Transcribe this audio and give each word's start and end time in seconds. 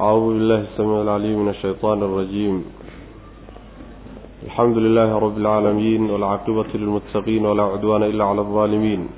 أعوذ 0.00 0.26
بالله 0.34 0.60
السميع 0.60 1.02
العليم 1.02 1.38
من 1.42 1.48
الشيطان 1.48 2.02
الرجيم 2.02 2.64
الحمد 4.46 4.76
لله 4.78 5.18
رب 5.18 5.36
العالمين 5.38 6.10
والعاقبة 6.10 6.66
للمتقين 6.74 7.46
ولا 7.46 7.62
عدوان 7.62 8.02
إلا 8.02 8.24
على 8.24 8.40
الظالمين 8.40 9.08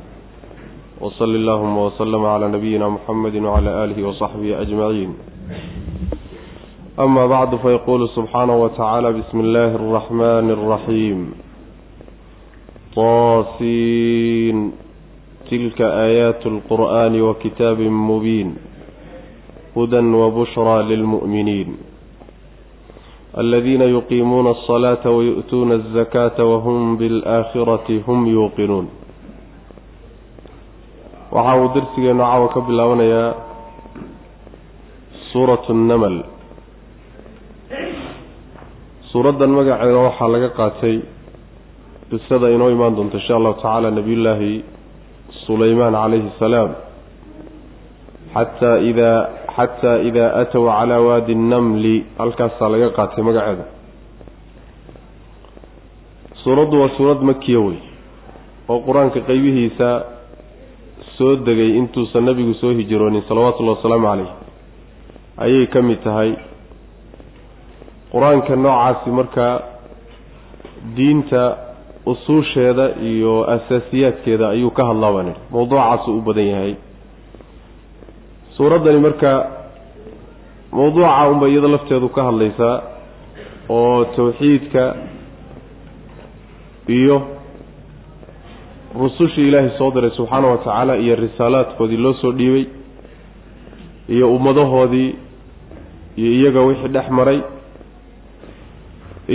وصل 1.01 1.31
اللهم 1.35 1.79
وسلم 1.79 2.25
على 2.27 2.49
نبينا 2.49 2.89
محمد 2.89 3.37
وعلى 3.37 3.71
آله 3.85 4.09
وصحبه 4.09 4.61
أجمعين 4.61 5.11
أما 6.99 7.27
بعد 7.27 7.57
فيقول 7.57 8.09
سبحانه 8.09 8.57
وتعالى 8.63 9.13
بسم 9.13 9.41
الله 9.41 9.71
الرحمن 9.81 10.47
الرحيم 10.51 11.19
طاسين 12.97 14.73
تلك 15.51 15.81
آيات 15.83 16.47
القرآن 16.47 17.21
وكتاب 17.21 17.81
مبين 17.81 18.49
هدى 19.77 19.99
وبشرى 19.99 20.83
للمؤمنين 20.83 21.77
الذين 23.39 23.83
يقيمون 23.83 24.47
الصلاة 24.47 25.11
ويؤتون 25.11 25.73
الزكاة 25.73 26.45
وهم 26.45 26.97
بالآخرة 26.97 27.89
هم 28.09 28.27
يوقنون 28.27 28.89
وحاو 31.33 31.67
درسي 31.67 32.13
نعاو 32.13 32.49
كبلاونا 32.49 33.05
يا 33.05 33.35
سورة 35.33 35.65
النمل 35.71 36.25
سورة 39.13 39.39
المقع 39.45 39.79
وحا 39.95 40.29
لك 40.29 40.45
قاتي 40.59 41.01
قصة 42.13 42.37
إنو 42.55 42.69
إيمان 42.69 42.95
دونت 42.95 43.15
إن 43.15 43.21
شاء 43.21 43.37
الله 43.39 43.53
تعالى 43.63 43.91
نبي 43.91 44.15
الله 44.15 44.41
سليمان 45.47 45.95
عليه 45.95 46.25
السلام 46.35 46.71
حتى 48.35 48.71
إذا 48.91 49.13
xataa 49.56 49.98
idaa 50.10 50.30
aatow 50.40 50.64
calaa 50.72 51.02
waadi 51.08 51.36
nnamli 51.36 51.96
halkaasaa 52.20 52.70
laga 52.74 52.90
qaatay 52.98 53.24
magaceeda. 53.28 53.66
Suuraddu 56.44 56.82
waa 56.82 56.90
suurad 56.98 57.22
makiya 57.30 57.60
wey 57.66 57.78
oo 58.70 58.80
qur'aanka 58.88 59.20
qeybihiisa 59.30 59.90
soo 61.18 61.36
degay 61.48 61.72
intuusan 61.80 62.24
nebigu 62.28 62.54
soo 62.62 62.72
hijroonin 62.80 63.24
salawatullahi 63.30 63.78
wasalaamu 63.78 64.08
caleyh 64.08 64.32
ayay 65.46 65.66
ka 65.74 65.82
mid 65.82 66.00
tahay. 66.04 66.32
Qur'aanka 68.14 68.56
noocaasi 68.56 69.10
markaa 69.20 69.54
diinta 70.98 71.44
usuusheeda 72.06 72.86
iyo 73.12 73.34
asaasiyaadkeeda 73.56 74.46
ayuu 74.56 74.72
ka 74.78 74.84
hadlaa 74.90 75.12
baan 75.16 75.28
idhi 75.32 75.42
mawduucaasu 75.54 76.10
u 76.18 76.22
badan 76.28 76.48
yahay 76.54 76.74
suuraddani 78.58 79.00
marka 79.06 79.32
mawduuca 80.72 81.28
unba 81.32 81.48
iyada 81.52 81.68
lafteedu 81.76 82.10
ka 82.16 82.22
hadlaysaa 82.28 82.76
oo 83.78 84.06
tawxiidka 84.16 84.84
iyo 86.98 87.18
rusushii 89.02 89.48
ilaahay 89.48 89.72
soo 89.78 89.92
diray 89.96 90.12
subxaana 90.18 90.48
wa 90.52 90.58
tacaala 90.58 90.94
iyo 91.04 91.16
risaalaadkoodii 91.16 91.98
loo 92.06 92.14
soo 92.22 92.32
dhiibay 92.40 92.66
iyo 94.16 94.26
ummadahoodii 94.36 95.10
iyo 96.18 96.32
iyaga 96.40 96.62
wixii 96.68 96.88
dhex 96.96 97.08
maray 97.10 97.40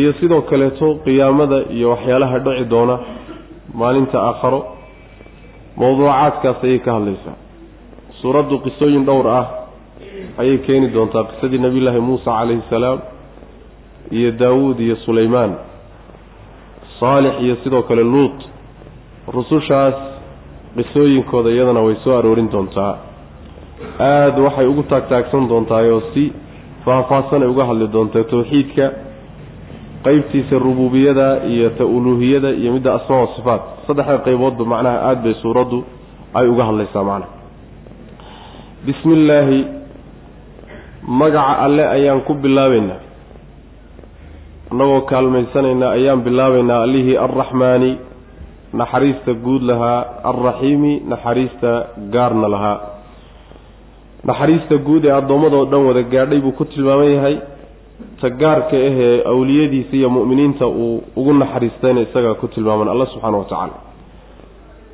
iyo 0.00 0.12
sidoo 0.20 0.42
kaleeto 0.50 0.94
qiyaamada 1.05 1.58
iyo 1.77 1.86
waxyaalaha 1.90 2.38
dhici 2.44 2.64
doona 2.72 2.96
maalinta 3.80 4.18
aakharo 4.28 4.60
mawduucaadkaas 5.80 6.64
ayay 6.64 6.78
ka 6.86 6.90
hadlaysaa 6.96 7.36
suuraddu 8.22 8.58
qisooyin 8.64 9.04
dhowr 9.08 9.26
ah 9.40 9.46
ayay 10.40 10.58
keeni 10.66 10.88
doontaa 10.94 11.24
qisadii 11.30 11.58
nebiyullaahi 11.66 12.00
muusa 12.08 12.30
calayhi 12.38 12.62
salaam 12.70 12.98
iyo 14.10 14.30
daawuud 14.42 14.78
iyo 14.80 14.96
sulaymaan. 15.06 15.52
Saalix 17.00 17.34
iyo 17.44 17.56
sidoo 17.64 17.82
kale 17.82 18.02
luut 18.05 18.39
rusushaas 19.36 19.95
qisooyinkooda 20.77 21.50
iyadana 21.50 21.80
way 21.86 21.96
soo 22.05 22.14
aroorin 22.18 22.48
doontaa. 22.52 22.95
Aada 23.98 24.40
waxay 24.46 24.66
ugu 24.66 24.83
taagtaagsan 24.83 25.48
doontaayoo 25.48 26.02
si 26.14 26.33
faahfaahsan 26.84 27.42
ay 27.42 27.48
uga 27.48 27.64
hadli 27.70 27.89
doontaa 27.92 28.24
tawxiidka 28.33 28.86
qeybtiisa 30.05 30.58
rububiyada 30.66 31.28
iyo 31.52 31.70
ta-uluuhiyada 31.78 32.50
iyo 32.61 32.72
midda 32.72 32.95
asmaa 32.98 33.20
wa 33.24 33.28
sifaat. 33.36 33.62
Saddexda 33.86 34.18
qayboodba 34.27 34.64
macnaha 34.72 34.98
aada 35.08 35.20
bay 35.24 35.34
suuraddu 35.42 35.78
ay 36.39 36.46
uga 36.52 36.64
hadlaysaa 36.68 37.05
macnaha 37.11 37.39
bismi 38.86 39.13
illaahi 39.14 39.61
magaca 41.20 41.58
alle 41.64 41.85
ayaan 41.96 42.20
ku 42.27 42.35
bilaabaynaa. 42.35 43.01
Annagoo 44.73 45.01
kaalmaysanaynaa 45.11 45.91
ayaan 45.98 46.20
bilaabaynaa 46.27 46.83
allihii 46.86 47.17
arraxmaani 47.27 47.92
naxariista 48.80 49.33
guud 49.45 49.63
lahaa 49.70 50.01
alraxiimi 50.30 50.92
naxariista 51.13 51.70
gaarna 52.14 52.48
lahaa. 52.55 52.79
Naxariista 54.29 54.77
guud 54.86 55.05
ee 55.05 55.13
addoommadoo 55.20 55.64
dhan 55.70 55.83
wada 55.89 56.02
gaadhay 56.14 56.40
buu 56.40 56.52
ku 56.52 56.64
tilmaaman 56.64 57.11
yahay 57.17 57.36
ta 58.20 58.29
gaarka 58.30 58.77
ahee 58.77 59.23
awliyadiisa 59.33 59.96
iyo 59.96 60.08
mu'miniinta 60.17 60.67
uu 60.67 61.02
ugu 61.17 61.33
naxariistayna 61.42 62.01
isagaa 62.07 62.35
ku 62.40 62.48
tilmaaman 62.48 62.89
alla 62.89 63.07
subxaana 63.13 63.36
wa 63.39 63.45
tacaala 63.45 63.77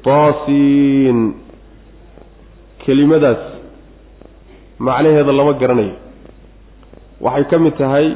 taasiin 0.07 1.19
kelimadaas 2.87 3.43
macnaheeda 4.79 5.33
lama 5.33 5.53
garanayo. 5.61 5.95
Waxay 7.21 7.45
ka 7.51 7.59
mid 7.59 7.75
tahay 7.79 8.07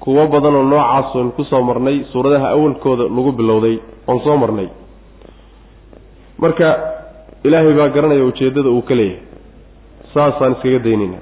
kuwo 0.00 0.26
badan 0.32 0.54
oo 0.56 0.64
noocaas 0.64 1.14
oon 1.16 1.30
ku 1.36 1.44
soo 1.44 1.62
marnay 1.62 2.04
suuradaha 2.12 2.46
awalkooda 2.56 3.04
lagu 3.16 3.32
bilowday 3.32 3.76
oon 4.08 4.20
soo 4.24 4.36
marnay. 4.36 4.68
Marka 6.42 6.68
ilaahay 7.44 7.74
baa 7.78 7.88
garanaya 7.94 8.24
ujeeddada 8.24 8.68
uu 8.70 8.82
ka 8.88 8.94
leeyahay. 8.94 9.22
Saasaan 10.14 10.52
iskaga 10.56 10.78
daynayna. 10.86 11.18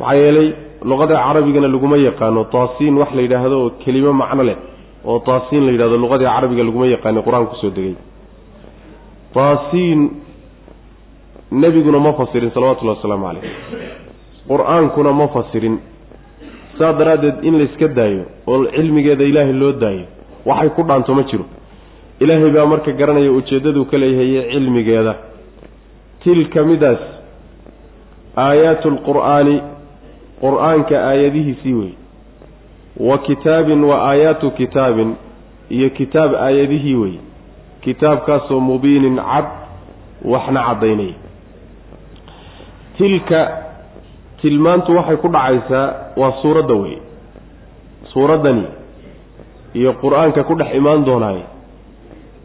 Maxaa 0.00 0.14
yeelay 0.20 0.48
luqada 0.90 1.14
carabigana 1.26 1.68
laguma 1.74 1.96
yaqaano 2.08 2.44
taasiin 2.54 2.94
wax 3.00 3.10
la 3.16 3.22
yidhaahdo 3.22 3.56
oo 3.62 3.70
kelimo 3.84 4.12
macno 4.22 4.42
leh 4.48 4.56
oo 5.04 5.18
taasiin 5.28 5.62
la 5.66 5.72
yidhahdo 5.74 5.96
luqadii 6.04 6.28
carabiga 6.34 6.62
laguma 6.68 6.86
yaqaano 6.94 7.20
qur'aanka 7.26 7.50
ku 7.52 7.56
soo 7.62 7.70
degay. 7.76 7.94
Taasiin 9.36 10.00
nebiguna 11.52 11.98
ma 11.98 12.12
fasirin 12.12 12.50
salawatullahi 12.50 12.96
wasalaamu 12.98 13.26
calayh 13.26 13.50
qur'aankuna 14.48 15.12
ma 15.12 15.28
fasirin. 15.28 15.78
Saa 16.78 16.92
daraaddeed 16.92 17.44
in 17.44 17.58
layska 17.58 17.88
daayo 17.88 18.24
oo 18.46 18.64
cilmigeeda 18.66 19.24
ilaahay 19.24 19.52
loo 19.52 19.72
daayo 19.72 20.04
waxay 20.46 20.68
ku 20.76 20.82
dhaanto 20.82 21.14
ma 21.14 21.22
jiro. 21.22 21.44
Ilaahay 22.20 22.50
baa 22.50 22.66
marka 22.66 22.92
garanaya 22.92 23.32
ujeeddaduu 23.32 23.84
ka 23.90 23.96
leeyahay 23.98 24.50
cilmigeeda. 24.52 25.14
Tilka 26.24 26.62
midaas 26.64 27.02
aayaatu 28.36 28.90
lqur'aani 28.90 29.56
qur'aanka 30.40 30.94
aayadihiisii 31.08 31.74
wey 31.74 31.92
wa 33.08 33.18
kitaabin 33.18 33.84
wa 33.84 33.96
aayaatu 34.10 34.50
kitaabin 34.50 35.14
iyo 35.70 35.90
kitaab 35.90 36.34
aayadihii 36.34 36.94
wey 36.94 37.14
kitaabkaasoo 37.80 38.60
mubiinin 38.60 39.16
cad 39.16 39.46
waxna 40.24 40.60
caddaynaya 40.68 41.14
tilka 42.98 43.40
tilmaantu 44.40 44.96
waxay 44.96 45.16
ku 45.16 45.28
dhacaysaa 45.28 45.86
waa 46.16 46.32
suuradda 46.42 46.74
wey. 46.74 46.96
Suuraddani 48.12 48.64
iyo 49.74 49.92
qur'aanka 50.02 50.44
ku 50.44 50.54
dhex 50.54 50.74
imaan 50.74 51.04
doonaaye 51.04 51.44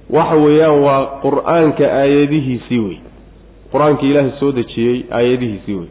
waxa 0.09 0.35
weeyaan 0.35 0.79
waa 0.85 1.01
qur'aanka 1.23 1.85
aayadihiisii 2.01 2.79
wey. 2.79 2.97
Qur'aanka 3.71 4.03
ilaahay 4.05 4.31
soo 4.39 4.51
dejiyey 4.51 5.05
aayadihiisii 5.11 5.75
wey. 5.79 5.89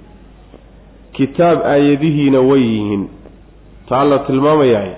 Kitaab 1.16 1.58
aayadihiina 1.64 2.40
way 2.40 2.60
yihiin. 2.60 3.08
Taa 3.88 4.04
la 4.04 4.18
tilmaamayahay 4.28 4.92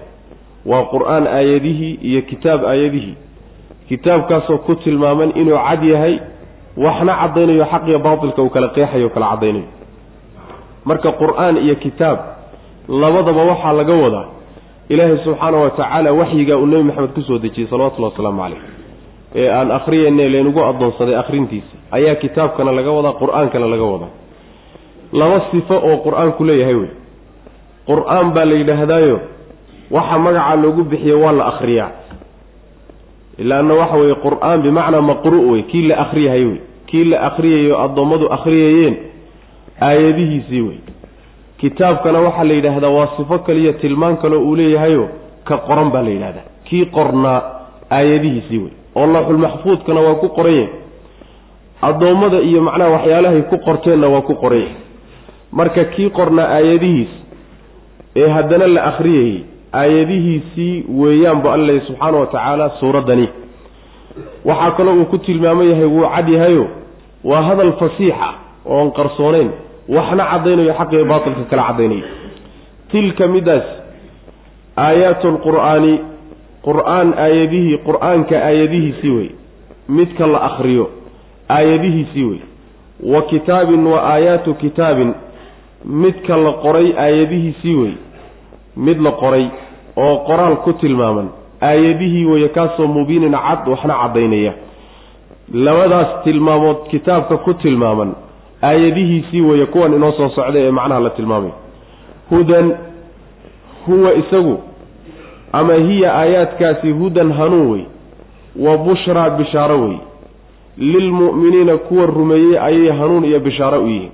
waa 0.66 0.84
qur'aan 0.92 1.26
aayadihii 1.26 1.94
iyo 2.02 2.22
kitaab 2.22 2.64
aayadihii 2.64 3.14
kitaabkaasoo 3.88 4.58
ku 4.66 4.74
tilmaaman 4.74 5.32
inuu 5.34 5.58
cad 5.68 5.82
yahay 5.84 6.18
waxna 6.76 7.12
caddaynayo 7.20 7.64
xaq 7.72 7.82
iyo 7.88 7.98
baatilka 7.98 8.42
uu 8.42 8.50
kala 8.50 8.68
qeexayo 8.68 9.06
o 9.06 9.10
kala 9.14 9.26
caddaynayo. 9.32 9.68
Marka 10.84 11.12
qur'aan 11.20 11.56
iyo 11.64 11.74
kitaab 11.84 12.18
labadaba 12.88 13.42
waxaa 13.50 13.72
laga 13.72 13.94
wadaa 14.04 14.26
ilaahay 14.88 15.18
subxaana 15.24 15.56
wa 15.58 15.70
tacaala 15.70 16.12
waxyigaa 16.12 16.56
uu 16.56 16.66
nebi 16.66 16.82
maxamed 16.88 17.12
ku 17.14 17.20
soo 17.22 17.38
dejiyey 17.38 17.68
salawatullahi 17.70 18.12
wasalaamu 18.12 18.40
calayh 18.42 18.60
ee 19.34 19.48
aan 19.58 19.70
akhriyayne 19.78 20.24
laynagu 20.34 20.60
addoonsaday 20.70 21.16
akhrintiisa 21.22 21.74
ayaa 21.96 22.14
kitaabkana 22.22 22.72
laga 22.78 22.90
wadaa 22.98 23.12
qur'aankana 23.22 23.66
laga 23.74 23.84
wadaa. 23.94 24.12
Laba 25.20 25.38
sifo 25.50 25.74
oo 25.88 25.96
qur'aanku 26.06 26.40
leeyahay 26.48 26.74
wey 26.80 26.90
qur'aan 27.90 28.26
baa 28.34 28.44
la 28.50 28.54
yidhaahdaayo 28.60 29.16
waxa 29.96 30.18
magacaa 30.18 30.56
loogu 30.62 30.82
bixiye 30.90 31.14
waa 31.24 31.32
la 31.38 31.44
akhriyaa 31.52 31.90
ilaana 33.42 33.74
waxa 33.80 33.96
weeye 34.00 34.14
qur'aan 34.24 34.58
bimacnaa 34.66 35.00
maqru' 35.10 35.44
wey 35.52 35.62
kii 35.70 35.84
la 35.90 35.96
akhriyahay 36.04 36.44
wey 36.50 36.58
kii 36.90 37.04
la 37.12 37.18
akhriyayo 37.28 37.74
addoommadu 37.84 38.26
akhriyayeen 38.36 38.94
aayadihiisii 39.88 40.60
wey 40.68 40.78
kitaabkana 41.60 42.18
waxaa 42.26 42.44
la 42.48 42.54
yidhaahdaa 42.58 42.88
waa 42.98 43.08
sifo 43.16 43.38
kaliya 43.38 43.72
tilmaan 43.82 44.16
kaleo 44.22 44.40
uu 44.48 44.56
leeyahayo 44.60 45.04
ka 45.48 45.56
qoran 45.68 45.90
baa 45.94 46.02
la 46.02 46.10
yidhahdaa 46.16 46.46
kii 46.68 46.84
qornaa 46.96 47.40
aayadihiisii 47.98 48.58
wey 48.64 48.72
oo 49.00 49.06
lawxulmaxfuudkana 49.14 50.00
waa 50.06 50.14
ku 50.22 50.28
qoran 50.38 50.54
yahay 50.54 50.68
addoommada 51.88 52.38
iyo 52.48 52.60
macnaha 52.66 52.90
waxyaalahay 52.96 53.42
ku 53.50 53.56
qorteenna 53.66 54.08
waa 54.14 54.20
ku 54.28 54.34
qoran 54.42 54.58
yahay 54.60 54.76
marka 55.58 55.84
kii 55.94 56.10
qornaa 56.18 56.48
aayadihiis 56.56 57.12
ee 58.22 58.28
haddana 58.36 58.66
la 58.74 58.82
akhriyayey 58.90 59.38
aayadihiisii 59.72 60.84
weeyaan 61.00 61.42
bu 61.42 61.48
leeyahy 61.56 61.86
subxaana 61.86 62.18
wa 62.18 62.26
tacaala 62.26 62.70
suuraddani. 62.80 63.28
Waxaa 64.44 64.70
kaloo 64.70 64.94
uu 64.94 65.04
ku 65.04 65.18
tilmaaman 65.18 65.68
yahay 65.70 65.84
wuu 65.86 66.06
cad 66.14 66.28
yahayo 66.28 66.66
waa 67.24 67.42
hadal 67.42 67.72
fasiixa 67.72 68.28
oon 68.66 68.92
qarsoonayn 68.92 69.50
waxna 69.88 70.24
caddaynayo 70.32 70.74
xaqiiyo 70.78 71.04
baatilka 71.04 71.44
kala 71.50 71.62
caddaynayo. 71.68 72.04
Tilka 72.90 73.28
midaas 73.28 73.66
aayaatu 74.76 75.28
lqur'aani 75.36 75.94
qur'aan 76.66 77.14
aayadihii 77.24 77.78
qur'aanka 77.86 78.36
aayadihiisii 78.48 79.10
wey 79.16 79.28
midka 79.88 80.26
la 80.26 80.38
akhriyo 80.48 80.90
aayadihiisii 81.48 82.24
wey 82.24 82.40
wa 83.14 83.22
kitaabin 83.22 83.86
wa 83.86 83.98
aayaatu 84.12 84.54
kitaabin 84.54 85.14
midka 85.84 86.36
la 86.36 86.52
qoray 86.64 86.92
aayadihiisii 87.04 87.74
wey 87.74 87.92
mid 88.76 89.00
la 89.00 89.10
qoray 89.12 89.46
oo 89.96 90.16
qoraal 90.26 90.56
ku 90.56 90.72
tilmaaman. 90.72 91.28
Aayadihii 91.60 92.24
weeye 92.24 92.48
kaasoo 92.48 92.86
mubiinin 92.86 93.32
cad 93.32 93.68
waxna 93.68 93.94
caddaynaya. 94.02 94.52
Labadaas 95.54 96.24
tilmaamood 96.24 96.76
kitaabka 96.90 97.36
ku 97.36 97.54
tilmaaman. 97.54 98.14
Aayadihiisii 98.62 99.40
weeye 99.40 99.66
kuwan 99.66 99.92
inoo 99.94 100.12
soo 100.12 100.28
socda 100.28 100.58
ee 100.60 100.70
macnaha 100.70 101.00
la 101.00 101.10
tilmaamay. 101.10 101.50
Hudan 102.30 102.74
huwa 103.86 104.14
isagu 104.14 104.60
ama 105.52 105.74
hiya 105.74 106.14
aayaadkaasi 106.14 106.90
hudan 106.90 107.32
hanuun 107.32 107.70
wey 107.70 107.84
wa 108.56 108.78
bushraa 108.78 109.30
bishaaro 109.30 109.80
wey. 109.84 109.96
Lilmu'miniina 110.78 111.76
kuwa 111.76 112.06
rumeeyey 112.06 112.58
ayay 112.58 112.88
hanuun 112.98 113.24
iyo 113.24 113.40
bishaaro 113.40 113.82
u 113.84 113.86
yihiin 113.86 114.10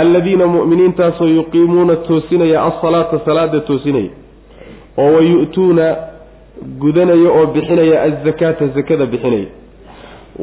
alladiina 0.00 0.46
mu'miniintaasoo 0.46 1.26
yuqiimuuna 1.38 1.96
toosinaya 2.08 2.62
alsalaata 2.68 3.18
salaada 3.26 3.60
toosinaya 3.60 4.10
oo 5.02 5.10
wayu'tuuna 5.16 5.86
gudanaya 6.82 7.30
oo 7.38 7.46
bixinaya 7.54 7.96
azakaata 8.06 8.64
sakada 8.74 9.06
bixinaya. 9.12 9.46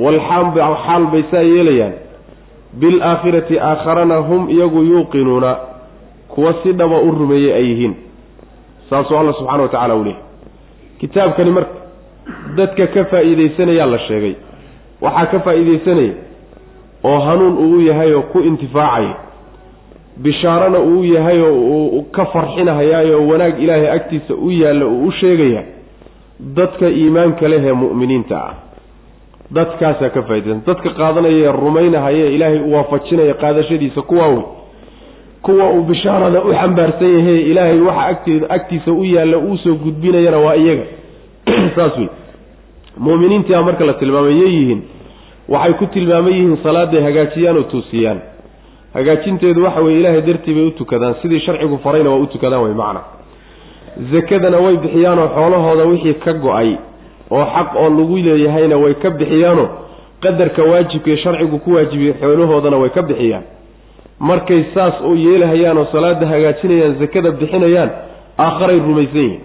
Walxaal 0.03 1.05
bay 1.11 1.23
saa 1.31 1.41
yeelayaan. 1.53 1.93
Bilaakhirati 2.79 3.59
aakharana 3.59 4.17
hum 4.17 4.49
iyagu 4.49 4.83
yuuqinuuna 4.83 5.55
kuwa 6.27 6.53
si 6.63 6.73
dhaba 6.73 6.97
u 6.99 7.11
rumeeyey 7.11 7.53
ay 7.53 7.65
yihiin. 7.69 7.95
Saasuu 8.89 9.17
alla 9.17 9.33
subxana 9.33 9.63
wa 9.63 9.69
tacala 9.69 9.95
u 9.95 10.03
leehay 10.03 10.21
kitaabkani 10.99 11.51
marka 11.51 11.75
dadka 12.55 12.87
ka 12.87 13.05
faa'iidaysanayaa 13.05 13.85
la 13.93 13.99
sheegay. 14.07 14.35
Waxaa 15.01 15.25
ka 15.25 15.39
faa'iidaysanaya 15.39 16.13
oo 17.03 17.19
hanuun 17.19 17.57
uu 17.57 17.79
yahay 17.81 18.13
oo 18.13 18.21
ku 18.21 18.39
intifaacaya 18.39 19.13
bishaarana 20.17 20.79
uu 20.79 21.03
yahay 21.03 21.41
oo 21.41 21.87
uu 21.87 22.03
ka 22.11 22.25
farxinahayaayo 22.25 23.27
wanaag 23.27 23.63
ilaahay 23.63 23.91
agtiisa 23.91 24.33
u 24.35 24.51
yaalla 24.51 24.85
uu 24.85 25.07
u 25.07 25.11
sheegaya 25.11 25.63
dadka 26.39 26.89
iimaanka 26.89 27.47
leh 27.47 27.63
ee 27.65 27.73
mu'miniinta 27.73 28.37
ah. 28.37 28.53
Dadkaasaa 29.53 30.09
ka 30.09 30.21
faaidaysan 30.21 30.61
dadka 30.67 30.89
qaadanaya 30.89 31.37
ee 31.37 31.51
rumaynahaya 31.51 32.25
ilaahay 32.25 32.59
u 32.59 32.73
waafajinaya 32.73 33.33
qaadashadiisa 33.33 34.01
kuwaa 34.01 34.27
wey 34.27 34.43
kuwa 35.41 35.69
uu 35.69 35.83
bishaarada 35.83 36.41
u 36.41 36.53
xambaarsan 36.53 37.17
yahay 37.17 37.39
ilaahay 37.51 37.79
waxa 37.79 38.05
agteeda 38.05 38.49
agtiisa 38.49 38.91
u 38.91 39.03
yaalla 39.03 39.37
uusoo 39.37 39.75
gudbinayana 39.75 40.37
waa 40.37 40.55
iyaga. 40.55 40.83
Saas 41.75 41.97
wey 41.97 42.09
mu'miniintii 42.97 43.55
a 43.55 43.61
marka 43.61 43.85
la 43.85 43.93
tilmaamay 43.93 44.39
yay 44.39 44.53
yihiin 44.53 44.81
waxay 45.49 45.73
ku 45.73 45.85
tilmaaman 45.85 46.33
yihiin 46.33 46.57
salaaday 46.63 47.01
hagaajiyaan 47.01 47.57
oo 47.57 47.63
toosiyaan 47.63 48.21
hagaajinteedu 48.95 49.63
waxa 49.63 49.81
weye 49.85 49.99
ilaahay 49.99 50.21
dartii 50.21 50.53
bay 50.53 50.65
u 50.67 50.71
tukadaan 50.71 51.15
sidii 51.21 51.39
sharcigu 51.45 51.77
farayna 51.83 52.09
waa 52.09 52.17
u 52.25 52.27
tukadaan 52.27 52.63
way 52.63 52.73
macna. 52.73 53.01
Zakadana 54.11 54.57
way 54.65 54.77
bixiyaanoo 54.83 55.27
xoolahooda 55.35 55.83
wixii 55.91 56.13
ka 56.25 56.33
go'ay 56.33 56.69
oo 57.31 57.45
xaq 57.55 57.69
oo 57.81 57.89
lagu 57.97 58.17
leeyahayna 58.27 58.77
way 58.83 58.93
ka 59.03 59.09
bixiyaanoo 59.09 59.67
qadarka 60.23 60.63
waajibkaee 60.71 61.17
sharcigu 61.23 61.59
ku 61.59 61.69
waajibiyey 61.75 62.13
xoolahoodana 62.21 62.77
way 62.77 62.89
ka 62.89 63.01
bixiyaan. 63.01 63.43
Markay 64.19 64.63
saas 64.73 64.95
u 65.09 65.15
yeelahayaan 65.15 65.77
oo 65.77 65.85
salaada 65.91 66.27
hagaajinayaan 66.27 66.95
zakada 66.99 67.31
bixinayaan 67.31 67.89
aakharay 68.45 68.79
rumaysan 68.79 69.21
yihiin. 69.21 69.41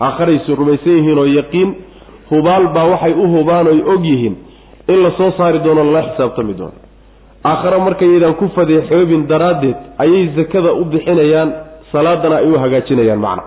Aakharaysu 0.00 0.54
rumaysan 0.60 0.92
yihiin 0.98 1.18
oo 1.18 1.24
yaqiin 1.38 1.70
hubaal 2.30 2.66
baa 2.74 2.84
waxay 2.92 3.12
u 3.12 3.26
hubaan 3.34 3.66
oy 3.72 3.80
og 3.92 4.04
yihiin 4.04 4.34
in 4.88 4.98
la 5.02 5.10
soo 5.18 5.30
saari 5.36 5.58
doono 5.64 5.84
lala 5.84 6.02
xisaabtami 6.08 6.54
doono 6.58 6.78
aakhare 7.44 7.78
markayaydaan 7.86 8.34
ku 8.40 8.48
fadeexoobin 8.56 9.26
daraaddeed 9.28 9.76
ayay 9.98 10.28
zakada 10.36 10.72
u 10.80 10.84
bixinayaan 10.84 11.50
salaadana 11.92 12.36
ay 12.36 12.48
u 12.50 12.58
hagaajinayaan 12.58 13.20
macna. 13.26 13.42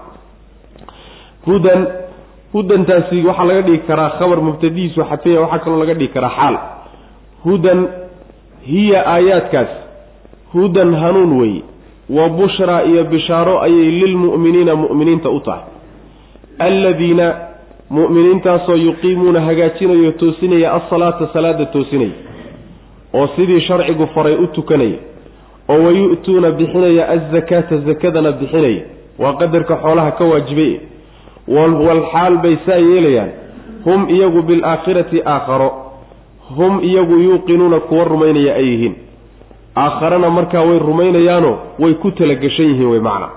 Hudan 1.47 1.81
hudantaasi 2.53 3.17
waxaa 3.27 3.45
laga 3.49 3.61
dhigi 3.61 3.79
karaa 3.87 4.09
khabar 4.19 4.39
mubtadihiisu 4.47 5.01
xadfaya 5.09 5.41
waxaa 5.41 5.59
kaloo 5.63 5.79
laga 5.83 5.93
dhigi 5.93 6.13
karaa 6.13 6.29
xaal. 6.37 6.55
Hudan 7.45 7.79
hiya 8.71 8.99
aayaadkaas 9.15 9.71
hudan 10.53 10.93
hanuun 11.01 11.31
weeye 11.39 11.63
wa 12.17 12.29
bushraa 12.29 12.81
iyo 12.83 13.03
bishaaro 13.03 13.55
ayay 13.61 13.89
lilmu'miniina 14.01 14.75
mu'miniinta 14.75 15.29
u 15.29 15.39
tahay. 15.39 15.63
Alladiina 16.59 17.27
mu'miniintaasoo 17.89 18.75
yuqiimuuna 18.87 19.41
hagaajinayo 19.41 20.11
toosinaya 20.11 20.73
alsalaata 20.73 21.29
salaada 21.33 21.65
toosinaya 21.65 22.26
oo 23.13 23.27
sidii 23.35 23.61
sharcigu 23.61 24.07
faray 24.07 24.35
u 24.35 24.47
tukanaya 24.47 24.99
oo 25.69 25.83
wayu'tuuna 25.85 26.51
bixinaya 26.51 27.09
azakaata 27.09 27.77
zakadana 27.77 28.31
bixinaya. 28.31 28.81
Waa 29.19 29.33
qadarka 29.33 29.75
xoolaha 29.83 30.11
ka 30.11 30.23
waajibay. 30.25 30.79
Walxaal 31.47 32.37
bay 32.37 32.57
saa 32.65 32.75
yeelayaan. 32.77 33.29
Hum 33.85 34.09
iyagu 34.09 34.41
bilaakhirati 34.41 35.21
aakharo. 35.25 35.69
Hum 36.57 36.79
iyagu 36.83 37.15
yuuqinuuna 37.19 37.79
kuwa 37.79 38.03
rumaynaya 38.03 38.55
ay 38.55 38.65
yihiin. 38.65 38.95
Aakharana 39.75 40.29
markaa 40.29 40.61
way 40.61 40.79
rumaynayaanoo 40.79 41.57
way 41.79 41.93
ku 41.93 42.11
talagashan 42.11 42.65
yihiin 42.65 42.87
wey 42.91 42.99
macna. 42.99 43.29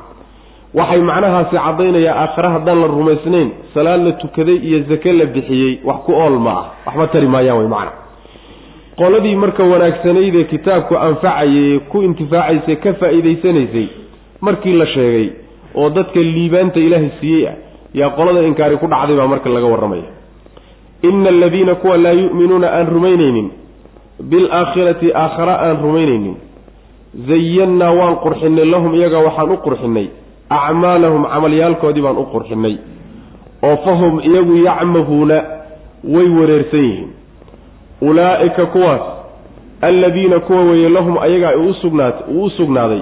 Waxay 0.74 1.00
macnahaasi 1.00 1.56
caddaynayaa 1.56 2.16
aakhare 2.22 2.48
haddaan 2.48 2.80
la 2.80 2.86
rumaysnayn 2.86 3.48
salaad 3.74 4.00
la 4.06 4.12
tukaday 4.12 4.56
iyo 4.56 4.78
zake 4.88 5.12
la 5.12 5.24
bixiyey 5.26 5.78
wax 5.84 5.96
ku 6.06 6.12
ool 6.12 6.38
ma 6.38 6.50
ah. 6.50 6.64
Waxba 6.86 7.06
tari 7.06 7.26
maayaan 7.26 7.58
wey 7.58 7.68
macna 7.68 7.92
qoladii 8.96 9.34
marka 9.36 9.64
wanaagsanayd 9.64 10.34
ee 10.34 10.44
kitaabku 10.44 10.94
anfacayay 10.96 11.56
ee 11.74 11.78
ku 11.90 12.02
intifaacaysay 12.08 12.76
ka 12.84 12.92
faa'iidaysanaysay 13.00 13.86
markii 14.40 14.72
la 14.80 14.86
sheegay 14.86 15.26
oo 15.74 15.90
dadka 15.90 16.20
liibaanta 16.20 16.80
ilaahay 16.86 17.10
siiyey 17.20 17.46
ah 17.48 17.54
yaa 18.00 18.10
qolada 18.18 18.42
inkaari 18.50 18.76
ku 18.82 18.86
dhacday 18.86 19.16
baa 19.16 19.26
marka 19.26 19.48
laga 19.48 19.66
warramaya. 19.66 20.08
Ina 21.02 21.28
aladiina 21.28 21.74
kuwa 21.74 21.96
laa 21.96 22.12
yu'minuuna 22.22 22.68
aan 22.78 22.86
rumaynaynin 22.94 23.48
bilaakhirati 24.30 25.08
aakhara 25.14 25.54
aan 25.66 25.76
rumaynaynin. 25.82 26.36
Zayannaa 27.28 27.92
waan 28.00 28.16
qurxinay 28.24 28.64
lahum 28.64 28.94
iyaga 28.94 29.18
waxaan 29.26 29.50
u 29.50 29.56
qurxinay 29.66 30.06
acmaalahum 30.50 31.24
camalyaalkoodii 31.32 32.02
baan 32.06 32.18
u 32.18 32.26
qurxinay 32.34 32.74
oo 33.68 33.76
fahum 33.86 34.20
iyagu 34.28 34.54
yacmahuuna 34.68 35.38
way 36.14 36.28
wareersan 36.38 36.84
yihiin 36.88 37.10
ulaa'ika 38.00 38.66
kuwaas 38.66 39.00
alladiina 39.80 40.40
kuwa 40.40 40.62
weeye 40.62 40.88
lahum 40.88 41.18
ayagaa 41.18 41.56
uu 41.56 42.44
u 42.44 42.50
sugnaaday. 42.50 43.00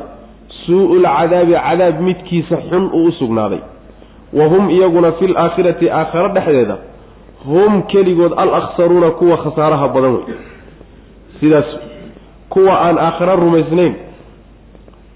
Suu-u 0.67 0.95
lcadaabi 0.95 1.53
cadaab 1.53 2.01
midkiisa 2.01 2.57
xun 2.71 2.91
uu 2.93 3.05
u 3.05 3.13
sugnaaday. 3.13 3.59
Wa 4.33 4.47
hum 4.49 4.71
iyaguna 4.71 5.13
fil 5.13 5.37
aakhirati 5.37 5.91
aakharo 5.91 6.29
dhexdeeda 6.29 6.77
hum 7.47 7.83
keligood 7.83 8.33
al 8.37 8.55
akhsaruuna 8.55 9.11
kuwa 9.11 9.37
khasaaraha 9.37 9.89
badan 9.89 10.13
wey 10.15 10.25
sidaas 11.41 11.65
kuwa 12.49 12.81
aan 12.81 12.99
aakharo 12.99 13.37
rumaysnayn 13.37 13.95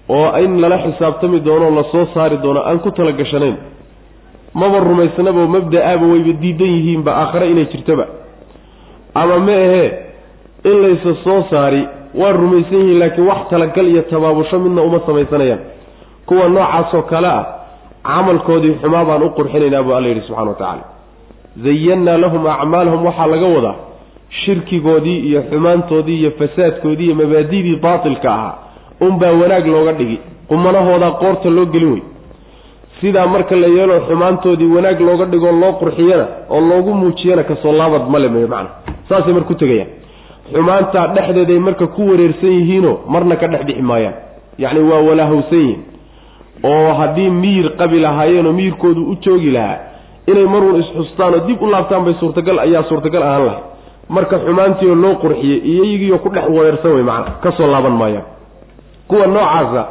oo 0.09 0.37
in 0.43 0.61
lala 0.61 0.77
xisaabtami 0.77 1.39
doono 1.39 1.69
la 1.75 1.83
soo 1.91 2.05
saari 2.13 2.37
doono 2.37 2.61
aan 2.65 2.79
ku 2.79 2.91
tala 2.91 3.11
gashanayn 3.11 3.55
maba 4.53 4.79
rumaysnaba 4.79 5.47
mabda-aaba 5.47 6.05
wayba 6.13 6.33
diidan 6.41 6.67
yihiinba 6.67 7.11
aakhare 7.15 7.51
inay 7.51 7.65
jirtoba 7.65 8.05
ama 9.15 9.37
ma 9.39 9.51
ahee 9.65 9.89
in 10.63 10.81
laysa 10.83 11.15
soo 11.23 11.43
saari 11.49 11.81
waa 12.21 12.31
rumaysan 12.31 12.79
yihiin 12.79 12.99
laakiin 12.99 13.27
wax 13.27 13.41
talagal 13.49 13.87
iyo 13.87 14.01
tabaabusho 14.01 14.59
midna 14.59 14.81
uma 14.81 14.99
samaysanayaan. 15.05 15.59
Kuwa 16.25 16.47
noocaasoo 16.49 17.01
kale 17.01 17.27
ah 17.27 17.45
camalkoodii 18.03 18.75
xumaa 18.81 19.05
baan 19.05 19.23
u 19.23 19.29
qurxinaynaa 19.37 19.83
buu 19.83 19.93
alla 19.95 20.07
yidhi 20.07 20.21
subxana 20.27 20.49
wa 20.49 20.55
tacaala. 20.55 20.83
Zayannaa 21.63 22.17
lahum 22.17 22.47
acmaalahum 22.47 23.05
waxaa 23.05 23.27
laga 23.27 23.47
wadaa 23.55 23.75
shirkigoodii 24.29 25.19
iyo 25.29 25.41
xumaantoodii 25.49 26.19
iyo 26.19 26.31
fasaadkoodii 26.31 27.05
iyo 27.05 27.15
mabaadidii 27.15 27.75
baatilka 27.75 28.33
ahaa 28.33 28.55
unbaa 29.01 29.31
wanaag 29.41 29.65
looga 29.67 29.93
dhigi 29.93 30.19
qumanahoodaa 30.47 31.11
qoorta 31.11 31.49
loo 31.49 31.65
gelin 31.65 31.91
wey 31.93 32.01
sidaa 33.03 33.27
marka 33.27 33.55
la 33.55 33.67
yeelo 33.67 33.99
xumaantoodii 34.07 34.71
wanaag 34.75 34.99
looga 35.07 35.25
dhigoo 35.25 35.51
loo 35.61 35.73
qurxiyana 35.81 36.25
oo 36.49 36.61
loogu 36.69 36.93
muujiyana 36.93 37.43
ka 37.43 37.55
soo 37.61 37.71
laabad 37.79 38.03
male 38.09 38.29
meyo 38.29 38.47
macna. 38.47 38.69
Saasay 39.09 39.33
marka 39.33 39.47
ku 39.47 39.55
tegayaan. 39.61 39.89
Xumaantaa 40.53 41.07
dhexdeeday 41.15 41.59
marka 41.59 41.87
ku 41.95 42.01
wareersan 42.09 42.51
yihiinoo 42.57 42.95
marna 43.13 43.35
ka 43.35 43.47
dhex 43.47 43.63
bixi 43.67 43.81
maayaan. 43.81 44.13
Yacni 44.57 44.79
waa 44.89 45.01
walaahowsan 45.07 45.59
yihiin. 45.59 45.81
Oo 46.63 46.93
haddii 46.99 47.29
miyir 47.29 47.67
qabi 47.79 47.99
lahaayeenoo 47.99 48.53
miyirkoodu 48.53 49.01
u 49.11 49.15
joogi 49.25 49.51
lahaa 49.51 49.77
inay 50.27 50.45
marun 50.53 50.79
isxustaan 50.81 51.33
oo 51.33 51.41
dib 51.47 51.61
u 51.61 51.67
laabtaan 51.71 52.03
bay 52.05 52.13
suurtagal 52.19 52.59
ayaa 52.59 52.83
suurtagal 52.89 53.23
ahaan 53.23 53.45
lahay 53.45 53.61
marka 54.09 54.39
xumaantiioo 54.45 54.95
loo 55.03 55.15
qurxiyey 55.23 55.59
iyagiioo 55.71 56.19
ku 56.23 56.29
dhex 56.29 56.45
wareersan 56.57 56.91
wey 56.95 57.03
macna 57.03 57.31
ka 57.43 57.51
soo 57.57 57.67
laaban 57.67 57.91
maayaan. 58.01 58.25
Kuwa 59.07 59.27
noocaasa 59.27 59.81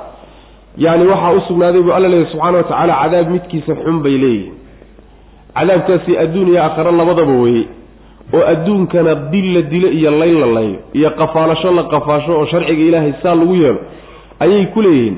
yani 0.77 1.07
waxaa 1.07 1.33
u 1.33 1.41
sugnaaday 1.49 1.83
buu 1.83 1.93
alla 1.93 2.09
leeyahy 2.09 2.31
subxaana 2.33 2.59
wa 2.59 2.65
tacaala 2.65 2.95
cadaab 3.03 3.31
midkiisa 3.31 3.75
xun 3.85 4.03
bay 4.03 4.17
leeyihiin 4.19 4.55
cadaabkaasi 5.55 6.19
adduun 6.19 6.49
iyo 6.49 6.63
aakhare 6.65 6.93
labadaba 6.93 7.33
weye 7.33 7.65
oo 8.35 8.45
adduunkana 8.53 9.15
dil 9.33 9.55
la 9.55 9.63
dilo 9.63 9.89
iyo 9.89 10.11
layn 10.11 10.41
la 10.41 10.47
layo 10.47 10.77
iyo 10.99 11.11
qafaalasho 11.11 11.71
la 11.79 11.83
qafaasho 11.83 12.33
oo 12.39 12.47
sharciga 12.47 12.83
ilaahay 12.89 13.13
saa 13.23 13.35
lagu 13.35 13.55
yeelo 13.55 13.81
ayay 14.41 14.67
ku 14.67 14.83
leeyihiin. 14.83 15.17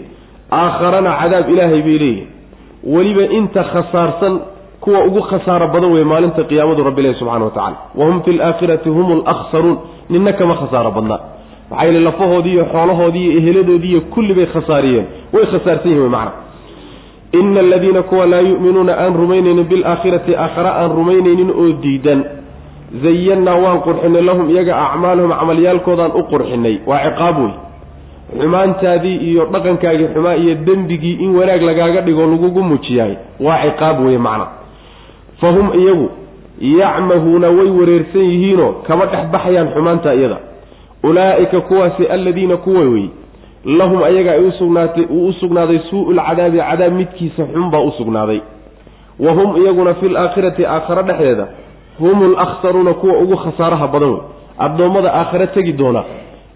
Aakharana 0.52 1.10
cadaab 1.20 1.48
ilaahay 1.54 1.82
bay 1.82 1.98
leeyihiin 1.98 2.28
weliba 2.94 3.22
inta 3.38 3.62
khasaarsan 3.72 4.34
kuwa 4.80 5.04
ugu 5.04 5.20
khasaaro 5.30 5.68
badan 5.74 5.92
weye 5.94 6.04
maalinta 6.04 6.42
qiyaamadu 6.50 6.84
rabbi 6.88 7.00
ilahi 7.02 7.14
subxana 7.20 7.44
wa 7.44 7.50
tacala 7.50 7.76
wahum 8.00 8.22
fi 8.24 8.32
laakhirati 8.32 8.88
hum 8.96 9.06
alakhsaruun 9.12 9.76
nina 10.10 10.32
kama 10.32 10.54
khasaaro 10.60 10.90
badnaa 10.96 11.20
maxaa 11.70 11.84
yeele 11.86 12.00
lafahoodii 12.00 12.52
iyo 12.52 12.64
xoolahoodii 12.72 13.24
iyo 13.30 13.38
eheladoodii 13.40 13.90
iyo 13.90 14.00
kulli 14.00 14.34
bay 14.34 14.46
khasaariyeen. 14.46 15.06
Way 15.32 15.44
khasaarsan 15.52 15.90
yihiin 15.92 16.10
macna. 16.10 16.32
Ina 17.32 17.60
aladiina 17.60 18.02
kuwa 18.02 18.26
laa 18.26 18.40
yu'minuuna 18.40 18.92
aan 18.98 19.14
rumaynaynin 19.14 19.64
bilaakhirati 19.64 20.36
aakhare 20.36 20.68
aan 20.68 20.90
rumaynaynin 20.98 21.50
oo 21.50 21.68
diidan. 21.82 22.20
Zayannaa 23.02 23.54
waan 23.64 23.80
qurxinay 23.86 24.22
lahum 24.22 24.50
iyaga 24.50 24.74
acmaalahum 24.86 25.32
camalyaalkoodaan 25.40 26.12
u 26.14 26.22
qurxinay 26.30 26.76
waa 26.86 26.98
ciqaab 27.06 27.36
wey 27.42 27.52
xumaantaadii 28.40 29.16
iyo 29.30 29.42
dhaqankaagii 29.52 30.08
xumaa 30.14 30.34
iyo 30.42 30.54
dembigii 30.66 31.12
in 31.24 31.36
wanaag 31.36 31.62
lagaaga 31.62 32.00
dhigo 32.00 32.26
lagugu 32.26 32.62
muujiyahay 32.62 33.14
waa 33.40 33.58
ciqaab 33.64 34.04
weye 34.06 34.18
macna. 34.18 34.46
Fa 35.40 35.48
hum 35.50 35.66
iyagu 35.80 36.10
yacmahuuna 36.60 37.48
way 37.48 37.70
wareersan 37.78 38.22
yihiinoo 38.30 38.72
kama 38.86 39.06
dhex 39.06 39.24
baxayaan 39.32 39.68
xumaanta 39.74 40.14
iyada 40.14 40.38
ulaa'ika 41.08 41.60
kuwaasi 41.68 42.06
aladiina 42.06 42.56
kuwa 42.56 42.80
wey 42.94 43.06
lahum 43.78 44.02
ayaga 44.02 44.30
ay 44.32 44.40
usugnaatay 44.50 45.04
uu 45.16 45.28
u 45.28 45.32
sugnaaday 45.40 45.78
suu 45.90 46.12
lcadaabi 46.12 46.58
cadaab 46.58 46.92
midkiisa 47.00 47.42
xun 47.52 47.70
baa 47.72 47.80
u 47.80 47.92
sugnaaday. 47.98 48.40
Wa 49.24 49.32
hum 49.32 49.56
iyaguna 49.62 49.94
fi 49.94 50.08
laakhirati 50.08 50.66
aakhare 50.66 51.02
dhexdeeda 51.02 51.46
hum 51.98 52.18
lakhsaruuna 52.32 52.92
kuwa 53.00 53.18
ugu 53.18 53.36
khasaaraha 53.36 53.86
badan 53.94 54.10
wey 54.10 54.20
addoommada 54.58 55.10
aakhare 55.20 55.46
tegi 55.46 55.72
doona 55.72 56.02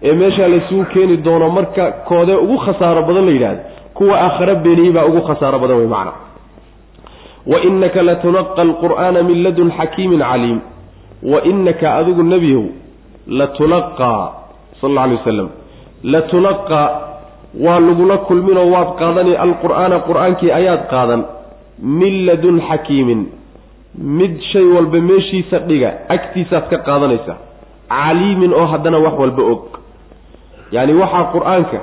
ee 0.03 0.13
meeshaa 0.21 0.47
laysugu 0.53 0.85
keeni 0.93 1.17
doono 1.17 1.49
marka 1.49 1.91
koodee 1.91 2.35
ugu 2.35 2.57
khasaaro 2.65 3.01
badan 3.07 3.25
la 3.25 3.31
yidhahda 3.31 3.63
kuwa 3.93 4.15
aakhare 4.25 4.55
beeniyey 4.55 4.91
baa 4.97 5.05
ugu 5.05 5.21
khasaaro 5.27 5.59
badan 5.59 5.77
wey 5.77 5.87
macna. 5.87 6.11
Wa 7.51 7.61
inaka 7.69 8.01
latulaqa 8.09 8.61
alqur'aana 8.61 9.23
min 9.23 9.43
ladun 9.43 9.71
xakiimin 9.77 10.19
caliim. 10.19 10.59
Wa 11.31 11.39
inaka 11.51 11.95
adigu 11.99 12.23
nebiyow 12.23 12.63
latulaqaa 13.27 14.38
sal 14.81 14.89
alla 14.91 15.01
alay 15.03 15.17
wasalam 15.19 15.49
latulaqa 16.03 16.79
waa 17.65 17.79
lagula 17.87 18.17
kulminoo 18.29 18.67
waad 18.75 18.89
qaadani 19.01 19.33
alqur'aana 19.45 19.97
qur'aankii 20.07 20.51
ayaad 20.59 20.83
qaadan. 20.93 21.21
Min 21.99 22.13
ladun 22.27 22.57
xakiimin 22.69 23.21
mid 24.19 24.33
shay 24.51 24.65
walba 24.75 24.99
meeshiisa 25.09 25.59
dhiga 25.69 25.89
agtiisaad 26.15 26.65
ka 26.71 26.77
qaadanaysaa 26.87 27.37
caliimin 27.89 28.53
oo 28.53 28.65
haddana 28.73 28.97
wax 29.05 29.15
walba 29.23 29.43
og. 29.53 29.63
Yacni 30.75 30.93
waxaa 31.01 31.23
qur'aanka 31.35 31.79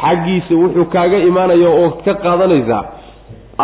xaggiisa 0.00 0.54
wuxuu 0.62 0.84
kaaga 0.94 1.18
imaanaya 1.30 1.68
oo 1.80 1.90
ka 2.04 2.14
qaadanaysaa 2.24 2.82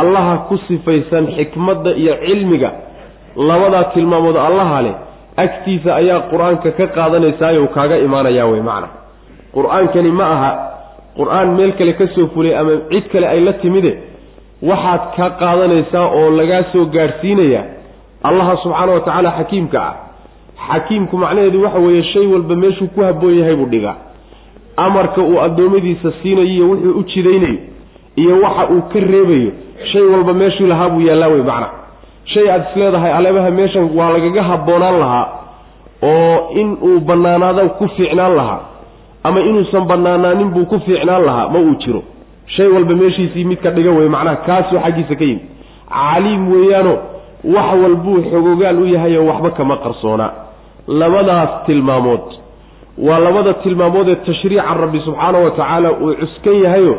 allaha 0.00 0.34
ku 0.48 0.58
sifaysan 0.68 1.24
xikmadda 1.36 1.90
iyo 2.02 2.14
cilmiga 2.26 2.70
labadaa 3.48 3.84
tilmaamood 3.94 4.36
allaha 4.36 4.82
leh 4.86 4.94
agtiisa 5.36 5.94
ayaa 5.96 6.20
qur'aanka 6.30 6.70
ka 6.78 6.86
qaadanaysaayou 6.96 7.68
kaaga 7.76 7.96
imaanayaa 7.98 8.46
wey 8.52 8.60
macna. 8.60 8.88
Qur'aankani 9.54 10.10
ma 10.10 10.24
aha 10.34 10.50
qur'aan 11.16 11.56
meel 11.56 11.72
kale 11.78 11.92
ka 11.92 12.06
soo 12.14 12.26
fulay 12.34 12.54
ama 12.54 12.72
cid 12.90 13.08
kale 13.12 13.26
ay 13.26 13.40
la 13.40 13.52
timide 13.52 13.92
waxaad 14.62 15.02
ka 15.16 15.30
qaadanaysaa 15.40 16.06
oo 16.18 16.30
lagaa 16.30 16.62
soo 16.72 16.84
gaadhsiinayaa 16.86 17.64
allaha 18.28 18.56
subxaana 18.62 18.92
wa 18.92 19.00
tacaala 19.00 19.30
xakiimka 19.38 19.78
ah. 19.80 19.94
Xakiimku 20.68 21.16
macnaheedu 21.16 21.62
waxa 21.62 21.78
weeye 21.78 22.02
shay 22.02 22.26
walba 22.26 22.56
meeshuu 22.56 22.88
ku 22.94 23.00
habboon 23.04 23.38
yahay 23.38 23.56
buu 23.56 23.66
dhigaa. 23.66 23.96
Amarka 24.76 25.20
uu 25.22 25.40
addoommadiisa 25.40 26.12
siinayo 26.22 26.48
iyo 26.48 26.68
wuxuu 26.70 26.98
u 27.00 27.02
jidaynayo 27.02 27.58
iyo 28.16 28.40
waxa 28.40 28.68
uu 28.72 28.82
ka 28.92 28.98
reebayo 29.00 29.50
shay 29.92 30.02
walba 30.02 30.32
meeshuu 30.32 30.66
lahaa 30.66 30.88
buu 30.88 31.00
yaallaa 31.00 31.28
wey 31.28 31.42
macna 31.42 31.68
shay 32.32 32.50
aada 32.50 32.64
isleedahay 32.70 33.12
aleebaha 33.18 33.50
meeshan 33.58 33.90
waa 33.98 34.10
lagaga 34.16 34.42
habboonaan 34.50 34.98
lahaa 35.02 35.26
oo 36.02 36.50
in 36.60 36.68
uu 36.88 37.00
bannaanaado 37.08 37.68
ku 37.78 37.88
fiicnaan 37.96 38.34
lahaa 38.40 38.60
ama 39.24 39.40
inuusan 39.40 39.84
bannaanaanin 39.90 40.50
buu 40.54 40.64
ku 40.72 40.78
fiicnaan 40.86 41.24
lahaa 41.28 41.48
ma 41.48 41.58
uu 41.58 41.74
jiro. 41.84 42.02
Shay 42.54 42.66
walba 42.74 42.94
meeshiisii 42.94 43.44
mid 43.44 43.58
ka 43.64 43.70
dhiga 43.76 43.90
wey 43.98 44.08
macnaha 44.08 44.36
kaasuu 44.46 44.78
xaggiisa 44.84 45.14
ka 45.20 45.24
yimid. 45.24 45.42
Caliim 45.90 46.42
weeyaano 46.52 46.94
wax 47.54 47.68
walbuu 47.82 48.18
xogogaal 48.30 48.78
u 48.82 48.86
yahay 48.94 49.16
oo 49.18 49.26
waxba 49.30 49.50
kama 49.58 49.76
qarsoona 49.84 50.26
labadaas 51.00 51.50
tilmaamood 51.66 52.26
waa 53.06 53.18
labada 53.26 53.52
tilmaamood 53.64 54.08
ee 54.08 54.14
tashriica 54.26 54.74
rabbi 54.82 55.00
subxaana 55.06 55.38
wa 55.44 55.50
tacaala 55.50 55.90
uu 55.92 56.14
cuskan 56.20 56.56
yahayo 56.64 56.94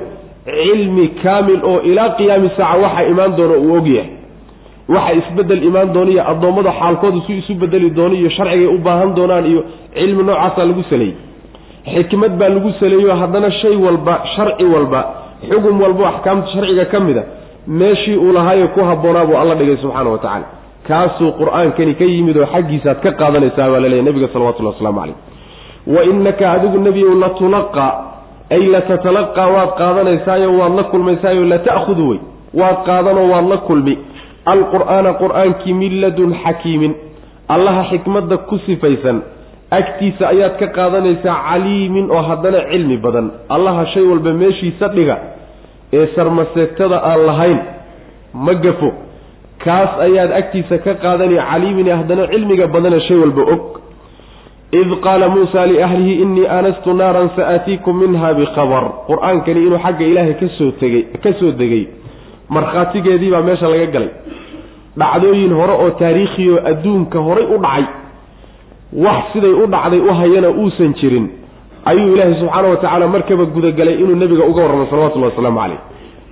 cilmi 0.45 1.07
kaamil 1.23 1.59
oo 1.71 1.79
ilaa 1.89 2.09
qiyaami 2.17 2.49
saaca 2.57 2.77
waxa 2.83 3.03
imaan 3.11 3.35
doono 3.37 3.55
uu 3.67 3.75
og 3.79 3.87
yahay 3.95 4.09
waxa 4.95 5.13
isbeddel 5.19 5.63
imaan 5.69 5.89
doona 5.95 6.11
iyo 6.13 6.23
addoommada 6.31 6.71
xaalkooda 6.79 7.19
su 7.27 7.31
isu 7.39 7.53
bedeli 7.61 7.89
doono 7.97 8.15
iyo 8.21 8.29
sharcigay 8.37 8.67
u 8.67 8.77
baahan 8.87 9.11
doonaan 9.17 9.45
iyo 9.51 9.61
cilmi 9.97 10.23
noocaasaa 10.27 10.65
lagu 10.69 10.83
saleeyey 10.89 11.15
xikmad 11.93 12.31
baa 12.39 12.49
lagu 12.55 12.71
saleeyo 12.79 13.15
haddana 13.21 13.51
shay 13.61 13.75
walba 13.85 14.15
sharci 14.35 14.65
walba 14.73 15.01
xugum 15.49 15.75
walbo 15.83 16.03
axkaamta 16.11 16.47
sharciga 16.53 16.85
ka 16.93 16.99
mid 17.07 17.17
a 17.17 17.23
meeshii 17.79 18.17
uu 18.25 18.31
lahaayo 18.37 18.67
ku 18.75 18.79
habboonaa 18.89 19.25
buu 19.29 19.37
alla 19.41 19.55
dhigay 19.59 19.77
subxaana 19.83 20.09
wa 20.09 20.17
tacaala. 20.23 20.45
Kaasuu 20.87 21.31
qur'aankani 21.39 21.93
ka 21.99 22.05
yimid 22.13 22.37
oo 22.41 22.45
xaggiisaaad 22.53 22.99
ka 23.05 23.11
qaadanaysaa 23.21 23.67
baa 23.73 23.79
laleeyahy 23.83 24.05
nabiga 24.09 24.27
salawatullahi 24.33 24.75
waslamu 24.75 24.99
calayh. 24.99 25.15
Wa 25.95 26.01
innaka 26.11 26.45
adigu 26.55 26.77
nebiyow 26.87 27.13
latulaqa 27.23 27.85
ay 28.55 28.63
latatalaqaa 28.75 29.47
waad 29.55 29.69
qaadanaysaayo 29.81 30.49
waad 30.59 30.73
la 30.79 30.83
kulmaysaayo 30.91 31.43
lata'khudu 31.53 32.03
wey. 32.09 32.19
Waad 32.61 32.77
qaadanoo 32.89 33.27
waad 33.33 33.47
la 33.53 33.57
kulmi 33.67 33.93
alqur'aana 34.53 35.11
qur'aankii 35.21 35.73
min 35.81 36.01
ladun 36.01 36.31
xakiimin 36.43 36.93
allaha 37.55 37.83
xikmadda 37.91 38.37
ku 38.49 38.57
sifaysan. 38.65 39.17
Agtiisa 39.79 40.23
ayaad 40.33 40.53
ka 40.59 40.67
qaadanaysaa 40.77 41.35
caliimin 41.47 42.05
oo 42.11 42.21
haddana 42.29 42.59
cilmi 42.71 42.97
badan. 43.05 43.31
Allaha 43.55 43.85
shay 43.93 44.03
walba 44.11 44.31
meeshiisa 44.41 44.87
dhiga. 44.95 45.17
Ee 45.93 46.05
sarmaseegtada 46.15 46.97
aan 47.09 47.19
lahayn 47.29 47.59
ma 48.45 48.53
gafo. 48.65 48.89
Kaas 49.65 49.91
ayaad 50.07 50.31
agtiisa 50.39 50.77
ka 50.85 50.93
qaadanaya 51.03 51.43
caliimin 51.51 51.87
ee 51.87 51.97
haddana 52.01 52.27
cilmiga 52.33 52.67
badane 52.75 52.99
shay 53.07 53.17
walba 53.23 53.43
og. 53.53 53.63
Id 54.71 54.89
qaala 55.05 55.27
muusa 55.35 55.65
liahlihi 55.71 56.13
innii 56.23 56.47
aanastu 56.55 56.93
naaran 56.93 57.29
sa'aatiikum 57.35 57.93
minha 58.03 58.33
bikhabar 58.39 58.83
qur'aankani 59.09 59.59
inuu 59.67 59.79
xagga 59.85 60.05
ilaahay 60.11 60.35
ka 60.41 60.47
soo 60.57 60.71
tegey 60.79 61.03
ka 61.23 61.31
soo 61.39 61.51
degay. 61.59 61.83
Markhaatigeedii 62.55 63.31
baa 63.35 63.41
meesha 63.47 63.67
laga 63.73 63.87
galay 63.95 64.11
dhacdooyin 64.97 65.53
hore 65.53 65.73
oo 65.73 65.89
taariikhiyo 65.89 66.67
adduunka 66.71 67.19
horay 67.19 67.45
u 67.45 67.57
dhacay 67.57 67.85
wax 69.05 69.23
siday 69.33 69.53
u 69.63 69.67
dhacday 69.67 69.99
u 69.99 70.13
hayana 70.13 70.49
uusan 70.49 70.93
jirin 70.93 71.29
ayuu 71.85 72.13
ilaahay 72.15 72.35
subxaana 72.39 72.67
wa 72.67 72.75
tacaala 72.75 73.07
markaba 73.07 73.45
gudagalay 73.45 73.93
inuu 73.93 74.15
nebiga 74.15 74.43
uga 74.45 74.61
warramo 74.61 74.87
salawatullahi 74.89 75.31
wasalaamu 75.31 75.59
caleyh 75.59 75.79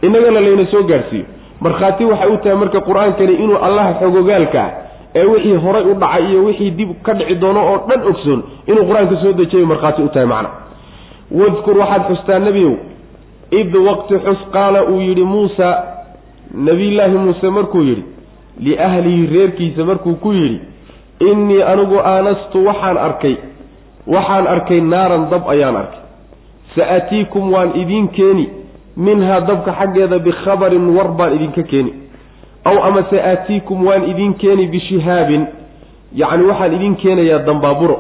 innagana 0.02 0.40
layna 0.40 0.66
soo 0.72 0.84
gaadhsiiyo 0.84 1.26
markhaati 1.62 2.06
waxay 2.06 2.30
u 2.34 2.38
tahay 2.38 2.58
marka 2.58 2.82
qur'aankani 2.82 3.34
inuu 3.34 3.58
allaha 3.58 3.92
ah 4.64 4.70
ee 5.16 5.26
wixii 5.26 5.56
horay 5.56 5.84
u 5.84 5.94
dhacay 5.94 6.30
iyo 6.30 6.44
wixii 6.46 6.72
dib 6.72 6.90
ka 7.04 7.14
dhici 7.14 7.36
doono 7.36 7.62
oo 7.72 7.78
dhan 7.88 8.02
ogsoon 8.08 8.44
inuu 8.68 8.86
qur'aanka 8.90 9.16
soo 9.22 9.34
dejiyayo 9.34 9.68
markhaati 9.68 10.02
u 10.02 10.10
tahay 10.10 10.28
macna. 10.28 10.50
Wadkur 11.32 11.78
waxaad 11.78 12.02
xustaa 12.10 12.40
nebiyow 12.40 12.76
id 13.52 13.76
waqti 13.76 14.16
xus 14.26 14.42
qaala 14.52 14.84
uu 14.84 15.00
yidhi 15.02 15.24
muusa 15.24 15.68
nebiyullaahi 16.54 17.18
muuse 17.18 17.50
markuu 17.50 17.82
yidhi 17.82 18.04
liahlihi 18.60 19.26
reerkiisa 19.36 19.86
markuu 19.86 20.16
ku 20.16 20.32
yidhi 20.34 20.60
innii 21.20 21.62
anigu 21.62 22.00
aanastu 22.00 22.66
waxaan 22.68 22.98
arkay 22.98 23.36
waxaan 24.08 24.48
arkay 24.48 24.82
naaran 24.82 25.30
dab 25.30 25.50
ayaan 25.50 25.76
arkay. 25.76 26.00
Sa-atiikum 26.76 27.52
waan 27.54 27.72
idiin 27.82 28.08
keeni 28.08 28.50
minhaa 28.98 29.40
dabka 29.42 29.72
xaggeeda 29.80 30.20
bikhabarin 30.20 30.90
war 30.96 31.08
baan 31.18 31.34
idinka 31.36 31.64
keeni. 31.64 31.94
Aw 32.66 32.78
amase 32.88 33.22
aatiikum 33.22 33.86
waan 33.88 34.04
idin 34.12 34.34
keeni 34.34 34.68
bishihaabin 34.68 35.48
yacni 36.14 36.44
waxaan 36.50 36.74
idin 36.78 36.96
keenayaa 36.96 37.40
dambaaburo. 37.48 37.98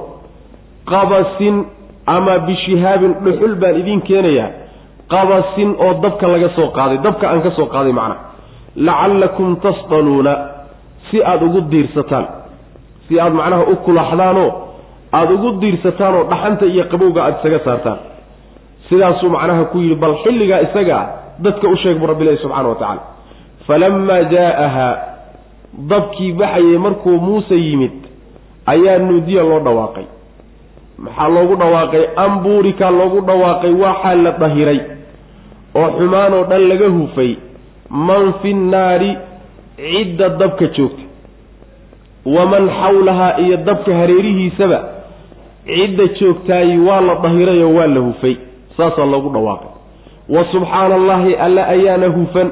Qabasin 0.85 1.65
ama 2.05 2.39
bishihaabin 2.47 3.13
dhuxul 3.24 3.55
baan 3.62 3.75
idin 3.81 4.01
keenayaa 4.01 4.50
qabasin 5.09 5.75
oo 5.85 5.93
dabka 6.03 6.27
laga 6.27 6.50
soo 6.55 6.67
qaaday 6.77 6.97
dabka 7.05 7.29
aan 7.29 7.41
ka 7.45 7.51
soo 7.57 7.65
qaaday 7.74 7.93
macnaha 7.93 8.25
lacallakum 8.75 9.55
tasdaluuna 9.63 10.34
si 11.12 11.24
aada 11.24 11.46
ugu 11.46 11.62
diirsataan 11.72 12.25
si 13.08 13.20
aada 13.20 13.36
macnaha 13.36 13.63
u 13.72 13.75
kulaxdaanoo 13.86 14.50
aada 15.13 15.34
ugu 15.34 15.51
diirsataan 15.62 16.13
oo 16.15 16.24
dhaxanta 16.32 16.65
iyo 16.65 16.84
qabowga 16.91 17.20
aada 17.24 17.38
isaga 17.39 17.60
saartaan. 17.65 18.00
Sidaasuu 18.89 19.29
macnaha 19.29 19.63
ku 19.72 19.77
yidhi 19.79 19.96
bal 19.96 20.15
xilligaa 20.24 20.62
isaga 20.67 20.96
ah 21.01 21.08
dadka 21.39 21.67
u 21.67 21.75
sheeg 21.84 21.98
buu 22.00 22.08
rabbi 22.12 22.24
ilahi 22.25 22.38
subxana 22.44 22.67
wa 22.70 22.75
tacaala. 22.75 23.01
Falammaa 23.67 24.24
jaa'ahaa 24.34 24.94
dabkii 25.91 26.32
baxayay 26.39 26.77
markuu 26.86 27.17
muuse 27.27 27.55
yimid 27.67 27.96
ayaa 28.74 28.98
nuudiya 29.08 29.44
loo 29.44 29.60
dhawaaqay. 29.67 30.05
Maxaa 31.05 31.29
loogu 31.36 31.55
dhawaaqay? 31.62 32.03
Ambuurikaa 32.25 32.91
loogu 33.00 33.22
dhawaaqay 33.29 33.74
waxaa 33.84 34.15
la 34.25 34.32
dahiray 34.44 34.79
oo 35.79 35.89
xumaan 35.98 36.34
oo 36.34 36.44
dhan 36.50 36.63
laga 36.72 36.88
hufay 36.98 37.32
man 37.89 38.34
fi 38.42 38.54
nnaari 38.54 39.18
cidda 39.77 40.30
dabka 40.30 40.65
joogta. 40.75 41.04
Waman 42.25 42.70
xawlahaa 42.70 43.38
iyo 43.39 43.58
dabka 43.58 43.96
hareerihiisaba 43.96 44.80
cidda 45.65 46.08
joogtaayi 46.20 46.77
waa 46.88 47.01
la 47.01 47.15
dahirayoo 47.15 47.74
waa 47.77 47.88
la 47.88 48.00
hufay. 48.00 48.36
Saasaa 48.77 49.06
loogu 49.06 49.30
dhawaaqay. 49.30 49.70
Wa 50.30 50.46
subxaana 50.51 50.96
allaahi 50.96 51.34
alle 51.36 51.63
ayaana 51.63 52.08
hufan. 52.08 52.50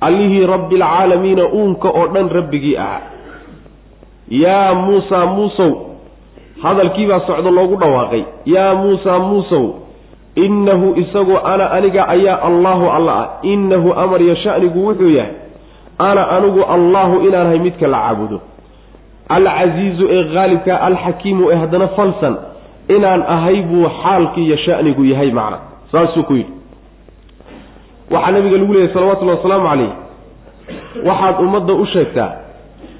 Allihii 0.00 0.46
rabbi 0.46 0.74
alcaalamiina 0.82 1.44
uunka 1.48 1.88
oo 1.88 2.06
dhan 2.14 2.28
rabbigii 2.28 2.76
ahaa. 2.76 3.00
Yaa 4.28 4.74
muusaa 4.74 5.26
muusow 5.26 5.72
hadalkiibaa 6.62 7.20
socdo 7.26 7.50
loogu 7.50 7.76
dhawaaqay. 7.76 8.22
Yaa 8.46 8.74
muusaa 8.74 9.18
muusow 9.18 9.64
innahu 10.36 10.94
isagu 10.96 11.38
ana 11.44 11.70
aniga 11.70 12.08
ayaa 12.08 12.40
allaahu 12.42 12.90
alla 12.90 13.12
ah. 13.12 13.28
Innahu 13.42 13.92
amar 13.92 14.22
yo 14.22 14.34
shanigu 14.34 14.86
wuxuu 14.86 15.10
yahay 15.10 15.32
ana 15.98 16.28
anigu 16.28 16.62
allaahu 16.64 17.20
inaanahay 17.28 17.58
midka 17.58 17.86
la 17.86 17.98
caabudo. 17.98 18.40
Alcasiizu 19.28 20.08
ee 20.10 20.34
haalibka 20.34 20.80
alxakiimu 20.80 21.50
ee 21.50 21.56
haddana 21.56 21.88
falsan 21.88 22.36
inaan 22.88 23.22
ahay 23.22 23.62
buu 23.62 23.88
xaalkii 24.02 24.46
iyo 24.46 24.56
shanigu 24.56 25.04
yahay 25.04 25.30
macna. 25.30 25.58
Saasuu 25.92 26.22
ku 26.22 26.34
yidhi. 26.34 26.52
Waxaa 28.10 28.30
nabiga 28.32 28.56
lagu 28.56 28.72
leeyahy 28.72 28.92
salawatullahi 28.94 29.38
wasalaamu 29.38 29.68
calayh 29.68 29.92
waxaad 31.04 31.40
ummadda 31.40 31.74
u 31.74 31.86
sheegtaa 31.86 32.32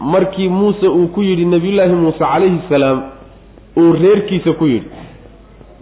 markii 0.00 0.48
muuse 0.48 0.88
uu 0.88 1.08
ku 1.08 1.22
yidhi 1.22 1.44
nebiyullaahi 1.44 1.92
muuse 1.92 2.18
calayhi 2.18 2.60
salaam 2.68 3.02
uu 3.76 3.92
reerkiisa 3.92 4.52
ku 4.52 4.66
yidhi 4.66 4.90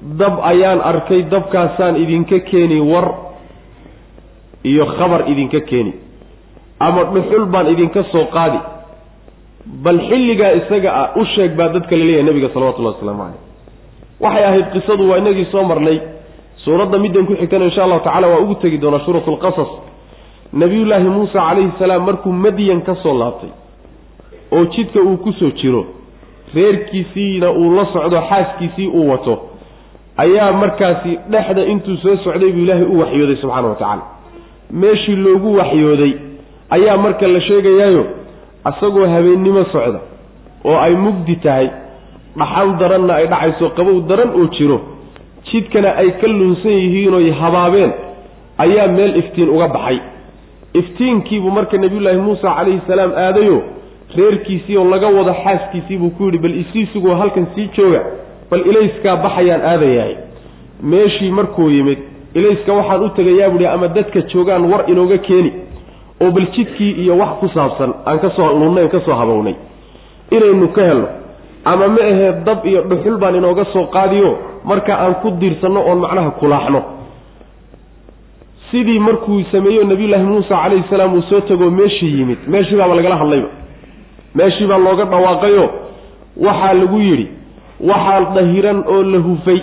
dab 0.05 0.41
ayaan 0.43 0.81
arkay 0.81 1.23
dabkaasaan 1.33 1.97
idinka 1.97 2.39
keeni 2.51 2.81
war 2.81 3.15
iyo 4.65 4.87
khabar 4.97 5.29
idinka 5.33 5.61
keeni. 5.61 5.93
Ama 6.81 7.05
dhuxul 7.05 7.47
baan 7.47 7.67
idinka 7.73 8.03
soo 8.13 8.25
qaadi. 8.37 8.59
Bal 9.85 9.99
xilligaa 10.09 10.53
isaga 10.61 10.91
ah 11.03 11.09
u 11.17 11.25
sheeg 11.35 11.57
baa 11.57 11.69
dadka 11.69 11.97
la 11.97 12.05
leeyahay 12.05 12.25
nebiga 12.29 12.49
salawatullahi 12.55 12.95
wasalaamu 12.97 13.23
calayh. 13.23 13.41
Waxay 14.21 14.45
ahayd 14.45 14.67
qisadu 14.75 15.09
waa 15.11 15.19
inagii 15.19 15.47
soo 15.53 15.65
marnay. 15.65 15.99
Suuradda 16.65 16.99
middan 16.99 17.27
ku 17.27 17.35
xigtana 17.41 17.65
insha 17.65 17.85
allahu 17.85 18.05
tacala 18.05 18.27
waa 18.29 18.41
ugu 18.45 18.55
tegi 18.55 18.79
doonaa 18.79 19.05
suuratu 19.05 19.31
lqasas 19.37 19.71
nabiyullaahi 20.53 21.09
muuse 21.09 21.33
calayhi 21.33 21.73
salaam 21.79 22.03
markuu 22.09 22.33
madyan 22.33 22.81
ka 22.83 22.95
soo 23.03 23.13
laabtay 23.19 23.51
oo 24.53 24.65
jidka 24.75 25.01
uu 25.01 25.17
ku 25.17 25.33
soo 25.33 25.51
jiro 25.61 25.83
reerkiisiina 26.55 27.51
uu 27.51 27.75
la 27.77 27.85
socdo 27.93 28.21
xaaskiisii 28.31 28.89
uu 28.89 29.11
wato 29.11 29.35
ayaa 30.17 30.53
markaasi 30.53 31.19
dhexda 31.31 31.63
intuu 31.73 31.97
soo 31.97 32.17
socday 32.25 32.53
buu 32.53 32.63
ilaahay 32.65 32.85
u 32.85 32.99
waxyooday 33.01 33.37
subxaana 33.37 33.69
wa 33.69 33.75
tacaala. 33.75 34.03
Meeshii 34.71 35.17
loogu 35.17 35.55
waxyooday 35.57 36.13
ayaa 36.71 36.97
marka 36.97 37.27
la 37.27 37.41
sheegayaayo 37.41 38.05
asagoo 38.65 39.07
habeennimo 39.07 39.65
socda 39.73 40.01
oo 40.65 40.79
ay 40.79 40.95
mugdi 40.95 41.37
tahay 41.37 41.69
dhaxan 42.39 42.79
daranna 42.79 43.15
ay 43.15 43.27
dhacayso 43.27 43.71
qabow 43.77 44.01
daran 44.09 44.31
oo 44.39 44.47
jiro 44.57 44.81
jidkana 45.51 45.97
ay 45.97 46.11
ka 46.21 46.27
lunsan 46.27 46.73
yihiinoy 46.73 47.31
habaabeen 47.31 47.93
ayaa 48.59 48.87
meel 48.89 49.17
iftiin 49.17 49.49
uga 49.49 49.69
baxay. 49.69 49.99
Iftiinkiibuu 50.75 51.51
marka 51.51 51.77
nebiyullaahi 51.79 52.19
muusa 52.19 52.55
calayhi 52.57 52.81
salaam 52.87 53.13
aadayo 53.17 53.63
reerkiisii 54.17 54.77
oo 54.77 54.85
laga 54.91 55.07
wado 55.09 55.35
xaaskiisii 55.45 55.97
buu 55.99 56.11
ku 56.11 56.25
yidhi 56.25 56.39
bal 56.39 56.55
isiisigoo 56.63 57.15
halkan 57.15 57.47
sii 57.55 57.69
jooga 57.77 58.01
bal 58.55 58.63
ilayskaa 58.71 59.17
baxayaan 59.25 59.63
aadayahay. 59.73 60.15
Meeshii 60.93 61.31
markuu 61.31 61.69
yimid 61.71 61.99
ilayska 62.39 62.73
waxaan 62.79 63.03
u 63.05 63.09
tegayaa 63.19 63.51
buuhi 63.51 63.67
ama 63.67 63.89
dadka 63.89 64.21
joogaan 64.31 64.65
war 64.73 64.83
inooga 64.93 65.19
keeni 65.19 65.51
oo 66.23 66.31
bal 66.31 66.47
jidkii 66.57 66.93
iyo 67.03 67.15
wax 67.19 67.29
ku 67.41 67.49
saabsan 67.55 67.91
aan 68.07 68.19
ka 68.23 68.31
soo 68.37 68.49
lunnay 68.61 68.89
ka 68.89 69.01
soo 69.07 69.15
habownay. 69.21 69.55
Inaynu 70.31 70.69
ka 70.77 70.83
helno 70.89 71.09
ama 71.65 71.89
ma 71.89 72.01
ahee 72.11 72.33
dab 72.47 72.67
iyo 72.67 72.81
dhuxul 72.91 73.17
baan 73.23 73.35
inooga 73.41 73.65
soo 73.73 73.87
qaadiyo 73.97 74.31
marka 74.65 74.93
aan 75.03 75.15
ku 75.23 75.31
diirsanno 75.41 75.81
oon 75.89 75.99
macnaha 76.05 76.31
kulaaxno 76.31 76.81
sidii 78.71 78.99
markuu 78.99 79.43
sameeyo 79.53 79.85
nabiyullaahi 79.85 80.25
muusa 80.25 80.49
calayhi 80.63 80.85
salaam 80.91 81.15
uu 81.15 81.23
soo 81.23 81.41
tegoo 81.41 81.71
meeshii 81.71 82.19
yimid 82.19 82.39
meeshii 82.47 82.77
baaba 82.77 82.95
lagala 82.95 83.17
hadlayba. 83.17 83.49
Meeshii 84.35 84.67
baa 84.67 84.79
looga 84.79 85.05
dhawaaqayo 85.05 85.65
waxaa 86.47 86.75
lagu 86.75 86.99
yidhi 87.01 87.27
waxaa 87.91 88.21
dahiran 88.37 88.79
oo 88.95 89.03
la 89.13 89.19
hufay 89.27 89.61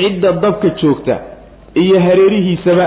cidda 0.00 0.32
dabka 0.32 0.68
joogta 0.80 1.16
iyo 1.82 2.00
hareerihiisaba 2.06 2.86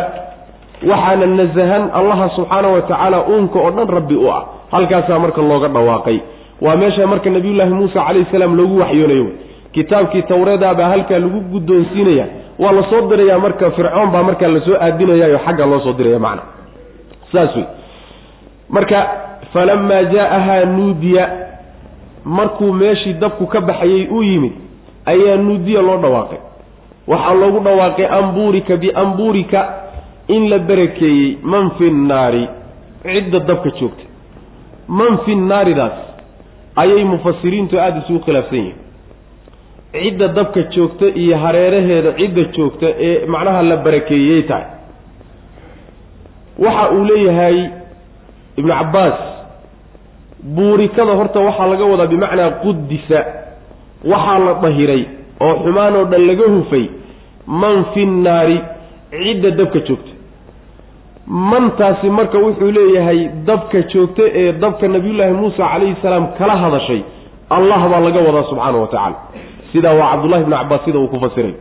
waxaana 0.92 1.26
nasahan 1.40 1.84
allaha 2.00 2.30
subxaana 2.36 2.68
wa 2.76 2.82
tacaala 2.82 3.18
uunka 3.32 3.60
oo 3.60 3.72
dhan 3.72 3.88
rabbi 3.98 4.16
u 4.16 4.28
ah. 4.32 4.42
Halkaasaa 4.74 5.20
marka 5.20 5.42
looga 5.42 5.68
dhawaaqay. 5.76 6.18
Waa 6.62 6.76
meesha 6.76 7.08
marka 7.08 7.30
nabiyullaahi 7.30 7.74
muusa 7.74 8.00
calayhi 8.08 8.26
salaam 8.32 8.58
loogu 8.58 8.80
waxyoonayo. 8.82 9.28
Kitaabkii 9.76 10.22
tawreedaa 10.22 10.74
baa 10.80 10.90
halkaa 10.94 11.20
lagu 11.20 11.40
guddoonsiinaya. 11.52 12.26
Waa 12.60 12.72
la 12.78 12.84
soo 12.90 13.02
dirayaa 13.10 13.40
marka 13.40 13.72
fircoon 13.72 14.10
baa 14.14 14.24
markaa 14.24 14.48
la 14.56 14.60
soo 14.66 14.76
aadinayayo 14.86 15.40
xagga 15.46 15.66
loo 15.72 15.80
soo 15.86 15.94
diraya 15.94 16.20
macna. 16.20 16.42
Saas 17.32 17.56
wey 17.56 17.66
marka 18.70 18.98
falamaa 19.54 20.04
jaa'ahaa 20.14 20.66
nuudiya 20.66 21.24
markuu 22.26 22.74
meeshii 22.74 23.14
dabku 23.14 23.48
ka 23.48 23.62
baxayey 23.62 24.08
uu 24.12 24.24
yimid 24.24 24.52
ayaa 25.06 25.38
nuudiya 25.38 25.82
loo 25.82 25.98
dhawaaqay. 25.98 26.38
Waxaa 27.08 27.34
loogu 27.34 27.60
dhawaaqay 27.60 28.06
ambuurika 28.08 28.78
biambuurika 28.78 29.62
in 30.28 30.50
la 30.50 30.60
barakeeyey 30.60 31.38
man 31.44 31.72
fi 31.78 31.84
nnaari 31.92 32.48
cidda 33.04 33.40
dabka 33.40 33.70
joogta. 33.80 34.04
Man 34.88 35.18
fi 35.26 35.36
nnaaridaas 35.36 35.98
ayay 36.76 37.04
mufasiriintu 37.04 37.80
aada 37.80 38.00
isugu 38.04 38.20
khilaafsan 38.20 38.58
yihiin. 38.60 38.76
Cidda 39.94 40.28
dabka 40.28 40.62
joogta 40.76 41.06
iyo 41.22 41.38
hareeraheeda 41.38 42.12
cidda 42.20 42.44
joogta 42.56 42.88
ee 43.08 43.26
macnaha 43.26 43.62
la 43.64 43.78
barakeeyey 43.78 44.42
tahay. 44.44 44.66
Waxa 46.60 46.90
uu 46.92 47.04
leeyahay 47.06 47.58
ibnu 48.58 48.74
cabbaas 48.74 49.20
buurikada 50.56 51.14
horta 51.20 51.40
waxaa 51.48 51.68
laga 51.72 51.86
wadaa 51.92 52.08
bimacnaa 52.14 52.50
qudisa 52.64 53.20
waxaa 54.12 54.40
la 54.46 54.54
dahiray 54.64 55.04
oo 55.46 55.54
xumaan 55.64 55.96
oo 56.00 56.06
dhan 56.12 56.24
laga 56.30 56.46
hufay 56.56 56.86
man 57.62 57.86
fi 57.94 58.06
nnaari 58.06 58.58
cidda 59.24 59.52
dabka 59.60 59.80
joogta. 59.88 60.12
Mantaasi 61.28 62.10
marka 62.10 62.38
wuxuu 62.46 62.72
leeyahay 62.78 63.20
dabka 63.48 63.82
joogta 63.92 64.24
ee 64.42 64.52
dabka 64.64 64.88
nabiyullaahi 64.88 65.34
muusa 65.42 65.64
calayhi 65.72 65.96
salaam 66.02 66.26
kala 66.40 66.56
hadashay 66.64 67.02
allah 67.58 67.80
baa 67.92 68.00
laga 68.08 68.20
wadaa 68.28 68.44
subxaana 68.50 68.78
wa 68.84 68.88
tacaala. 68.88 69.16
Sidaa 69.72 69.94
waa 70.00 70.10
cabdullahi 70.12 70.44
bni 70.44 70.56
cabbaas 70.60 70.82
sida 70.86 71.00
uu 71.00 71.08
ku 71.14 71.20
fasiray. 71.24 71.54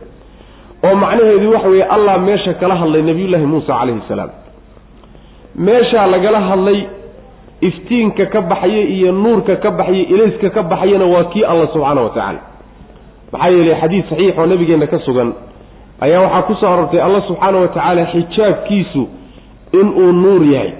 Oo 0.85 0.95
macnaheedu 1.03 1.47
waxa 1.55 1.67
weeye 1.73 1.83
allah 1.95 2.13
meesha 2.27 2.53
kala 2.61 2.75
hadlay 2.81 3.01
nabiyullaahi 3.09 3.45
muusa 3.53 3.71
calayhi 3.79 4.01
salaam. 4.11 4.29
Meeshaa 5.67 6.07
lagala 6.13 6.39
hadlay 6.49 6.79
iftiinka 7.69 8.25
ka 8.33 8.41
baxaya 8.51 8.83
iyo 8.95 9.11
nuurka 9.11 9.55
ka 9.63 9.69
baxaya 9.71 10.03
ilayska 10.13 10.49
ka 10.55 10.61
baxayana 10.71 11.05
waa 11.13 11.23
kii 11.33 11.43
allah 11.51 11.67
subxaana 11.73 12.01
wa 12.01 12.09
tacaala 12.15 12.39
maxaa 13.31 13.49
yeelay 13.55 13.75
xadiis 13.81 14.05
saxiix 14.09 14.37
oo 14.39 14.45
nabigeenna 14.51 14.87
ka 14.93 14.99
sugan 15.05 15.29
ayaa 16.05 16.21
waxaa 16.25 16.41
ku 16.47 16.53
soo 16.61 16.69
arortay 16.73 17.01
allah 17.07 17.21
subxaana 17.27 17.57
wa 17.63 17.67
tacaala 17.67 18.05
xijaabkiisu 18.13 19.03
inuu 19.79 20.11
nuur 20.11 20.43
yahay. 20.53 20.71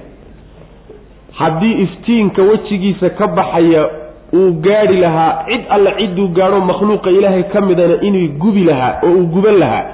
Haddii 1.33 1.73
iftiinka 1.83 2.41
wejigiisa 2.41 3.09
ka 3.09 3.27
baxaya 3.27 3.89
uu 4.33 4.51
gaadhi 4.65 4.97
lahaa 4.97 5.45
cid 5.49 5.61
alle 5.69 5.91
cidduu 5.99 6.27
gaadho 6.27 6.59
makhluuqa 6.61 7.09
ilaahay 7.09 7.43
ka 7.53 7.61
midana 7.61 7.95
inuu 8.01 8.27
gubi 8.41 8.63
lahaa 8.69 8.93
oo 9.03 9.09
uu 9.17 9.25
guban 9.33 9.57
lahaa 9.63 9.85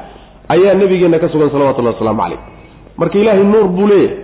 ayaa 0.49 0.73
nabigeenna 0.81 1.19
ka 1.19 1.29
sugan 1.29 1.49
salawatullahi 1.53 1.95
wasalaamu 1.95 2.21
calayh. 2.23 2.39
Marka 2.97 3.19
ilaahay 3.19 3.43
nuur 3.43 3.67
buu 3.77 3.87
leeyahay 3.87 4.17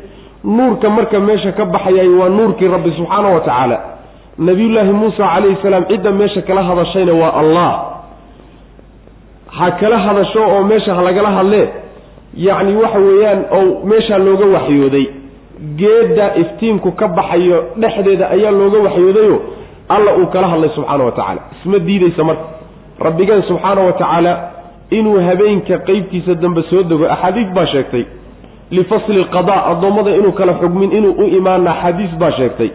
nuurka 0.46 0.90
marka 0.90 1.20
meesha 1.20 1.52
ka 1.52 1.66
baxayay 1.66 2.08
waa 2.20 2.30
nuurkii 2.30 2.68
rabbi 2.68 2.92
subxaana 2.98 3.30
wa 3.30 3.40
tacaala. 3.40 3.78
Nabiyullaahi 4.38 4.92
muusa 4.92 5.24
calayhi 5.34 5.58
salaam 5.62 5.86
cidda 5.90 6.12
meesha 6.12 6.42
kala 6.42 6.64
hadashayna 6.64 7.14
waa 7.14 7.34
allah. 7.42 7.72
Ha 9.58 9.72
kala 9.72 9.98
hadasho 9.98 10.42
oo 10.54 10.64
meesha 10.64 10.94
ha 10.96 11.02
lagala 11.02 11.30
hadlee 11.38 11.68
yacni 12.48 12.76
waxa 12.76 13.00
weeyaan 13.00 13.42
oo 13.58 13.86
meeshaa 13.92 14.18
looga 14.18 14.46
waxyooday. 14.56 15.06
Geedda 15.80 16.36
iftiinku 16.42 16.92
ka 16.92 17.08
baxayo 17.08 17.58
dhexdeeda 17.78 18.30
ayaa 18.36 18.52
looga 18.52 18.80
waxyoodayo 18.88 19.42
alla 19.90 20.12
uu 20.18 20.28
kala 20.34 20.48
hadlay 20.48 20.70
subxaana 20.76 21.04
wa 21.04 21.12
tacaala. 21.12 21.42
Isma 21.62 21.80
diidaysa 21.80 22.24
marka. 22.24 22.44
Rabbigeen 23.00 23.44
subxaana 23.50 23.82
wa 23.82 23.94
tacaala 23.94 24.32
inuu 24.90 25.20
habeenka 25.28 25.78
qeybtiisa 25.88 26.34
dambe 26.36 26.62
soo 26.70 26.84
dego 26.84 27.06
axaadiis 27.10 27.48
baa 27.56 27.66
sheegtay 27.74 28.04
lifasli 28.72 29.20
lqada 29.24 29.56
addoommada 29.72 30.12
inuu 30.20 30.32
kala 30.32 30.54
xugmin 30.62 30.92
inuu 30.92 31.14
u 31.22 31.24
imaana 31.38 31.72
axaadiis 31.72 32.14
baa 32.22 32.32
sheegtay. 32.32 32.70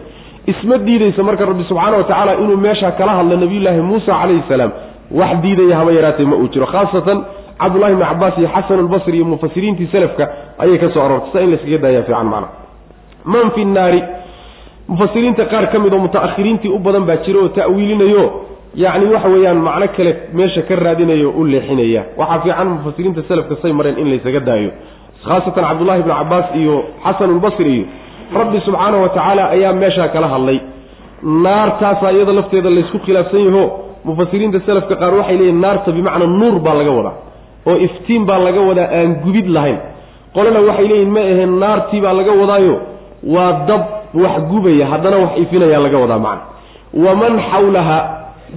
Isma 0.51 0.77
diidaysa 0.77 1.23
marka 1.23 1.45
rabbi 1.45 1.63
subxaana 1.69 1.97
wa 1.97 2.03
tacaala 2.03 2.33
inuu 2.43 2.57
meesha 2.57 2.91
kala 2.91 3.11
hadlo 3.17 3.35
nabiyullaahi 3.37 3.81
muusa 3.81 4.11
calayhi 4.21 4.43
salaam. 4.49 4.71
Wax 5.19 5.31
diidaya 5.43 5.75
haba 5.79 5.91
yaraatee 5.91 6.25
ma 6.25 6.35
uu 6.35 6.47
jiro. 6.53 6.65
Khaasatan 6.65 7.17
cabdullahi 7.61 7.95
bni 7.95 8.05
cabaas 8.11 8.37
iyo 8.37 8.49
xasan 8.55 8.79
albasri 8.83 9.15
iyo 9.17 9.25
mufasiriintii 9.25 9.87
salafka 9.91 10.23
ayay 10.63 10.77
ka 10.83 10.89
soo 10.93 11.01
aroortay. 11.05 11.31
Sa 11.33 11.39
in 11.43 11.49
layskaga 11.51 11.77
daaya 11.83 12.03
fiican 12.07 12.25
macna 12.33 12.47
man 13.33 13.51
fi 13.55 13.65
nnaari? 13.65 14.01
Mufasiriinta 14.87 15.45
qaar 15.51 15.65
ka 15.71 15.79
mid 15.79 15.93
oo 15.93 15.99
mutaakhiriintii 16.05 16.71
u 16.71 16.79
badan 16.79 17.05
baa 17.09 17.17
jira 17.25 17.39
oo 17.43 17.47
ta'wiilinayo. 17.57 18.23
Yacni 18.83 19.05
waxa 19.13 19.29
weeyaan 19.33 19.59
macno 19.67 19.87
kale 19.97 20.11
meesha 20.33 20.61
ka 20.67 20.75
raadinayo 20.75 21.29
o 21.29 21.41
u 21.41 21.45
leexinaya. 21.45 22.01
Waxaa 22.17 22.39
fiican 22.43 22.67
mufasiriinta 22.75 23.21
salafka 23.29 23.55
say 23.61 23.71
mareen 23.71 23.97
in 24.01 24.07
laysaga 24.11 24.39
daayo 24.39 24.71
khaasatan 25.27 25.63
cabdullahi 25.69 26.01
bni 26.05 26.13
cabaas 26.19 26.45
iyo 26.61 26.75
xasanulbasri 27.05 27.71
iyo 27.77 27.85
rabbi 28.39 28.57
subxaanahu 28.65 29.01
wa 29.05 29.09
tacaala 29.15 29.43
ayaa 29.55 29.73
meeshaa 29.81 30.07
kala 30.15 30.27
hadlay. 30.33 30.59
Naartaasaa 31.45 32.11
iyada 32.15 32.33
lafteeda 32.39 32.69
laysku 32.77 32.97
khilaafsan 33.05 33.41
yaho 33.47 33.63
mufasiriinta 34.07 34.59
salafka 34.67 34.95
qaar 35.01 35.13
waxay 35.19 35.37
leeyihiin 35.39 35.61
naarta 35.65 35.89
bimacnaa 35.97 36.27
nuur 36.39 36.55
baa 36.65 36.73
laga 36.79 36.91
wadaa 36.97 37.15
oo 37.69 37.75
iftiin 37.87 38.23
baa 38.29 38.39
laga 38.47 38.61
wadaa 38.69 38.87
aan 38.99 39.09
gubid 39.23 39.47
lahayn. 39.55 39.77
Qolena 40.35 40.59
waxay 40.69 40.87
leeyihiin 40.91 41.11
ma 41.15 41.19
aheen 41.31 41.53
naartii 41.63 42.01
baa 42.05 42.13
laga 42.19 42.31
wadaayo. 42.41 42.75
Waa 43.35 43.51
dab 43.69 43.81
wax 44.23 44.35
gubaya 44.51 44.85
haddana 44.91 45.17
wax 45.23 45.31
ifinayaa 45.43 45.81
laga 45.85 45.97
wadaa 46.03 46.19
macna. 46.25 46.43
Waman 47.05 47.33
xawlaha 47.51 47.97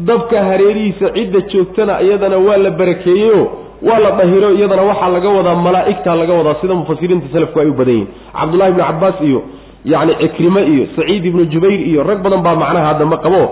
dabka 0.08 0.38
hareerihiisa 0.48 1.06
cidda 1.16 1.40
joogtana 1.52 1.94
iyadana 2.06 2.36
waa 2.46 2.56
la 2.64 2.70
barakeeyeyo 2.80 3.40
waa 3.82 3.98
la 3.98 4.10
dhahiro 4.10 4.50
iyadana 4.58 4.82
waxaa 4.90 5.08
laga 5.16 5.28
wadaa 5.28 5.54
malaa'igtaa 5.54 6.14
laga 6.20 6.34
wadaa 6.34 6.54
sida 6.60 6.74
mufasiriinta 6.74 7.26
salafku 7.32 7.60
ay 7.60 7.66
u 7.68 7.74
badan 7.74 7.94
yihiin 7.94 8.08
cabdullahi 8.38 8.70
ibni 8.70 8.82
cabbaas 8.88 9.14
iyo 9.28 9.40
yacni 9.84 10.14
cikrime 10.20 10.60
iyo 10.72 10.84
saciid 10.96 11.24
ibnu 11.30 11.44
jubayr 11.52 11.80
iyo 11.90 12.02
rag 12.02 12.18
badan 12.24 12.42
baa 12.46 12.54
macnaha 12.62 12.86
haddama 12.88 13.16
qabo. 13.24 13.42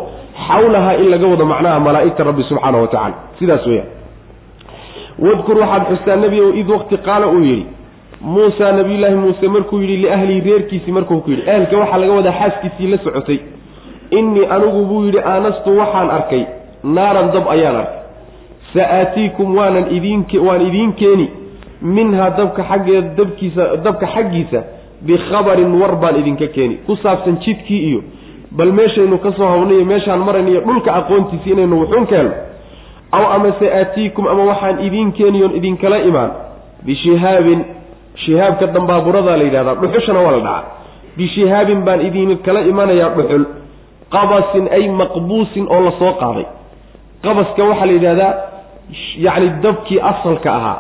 Xawlaha 0.49 0.93
in 1.01 1.09
laga 1.13 1.27
wado 1.33 1.45
macnaha 1.53 1.81
malaa'igta 1.87 2.25
rabbi 2.29 2.43
subxaana 2.49 2.79
wa 2.83 2.89
tacala 2.89 3.15
sidaas 3.39 3.67
weeyaan. 3.67 3.89
Wadkur 5.19 5.57
waxaad 5.63 5.83
xustaa 5.91 6.17
nebi 6.17 6.41
ow 6.41 6.51
id 6.61 6.69
waqti 6.75 6.97
qaala 7.07 7.27
uu 7.35 7.43
yidhi 7.45 7.67
muusa 8.21 8.73
nabiyullaahi 8.73 9.15
muuse 9.25 9.49
markuu 9.49 9.81
yidhi 9.81 9.97
liahlihi 9.97 10.41
reerkiisii 10.49 10.93
markuu 10.93 11.21
ku 11.21 11.31
yidhi 11.31 11.43
ehelka 11.51 11.77
waxaa 11.83 11.99
laga 12.03 12.13
wadaa 12.19 12.33
xaaskiisii 12.41 12.87
la 12.93 12.99
socotay. 13.05 13.39
Innii 14.19 14.47
anigu 14.55 14.85
buu 14.89 15.05
yidhi 15.07 15.21
aanastu 15.33 15.79
waxaan 15.79 16.11
arkay 16.17 16.43
naaran 16.85 17.29
dab 17.35 17.45
ayaan 17.55 17.77
arkay 17.77 18.02
sa 18.75 18.83
aatiikum 18.99 19.57
waanan 19.57 19.87
idiin 19.97 20.25
waan 20.47 20.63
idiin 20.69 20.93
keeni 21.01 21.27
minhaa 21.83 22.31
dabka 22.39 22.63
xaggeeda 22.71 23.09
dabkiisa 23.19 23.65
dabka 23.85 24.07
xaggiisa 24.15 24.61
bikhabarin 25.07 25.73
war 25.81 25.97
baan 26.03 26.17
idinka 26.23 26.47
keeni. 26.55 26.77
Ku 26.87 26.97
saabsan 26.97 27.37
jidkii 27.45 27.81
iyo 27.91 28.01
bal 28.53 28.73
meeshaynu 28.73 29.19
ka 29.19 29.33
soo 29.37 29.49
hawnayo 29.49 29.85
meeshaan 29.85 30.21
marayniyo 30.21 30.61
dhulka 30.61 30.95
aqoontiisi 30.95 31.51
inaynu 31.51 31.81
wuxuun 31.81 32.07
keenno 32.07 32.33
aw 33.13 33.25
amase 33.37 33.67
aatiikum 33.81 34.27
ama 34.29 34.45
waxaan 34.51 34.79
idiin 34.87 35.13
keeniyoon 35.13 35.57
idinkala 35.59 35.99
imaan. 35.99 36.31
Bishihaabin 36.87 37.65
shihaabka 38.25 38.67
dambaaburada 38.67 39.37
la 39.37 39.45
yidhahdaa 39.45 39.75
dhuxushana 39.83 40.21
waa 40.21 40.33
la 40.33 40.39
dhacaa. 40.39 40.63
Bishihaabin 41.17 41.81
baan 41.87 42.01
idinkala 42.07 42.61
imanayaa 42.73 43.11
dhuxul. 43.17 43.45
Qabasin 44.15 44.69
ay 44.77 44.89
maqbuusin 44.89 45.67
oo 45.69 45.81
la 45.87 45.93
soo 45.99 46.13
qaaday. 46.23 46.47
Qabaska 47.25 47.63
waxaa 47.71 47.87
la 47.87 47.93
yidhahdaa 47.99 48.33
yacni 49.27 49.49
dabkii 49.62 50.01
asalka 50.12 50.49
ahaa 50.59 50.79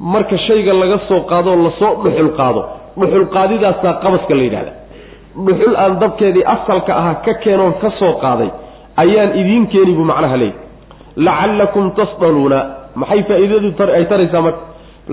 marka 0.00 0.38
shayga 0.46 0.72
laga 0.82 0.98
soo 1.08 1.20
qaadoo 1.30 1.56
la 1.64 1.70
soo 1.78 1.92
dhuxul 2.04 2.30
qaado. 2.38 2.62
Dhuxul 3.00 3.26
qaadidaasaa 3.34 3.92
qabaska 4.02 4.34
la 4.38 4.42
yidhahda 4.42 4.72
dhuxul 5.46 5.74
aan 5.82 5.92
dabkeedii 6.02 6.44
asalka 6.54 6.92
ahaa 7.00 7.14
ka 7.24 7.32
keenoon 7.44 7.74
ka 7.82 7.90
soo 8.00 8.12
qaaday 8.24 8.50
ayaan 9.02 9.30
idiin 9.40 9.66
keeni 9.72 9.92
buu 9.96 10.04
macnaha 10.04 10.36
leeyay 10.42 10.56
lacallakum 11.26 11.84
tasdaluuna 11.98 12.58
maxay 13.00 13.22
faa'iidadu 13.28 13.68
ay 13.98 14.04
taraysaa 14.12 14.42
marka? 14.46 14.60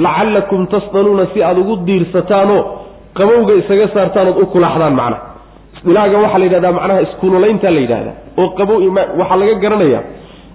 Lacallakum 0.06 0.68
tasdaluuna 0.74 1.24
si 1.34 1.44
aada 1.44 1.60
ugu 1.64 1.76
diirsataanoo 1.88 2.62
qabowga 3.18 3.54
isaga 3.62 3.88
saartaanood 3.96 4.38
u 4.44 4.46
kulaxdaan 4.54 4.94
macnaha 5.00 5.22
isdilaaga 5.78 6.18
waxaa 6.24 6.40
la 6.42 6.46
yidhahdaa 6.48 6.72
macnaha 6.78 7.00
iskululayntaa 7.08 7.72
la 7.72 7.80
yidhahdaa. 7.86 8.16
Oo 8.40 8.50
qabow 8.60 8.78
waxaa 9.20 9.38
laga 9.42 9.54
garanayaa 9.64 10.04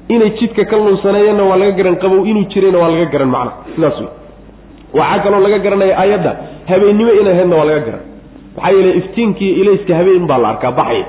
inay 0.09 0.31
jidka 0.40 0.64
ka 0.64 0.77
lunsaneeyeenna 0.77 1.43
waa 1.51 1.57
laga 1.57 1.73
garan 1.79 1.97
qabow 1.97 2.27
inuu 2.31 2.45
jirayna 2.53 2.79
waa 2.79 2.88
laga 2.95 3.05
garan 3.14 3.29
macnaha 3.29 3.57
sidaas 3.75 3.99
wey 4.01 4.09
waxaa 5.01 5.23
kaloo 5.25 5.40
laga 5.47 5.59
garanaya 5.64 5.95
aayadda 6.03 6.33
habeennimo 6.71 7.12
inay 7.21 7.35
haydna 7.38 7.57
waa 7.57 7.64
laga 7.71 7.81
garan. 7.87 8.01
Maxaa 8.57 8.71
yeele 8.77 8.90
iftiinkii 9.01 9.51
ilayska 9.61 9.95
habeen 9.97 10.27
baa 10.31 10.38
la 10.38 10.49
arkaa 10.49 10.73
baxaya 10.73 11.07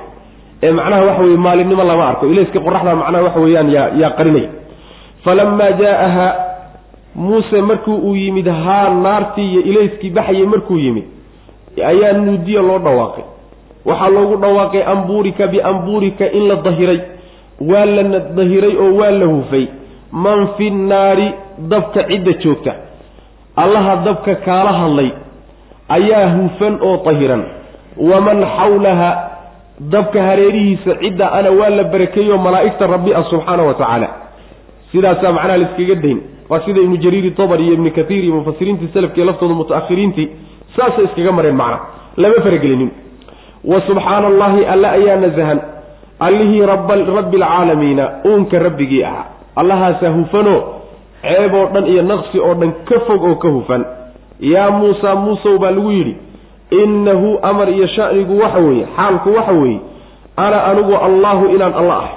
ee 0.64 0.72
macnaha 0.72 1.02
waxa 1.10 1.22
weye 1.24 1.38
maalinimo 1.38 1.84
lama 1.84 2.06
arko. 2.10 2.26
Ilayska 2.34 2.60
qoraxda 2.66 2.96
macnaha 3.02 3.24
waxa 3.28 3.40
weeyaan 3.46 3.70
yaa 3.76 3.90
yaa 4.02 4.10
qarinaya. 4.18 4.50
Falamaa 5.24 5.72
jaa'aha 5.82 6.28
muuse 7.16 7.62
markuu 7.62 7.96
uu 8.08 8.16
yimid 8.16 8.48
haa 8.48 8.90
naartii 8.90 9.50
iyo 9.52 9.62
ilayskii 9.62 10.10
baxayay 10.10 10.46
markuu 10.46 10.78
yimid 10.86 11.04
ayaa 11.92 12.14
nuudiya 12.14 12.62
loo 12.62 12.80
dhawaaqay. 12.80 13.24
Waxaa 13.86 14.10
loogu 14.16 14.36
dhawaaqay 14.44 14.84
ambuurika 14.94 15.48
biambuurika 15.48 16.26
in 16.32 16.48
la 16.48 16.56
dahiray 16.56 17.00
waa 17.62 17.86
la 17.86 18.20
dahiray 18.20 18.76
oo 18.78 18.94
waa 19.00 19.12
la 19.12 19.26
hufay. 19.26 19.68
Man 20.12 20.48
fi 20.58 20.70
nnaari 20.70 21.28
dabka 21.72 22.04
cidda 22.04 22.34
joogta. 22.44 22.74
Allaha 23.56 23.96
dabka 24.06 24.36
kaala 24.36 24.72
hadlay 24.74 25.10
ayaa 25.90 26.28
hufan 26.38 26.78
oo 26.82 26.98
dahiran 27.06 27.44
waman 27.98 28.40
xawlaha 28.58 29.10
dabka 29.94 30.20
hareerihiisa 30.24 30.96
cidda 31.02 31.32
ana 31.32 31.52
waa 31.52 31.70
la 31.70 31.84
barakeeyo 31.84 32.38
malaa'igta 32.38 32.88
rabbi 32.88 33.14
ah 33.14 33.24
subxaana 33.32 33.64
wa 33.64 33.74
tacaala. 33.74 34.08
Sidaasaa 34.92 35.32
macnaha 35.32 35.58
laiskaga 35.58 35.96
dayn. 35.96 36.20
Waa 36.50 36.60
sida 36.66 36.82
ibnu 36.82 36.98
jariiri 36.98 37.32
tobar 37.32 37.60
iyo 37.62 37.74
ibnu 37.74 37.92
katiir 37.92 38.24
iyo 38.24 38.34
mufasiriintii 38.36 38.90
salafka 38.94 39.18
iyo 39.18 39.26
laftooda 39.26 39.54
mutaakhiriintii 39.54 40.28
saasay 40.76 41.06
iskaga 41.06 41.32
mareen 41.32 41.56
macna. 41.56 41.80
Lama 42.18 42.36
faragelinin. 42.44 42.92
Wa 43.64 43.82
subxaana 43.88 44.28
allahi 44.28 44.66
alla 44.66 44.92
ayaa 44.92 45.16
nasahan 45.26 45.60
allihii 46.20 46.66
rabbi 46.66 46.94
alcaalamiina 47.44 48.10
uunka 48.26 48.60
rabbigii 48.60 49.04
ahaa. 49.04 49.26
Allahaasaa 49.56 50.10
hufanoo 50.10 50.62
ceeb 51.22 51.54
oo 51.54 51.66
dhan 51.74 51.86
iyo 51.88 52.02
naqsi 52.04 52.40
oo 52.40 52.54
dhan 52.54 52.72
ka 52.86 53.00
fog 53.08 53.24
oo 53.24 53.36
ka 53.36 53.48
hufan. 53.50 53.86
Yaa 54.40 54.72
muusa 54.72 55.16
muusow 55.16 55.58
baa 55.58 55.72
lagu 55.72 55.92
yidhi 55.92 56.16
innahu 56.84 57.40
amar 57.42 57.70
iyo 57.70 57.88
shanigu 57.88 58.40
waxa 58.40 58.60
weeye 58.60 58.86
xaalku 58.96 59.30
waxa 59.38 59.52
weeye 59.52 59.80
ana 60.38 60.64
anigu 60.64 60.96
allahu 60.96 61.46
inaan 61.56 61.74
alla 61.74 61.96
ahay. 61.98 62.16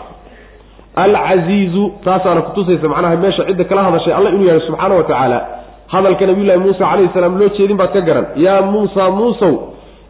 Alcasiizu 0.96 1.92
taasaana 2.04 2.40
kutusaysa 2.42 2.88
macnaha 2.88 3.16
meesha 3.16 3.44
cidda 3.44 3.64
kala 3.64 3.82
hadashay 3.82 4.14
alla 4.14 4.30
inuu 4.30 4.46
yahay 4.46 4.60
subxaana 4.60 4.94
wa 4.94 5.02
tacaala 5.02 5.46
hadalka 5.86 6.26
nabiyullaahi 6.26 6.60
muusa 6.60 6.78
calayhi 6.78 7.10
salaam 7.14 7.38
loo 7.38 7.48
jeedin 7.48 7.76
baad 7.76 7.92
ka 7.92 8.00
garan. 8.00 8.26
Yaa 8.36 8.62
muusa 8.62 9.10
muusow 9.10 9.54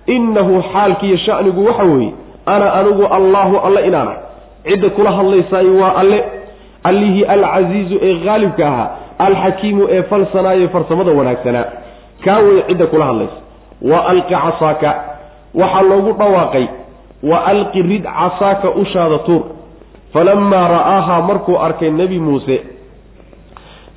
innahu 0.06 0.62
xaalkiiyo 0.72 1.16
shanigu 1.16 1.66
waxa 1.66 1.84
weeye 1.84 2.12
ana 2.54 2.66
anigu 2.80 3.04
allaahu 3.18 3.56
alle 3.66 3.80
inaan 3.88 4.08
ahay 4.08 4.20
cidda 4.68 4.88
kula 4.96 5.10
hadlaysaayo 5.18 5.72
waa 5.82 5.94
alle. 6.02 6.20
Allihii 6.88 7.24
alcasiizu 7.34 7.96
ee 8.08 8.14
haalibka 8.26 8.64
ahaa 8.68 8.88
alxakiimu 9.26 9.82
ee 9.94 10.02
falsanaayo 10.10 10.68
farsamada 10.74 11.10
wanaagsanaa 11.18 11.64
kaa 12.24 12.38
wey 12.46 12.62
cidda 12.68 12.86
kula 12.92 13.04
hadlaysa. 13.10 13.38
Wa 13.90 13.98
alqi 14.12 14.34
casaaka. 14.34 14.90
Waxaa 15.60 15.82
loogu 15.90 16.12
dhawaaqay 16.20 16.66
wa 17.30 17.38
alqi 17.52 17.82
rid 17.90 18.04
casaaka 18.18 18.68
ushaada 18.82 19.18
tuur. 19.26 19.42
Falamaa 20.12 20.68
ra'aahaa 20.74 21.20
markuu 21.30 21.56
arkay 21.66 21.90
nebi 22.00 22.18
muuse. 22.26 22.56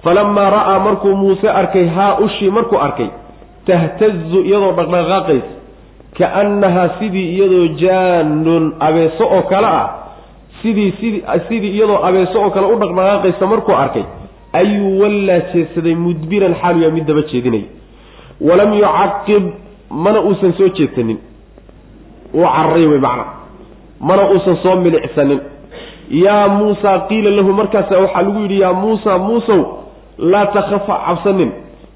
Falamaa 0.03 0.49
ra'aa 0.57 0.79
markuu 0.79 1.15
muuse 1.15 1.49
arkay 1.49 1.85
haa 1.87 2.17
ushii 2.25 2.49
markuu 2.57 2.79
arkay 2.87 3.09
tahtazu 3.67 4.39
iyadoo 4.49 4.71
dhaqdhaqaaqaysa 4.79 5.51
kaannahaa 6.17 6.89
sidii 6.99 7.27
iyadoo 7.35 7.67
jaanun 7.83 8.65
abeeso 8.79 9.23
oo 9.35 9.41
kale 9.51 9.67
ah 9.67 9.89
sidii 10.61 10.91
sidii 10.99 11.23
sidii 11.47 11.71
iyadoo 11.77 11.99
abeeso 12.07 12.41
oo 12.43 12.49
kale 12.49 12.67
u 12.73 12.75
dhaqdhaqaaqaysa 12.81 13.47
markuu 13.53 13.75
arkay 13.83 14.03
ayuu 14.53 14.99
wallaa 15.01 15.39
jeedsaday 15.53 15.95
mudbiran 15.95 16.55
xaaluyaa 16.61 16.91
mid 16.97 17.05
daba 17.09 17.21
jeedinaya 17.31 17.67
walam 18.49 18.73
yucaqib 18.73 19.43
mana 20.03 20.19
uusan 20.21 20.53
soo 20.57 20.67
jeedsanin. 20.77 21.17
Uu 22.33 22.43
cararay 22.55 22.85
wey 22.91 22.99
macna. 23.05 23.25
Mana 23.99 24.23
uusan 24.31 24.55
soo 24.63 24.75
milicsanin. 24.75 25.39
Yaa 26.09 26.47
muusa 26.47 26.91
qiila 27.09 27.29
lahu 27.37 27.53
markaasa 27.53 27.97
waxaa 28.03 28.21
lagu 28.21 28.39
yidhi 28.43 28.59
yaa 28.63 28.73
muusa 28.73 29.17
muusow 29.17 29.61
laa 30.17 30.45
takhafa 30.55 30.95
cabsanin. 31.07 31.51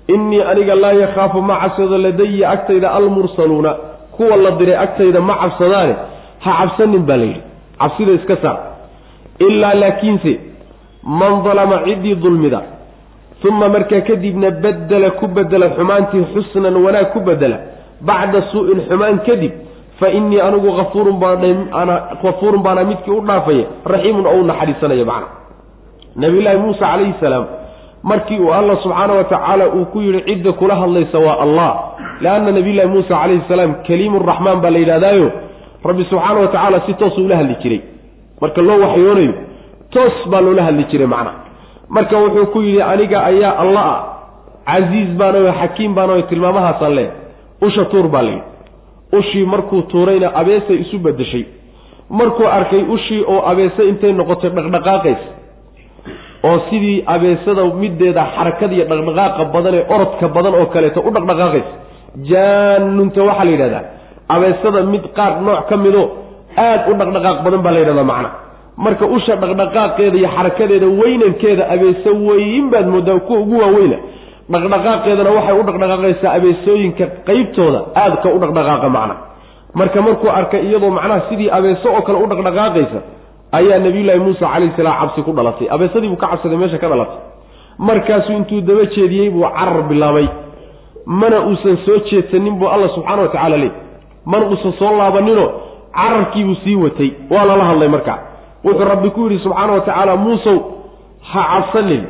Innii 0.07 0.41
aniga 0.51 0.75
laa 0.75 0.91
yakhaafu 1.03 1.41
ma 1.41 1.55
cabsado 1.61 1.97
ladaya 1.97 2.49
agtayda 2.51 2.91
almursaluuna 2.97 3.71
kuwa 4.17 4.35
la 4.37 4.51
diray 4.51 4.75
agtayda 4.85 5.21
ma 5.21 5.35
cabsadaane 5.41 5.95
ha 6.45 6.51
cabsanin 6.59 7.03
baa 7.09 7.17
la 7.17 7.25
yidhi. 7.25 7.41
Cabsida 7.79 8.11
iska 8.11 8.35
saar. 8.43 8.57
Ilaa 9.39 9.73
laakiinse 9.73 10.39
man 11.03 11.43
dalama 11.43 11.77
ciddii 11.85 12.15
dulmida 12.15 12.61
uma 13.49 13.69
markaa 13.69 14.01
kadibna 14.01 14.49
badela 14.51 15.09
ku 15.19 15.27
bedela 15.27 15.69
xumaantii 15.77 16.23
xusnan 16.33 16.75
wanaag 16.85 17.11
ku 17.13 17.19
bedela 17.19 17.57
bacda 18.01 18.41
suu-in 18.51 18.79
xumaan 18.87 19.19
kadib 19.27 19.51
fa 19.99 20.09
innii 20.09 20.39
anigu 20.41 20.69
afuurun 20.81 21.19
baanafuurun 21.21 22.61
baana 22.65 22.83
midkii 22.89 23.11
u 23.11 23.21
dhaafaya 23.21 23.65
raxiimun 23.85 24.25
oo 24.25 24.39
u 24.41 24.43
naxariisanaya 24.49 25.05
macna. 25.05 25.27
Nabiyullaahi 26.15 26.57
muuse 26.57 26.79
calayhi 26.79 27.13
salaam 27.19 27.45
markii 28.09 28.39
uu 28.45 28.51
allah 28.59 28.75
subxaana 28.83 29.13
wa 29.19 29.23
tacaala 29.31 29.65
uu 29.77 29.85
ku 29.93 29.97
yidhi 30.05 30.21
cidda 30.29 30.51
kula 30.59 30.75
hadlaysa 30.81 31.17
waa 31.27 31.37
allah. 31.45 31.71
Lianna 32.23 32.51
nabiyullahi 32.57 32.87
muuse 32.93 33.09
calayhi 33.13 33.41
salaam 33.51 33.71
kaliimuraxmaan 33.87 34.59
baa 34.63 34.71
la 34.75 34.79
yidhahdaayo 34.83 35.27
rabbi 35.89 36.03
subxaana 36.11 36.39
wa 36.43 36.47
tacaala 36.53 36.77
si 36.85 36.93
toosuu 37.01 37.25
ula 37.27 37.35
hadli 37.41 37.55
jiray. 37.63 37.81
Marka 38.41 38.61
loo 38.67 38.77
waxyoonayo 38.85 39.33
toos 39.95 40.17
baa 40.31 40.41
loola 40.45 40.63
hadli 40.67 40.83
jiray 40.91 41.07
macna. 41.15 41.31
Marka 41.95 42.15
wuxuu 42.23 42.45
ku 42.53 42.59
yidhi 42.67 42.81
aniga 42.91 43.17
ayaa 43.31 43.53
alla 43.63 43.81
ah 43.93 44.01
casiiz 44.69 45.09
baanayo 45.19 45.51
xakiim 45.61 45.91
baanayo 45.97 46.21
tilmaamahaasaan 46.29 46.93
leh 46.97 47.07
usha 47.67 47.83
tuur 47.91 48.07
baa 48.13 48.21
layidhi 48.27 48.43
ushii 49.17 49.45
markuu 49.53 49.81
tuurayna 49.91 50.27
abeesay 50.41 50.77
isu 50.83 50.97
bedeshay 51.05 51.43
markuu 52.19 52.47
arkay 52.57 52.81
ushii 52.95 53.21
oo 53.33 53.41
abeese 53.51 53.81
intay 53.91 54.13
noqotay 54.19 54.49
dhaqdhaqaaqaysa 54.57 55.27
oo 56.49 56.57
sidii 56.69 57.03
abeesada 57.13 57.63
middeeda 57.81 58.23
xarakada 58.35 58.73
iyo 58.77 58.85
dhaqdhaqaaqa 58.91 59.43
badan 59.55 59.73
ee 59.79 59.85
orodka 59.95 60.25
badan 60.35 60.53
oo 60.59 60.65
kaleeto 60.73 60.99
u 61.07 61.11
dhaqdhaqaaqaysa. 61.15 61.71
Jaanunta 62.31 63.19
waxaa 63.29 63.45
la 63.47 63.51
yidhahdaa 63.55 63.83
abeesada 64.35 64.79
mid 64.93 65.03
qaar 65.17 65.31
nooc 65.47 65.61
ka 65.69 65.75
mido 65.83 66.01
aada 66.65 66.83
u 66.91 66.93
dhaqdhaqaaq 66.99 67.37
badan 67.45 67.61
baa 67.65 67.71
la 67.75 67.79
yidhahdaa 67.83 68.03
macna. 68.11 68.29
Marka 68.85 69.05
usha 69.15 69.33
dhaqdhaqaaqeeda 69.43 70.15
iyo 70.21 70.29
xarakadeeda 70.35 70.87
weynankeeda 71.01 71.63
abeese 71.73 72.09
weyn 72.27 72.65
baad 72.73 72.87
moodaa 72.93 73.19
kuwa 73.27 73.39
ugu 73.43 73.55
waaweyna. 73.63 73.97
Dhaqdhaqaaqeedana 74.53 75.29
waxay 75.37 75.55
u 75.59 75.63
dhaqdhaqaaqaysaa 75.69 76.31
abeesooyinka 76.37 77.05
qeybtooda 77.27 77.79
aadka 78.03 78.27
u 78.35 78.37
dhaqdhaqaaqa 78.43 78.89
macna. 78.97 79.15
Marka 79.79 79.99
markuu 80.07 80.29
arkay 80.39 80.61
iyadoo 80.67 80.91
macnaha 80.97 81.19
sidii 81.29 81.49
abeeso 81.57 81.87
oo 81.97 82.01
kale 82.07 82.17
u 82.23 82.27
dhaqdhaqaaqaysa 82.31 82.99
ayaa 83.57 83.79
nabiyullaahi 83.85 84.19
muusa 84.25 84.45
calayhi 84.53 84.73
salaam 84.77 84.97
cabsi 85.01 85.21
ku 85.27 85.31
dhalatay. 85.37 85.67
Abeesadii 85.75 86.09
buu 86.11 86.15
ka 86.23 86.27
cabsaday 86.31 86.57
meesha 86.61 86.77
ka 86.83 86.87
dhalatay. 86.91 87.19
Markaasuu 87.87 88.33
intuu 88.39 88.61
daba 88.67 88.85
jeediyey 88.95 89.29
buu 89.35 89.43
carar 89.57 89.81
bilaabay. 89.89 90.27
Mana 91.05 91.37
uusan 91.47 91.77
soo 91.85 91.97
jeedsanin 92.09 92.55
buu 92.59 92.67
alla 92.73 92.87
subxaana 92.95 93.21
wa 93.21 93.27
tacaala 93.33 93.57
leey 93.57 93.71
mana 94.25 94.45
uusan 94.51 94.73
soo 94.79 94.91
laabaninoo 94.99 95.49
cararkiibuu 95.97 96.55
sii 96.63 96.75
watay. 96.75 97.09
Waa 97.29 97.45
lala 97.45 97.63
hadlay 97.69 97.87
markaa 97.95 98.17
wuxuu 98.63 98.85
rabbi 98.91 99.09
ku 99.09 99.21
yidhi 99.27 99.39
subxaana 99.43 99.73
wa 99.73 99.81
tacaala 99.81 100.15
muusow 100.15 100.57
ha 101.31 101.41
cabsanin. 101.51 102.03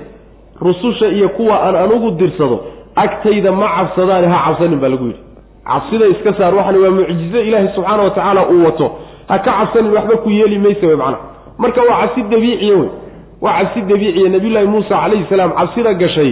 Rususha 0.62 1.08
iyo 1.08 1.30
kuwa 1.30 1.56
aan 1.68 1.76
anugu 1.76 2.12
dirsado 2.12 2.60
agtayda 2.96 3.52
ma 3.52 3.68
cabsadaani 3.76 4.28
ha 4.34 4.38
cabsanin 4.46 4.80
baa 4.80 4.90
lagu 4.94 5.06
yidhi. 5.10 5.20
Cabsida 5.68 6.06
iska 6.14 6.34
saar 6.38 6.54
waxani 6.56 6.80
waa 6.84 6.92
mucjizo 6.98 7.40
ilaahay 7.48 7.68
subxaana 7.76 8.04
wa 8.04 8.10
tacaala 8.10 8.42
uu 8.54 8.66
wato. 8.66 8.88
Ha 9.28 9.40
ka 9.40 9.52
cabsanin 9.52 9.92
waxba 9.98 10.16
ku 10.24 10.30
yeeli 10.30 10.58
maysa 10.60 10.88
wey 10.88 10.96
macnaha 10.96 11.35
marka 11.58 11.82
waa 11.90 12.00
cabsi 12.02 12.22
dabiiciya 12.34 12.76
wey 12.80 12.90
waa 13.42 13.54
cabsi 13.60 13.82
dabiiciya 13.92 14.30
nabiyullaahi 14.36 14.68
muusa 14.74 14.96
calayhi 15.02 15.26
salaam 15.30 15.52
cabsida 15.60 15.94
gashay. 16.02 16.32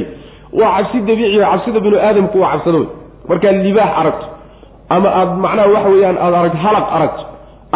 Waa 0.60 0.72
cabsi 0.78 0.98
dabiiciya 1.10 1.46
cabsida 1.52 1.80
binu 1.86 1.98
aadamku 2.08 2.38
waa 2.42 2.52
cabsado 2.54 2.78
wey 2.80 2.88
markaad 3.30 3.56
libaax 3.66 3.92
aragto 4.02 4.26
ama 4.96 5.10
aada 5.20 5.34
macnaha 5.46 5.68
waxa 5.76 5.90
weeyaan 5.94 6.18
aada 6.26 6.38
arag 6.42 6.56
halaq 6.66 6.88
aragto 6.98 7.24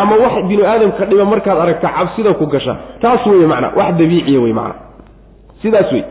ama 0.02 0.16
wax 0.24 0.34
binu 0.50 0.64
aadamka 0.72 1.06
dhiba 1.10 1.26
markaad 1.34 1.58
aragta 1.66 1.88
cabsida 1.98 2.34
ku 2.40 2.46
gasha 2.54 2.74
taas 3.02 3.26
wey 3.32 3.48
macna 3.54 3.68
wax 3.80 3.90
dabiiciya 4.02 4.40
wey 4.46 4.54
macna 4.60 4.76
sidaas 5.62 5.92
wey 5.96 6.04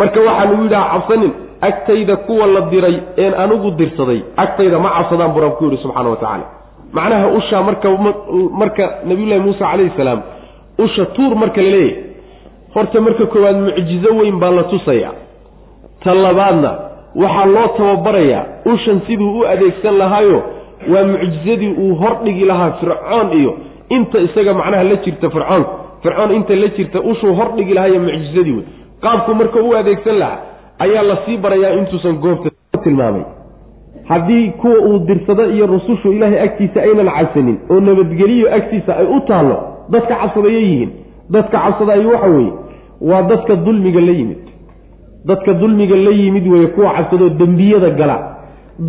marka 0.00 0.18
waxaa 0.28 0.44
lagu 0.50 0.62
yidhaha 0.64 0.88
cabsanin 0.94 1.32
agtayda 1.68 2.16
kuwa 2.26 2.46
la 2.54 2.60
diray 2.72 2.96
een 3.24 3.34
anigu 3.44 3.70
dirsaday 3.80 4.20
agtayda 4.44 4.78
ma 4.84 4.90
cabsadaan 4.96 5.30
buu 5.34 5.40
rab 5.44 5.54
ku 5.58 5.64
yidhi 5.64 5.78
subxaana 5.84 6.10
wa 6.10 6.16
tacaala. 6.16 6.44
Macnaha 6.96 7.26
ushaa 7.38 7.62
marka 7.68 7.88
marka 8.60 8.84
nabiyullahi 9.08 9.40
muuse 9.46 9.58
calayhi 9.64 9.92
salaam 9.96 10.20
usha 10.78 11.04
tuur 11.06 11.34
marka 11.36 11.62
la 11.62 11.70
leeyahy 11.70 11.96
horta 12.74 13.00
marka 13.00 13.26
koowaad 13.26 13.56
mucjizo 13.56 14.16
weyn 14.16 14.38
baa 14.38 14.50
la 14.50 14.62
tusayaa 14.62 15.12
ta 16.04 16.14
labaadna 16.14 16.70
waxaa 17.14 17.46
loo 17.46 17.68
tababarayaa. 17.76 18.44
Ushan 18.64 19.00
siduu 19.06 19.40
u 19.40 19.46
adeegsan 19.46 19.98
lahaayo 19.98 20.42
waa 20.92 21.04
mucjizadii 21.04 21.74
uu 21.78 21.94
hordhigi 21.94 22.44
lahaa 22.44 22.70
fircoon 22.80 23.32
iyo 23.40 23.56
inta 23.88 24.18
isaga 24.18 24.54
macnaha 24.54 24.84
la 24.84 24.96
jirta 24.96 25.30
fircoonka 25.30 25.70
fircoon 26.02 26.32
inta 26.34 26.54
la 26.56 26.68
jirta 26.68 27.00
ushuu 27.00 27.34
hordhigi 27.34 27.74
lahaa 27.74 27.88
iyo 27.88 28.00
mucjizadii 28.00 28.52
wey 28.52 28.64
qaabku 29.02 29.34
marka 29.34 29.60
u 29.62 29.76
adeegsan 29.76 30.18
lahaa 30.18 30.38
ayaa 30.78 31.02
la 31.02 31.16
sii 31.26 31.36
barayaa 31.36 31.72
intuusan 31.72 32.16
goobta 32.16 32.50
tilmaamay. 32.84 33.22
Haddii 34.08 34.50
kuwa 34.50 34.78
uu 34.78 34.98
dirsado 34.98 35.46
iyo 35.50 35.66
rusushu 35.66 36.12
ilaahay 36.12 36.40
agtiisa 36.40 36.82
aynan 36.82 37.10
cabsanin 37.10 37.58
oo 37.70 37.80
nabadgeliyo 37.80 38.54
agtiisa 38.54 38.96
ay 38.96 39.06
u 39.06 39.20
taallo 39.20 39.56
dadka 39.92 40.14
cabsadaya 40.20 40.58
yihiin. 40.66 40.90
Dadka 41.34 41.56
cabsadaayo 41.64 42.08
waxa 42.14 42.28
weeye 42.36 42.52
waa 43.10 43.22
dadka 43.30 43.54
dulmiga 43.66 44.00
la 44.08 44.12
yimid. 44.18 44.42
Dadka 45.28 45.52
dulmiga 45.60 45.96
la 46.06 46.10
yimid 46.20 46.46
weeye 46.52 46.66
kuwa 46.74 46.90
cabsadoo 46.96 47.28
dembiyada 47.40 47.90
gala. 48.00 48.16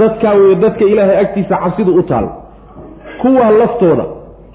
Dadkaa 0.01 0.33
weeye 0.39 0.55
dadka 0.63 0.85
ilaahay 0.91 1.17
agtiisa 1.23 1.55
cabsidu 1.63 1.91
u 1.95 2.03
taal. 2.03 2.27
Kuwaa 3.21 3.51
laftooda 3.51 4.05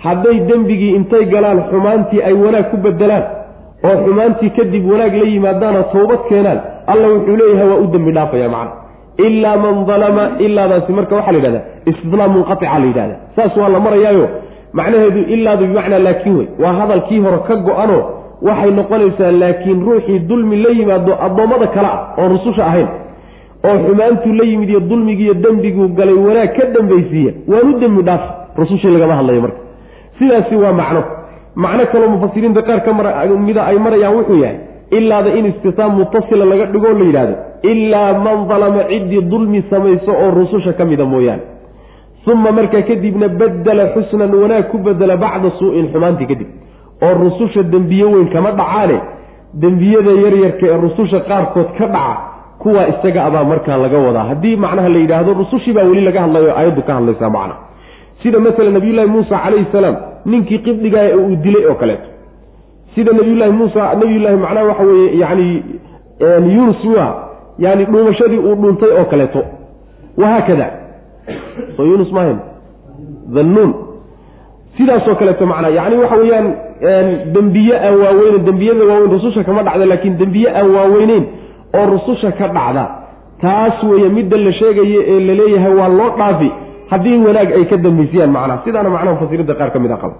hadday 0.05 0.41
dembigii 0.51 0.95
intay 0.99 1.25
galaan 1.25 1.63
xumaantii 1.71 2.23
ay 2.23 2.33
wanaag 2.33 2.67
ku 2.71 2.77
bedelaan 2.77 3.25
oo 3.89 3.97
xumaantii 4.05 4.51
kadib 4.57 4.85
wanaag 4.91 5.15
la 5.21 5.25
yimaadaana 5.33 5.83
toobad 5.93 6.21
keenaan 6.29 6.61
alla 6.87 7.07
wuxuu 7.09 7.37
leeyahay 7.41 7.69
waa 7.71 7.81
u 7.85 7.87
dembi 7.95 8.13
dhaafaya 8.13 8.49
macna. 8.49 8.73
Ilaa 9.27 9.57
man 9.57 9.85
dalama 9.87 10.25
ilaadaasi 10.39 10.93
marka 10.93 11.15
waxaa 11.17 11.33
la 11.33 11.39
yidhahdaa 11.39 11.65
istidlaam 11.91 12.33
munqatica 12.37 12.79
la 12.79 12.87
yidhahda 12.91 13.17
saas 13.37 13.57
waa 13.57 13.69
la 13.69 13.81
marayaayo 13.87 14.29
macnaheedu 14.73 15.21
ilaadu 15.35 15.67
bimacnaa 15.67 15.99
laakiin 15.99 16.37
wey 16.39 16.47
waa 16.63 16.73
hadalkii 16.81 17.19
hore 17.21 17.39
ka 17.49 17.57
go-anoo 17.57 18.03
waxay 18.43 18.71
noqonaysaa 18.71 19.33
laakiin 19.43 19.85
ruuxii 19.87 20.19
dulmi 20.19 20.57
la 20.63 20.71
yimaado 20.71 21.13
addoommada 21.27 21.67
kale 21.67 21.89
ah 21.89 22.01
oon 22.19 22.29
rususha 22.33 22.67
ahayn. 22.67 22.89
Oo 23.67 23.77
xumaantuu 23.87 24.33
la 24.33 24.45
yimid 24.45 24.69
iyo 24.71 24.81
dulmigiiyo 24.81 25.35
dembiguu 25.35 25.89
galay 25.89 26.15
wanaag 26.15 26.53
ka 26.57 26.65
dambaysiiya. 26.75 27.33
Waanu 27.49 27.79
dembi 27.81 28.03
dhaaf 28.03 28.23
rusushii 28.57 28.91
lagama 28.91 29.17
hadlayo 29.17 29.41
marka. 29.41 29.59
Sidaasi 30.19 30.57
waa 30.57 30.73
macno. 30.73 31.03
Macno 31.57 31.87
kaloo 31.93 32.09
mufasiriinta 32.09 32.63
qaar 32.63 32.81
ka 32.85 32.93
mida 33.47 33.67
ay 33.67 33.79
marayaan 33.79 34.15
wuxuu 34.17 34.39
yahay 34.45 34.59
ilaada 34.91 35.31
in 35.39 35.47
istitaam 35.47 35.97
mutasila 35.99 36.45
laga 36.45 36.67
dhigoo 36.67 36.93
la 36.99 37.05
yidhahdo 37.05 37.35
ilaa 37.63 38.13
man 38.25 38.49
dalama 38.49 38.85
ciddii 38.89 39.23
dulmi 39.23 39.63
samayso 39.71 40.13
oo 40.13 40.31
rususha 40.31 40.73
ka 40.73 40.85
mida 40.85 41.05
mooyaane 41.05 41.43
uma 42.27 42.53
markaa 42.53 42.83
kadibna 42.83 43.29
badela 43.29 43.85
xusnan 43.95 44.35
wanaag 44.35 44.65
ku 44.71 44.79
bedela 44.79 45.17
bacda 45.17 45.51
suu-in 45.59 45.89
xumaantii 45.93 46.27
kadib. 46.27 46.49
Oo 47.03 47.15
rususha 47.23 47.63
dembiye 47.63 48.05
weyn 48.05 48.29
kama 48.35 48.51
dhacaane 48.53 48.99
dembiyada 49.55 50.11
yaryarka 50.25 50.67
ee 50.67 50.77
rususha 50.85 51.21
qaarkood 51.21 51.69
ka 51.79 51.87
dhaca 51.87 52.17
kuwaa 52.59 52.87
isaga 52.93 53.25
abaa 53.25 53.45
markaa 53.45 53.77
laga 53.77 53.99
wadaa. 53.99 54.25
Haddii 54.31 54.57
macnaha 54.57 54.89
la 54.89 54.99
yidhaahdo 54.99 55.33
rusushii 55.41 55.73
baa 55.73 55.83
weli 55.91 56.01
laga 56.09 56.21
hadlayo 56.25 56.51
aayaddu 56.59 56.83
ka 56.83 56.95
hadlaysaa 56.95 57.31
macna. 57.31 57.55
Sida 58.23 58.39
masalan 58.41 58.73
nabiyullaahi 58.73 59.11
muusa 59.11 59.39
calayhi 59.45 59.67
salaam 59.73 59.97
ninkii 60.27 60.59
qibdigaa 60.59 61.05
ee 61.11 61.15
uu 61.15 61.37
dilay 61.45 61.65
oo 61.67 61.75
kaleeto. 61.75 62.09
Sida 62.95 63.13
nabiyullaahi 63.13 63.53
muusa 63.53 63.95
nabiyullaahi 63.95 64.37
macnaha 64.37 64.67
waxa 64.71 64.83
weeye 64.83 65.19
yacni 65.19 65.63
yunus 66.57 66.85
waa 66.97 67.15
yani 67.59 67.85
dhuumashadii 67.85 68.39
uu 68.39 68.55
dhuuntay 68.55 68.91
oo 68.99 69.05
kaleeto. 69.05 69.41
Wahaakada 70.17 70.67
soo 71.77 71.87
yunus 71.91 72.13
maahayn 72.17 72.39
dhannuun 73.37 73.71
sidaasoo 74.79 75.15
kaleeto 75.21 75.47
macnaa 75.53 75.71
yacni 75.79 75.97
waxa 76.03 76.17
weeyaan 76.23 76.47
dembiye 77.37 77.75
aan 77.87 77.97
waaweynen 78.03 78.45
dembiyada 78.49 78.85
waaweyn 78.91 79.11
rususha 79.17 79.45
kama 79.49 79.63
dhacda 79.69 79.87
laakiin 79.93 80.17
dembiye 80.23 80.49
aan 80.61 80.71
waaweyneyn 80.77 81.25
oo 81.79 81.87
rususha 81.95 82.31
ka 82.41 82.49
dhacda 82.57 82.85
taas 83.43 83.83
weeye 83.91 84.09
midda 84.19 84.37
la 84.47 84.53
sheegayo 84.61 85.01
ee 85.13 85.21
la 85.29 85.35
leeyahay 85.41 85.75
waa 85.81 85.89
loo 85.99 86.11
dhaafi 86.21 86.51
haddii 86.91 87.19
wanaag 87.27 87.51
ay 87.59 87.65
ka 87.73 87.77
dambaysiyaan 87.87 88.31
macnaha 88.37 88.63
sidaana 88.65 88.91
macnaha 88.95 89.15
mufasiriinta 89.17 89.55
qaar 89.61 89.71
ka 89.75 89.79
mid 89.85 89.93
a 89.93 89.97
qaba. 90.03 90.15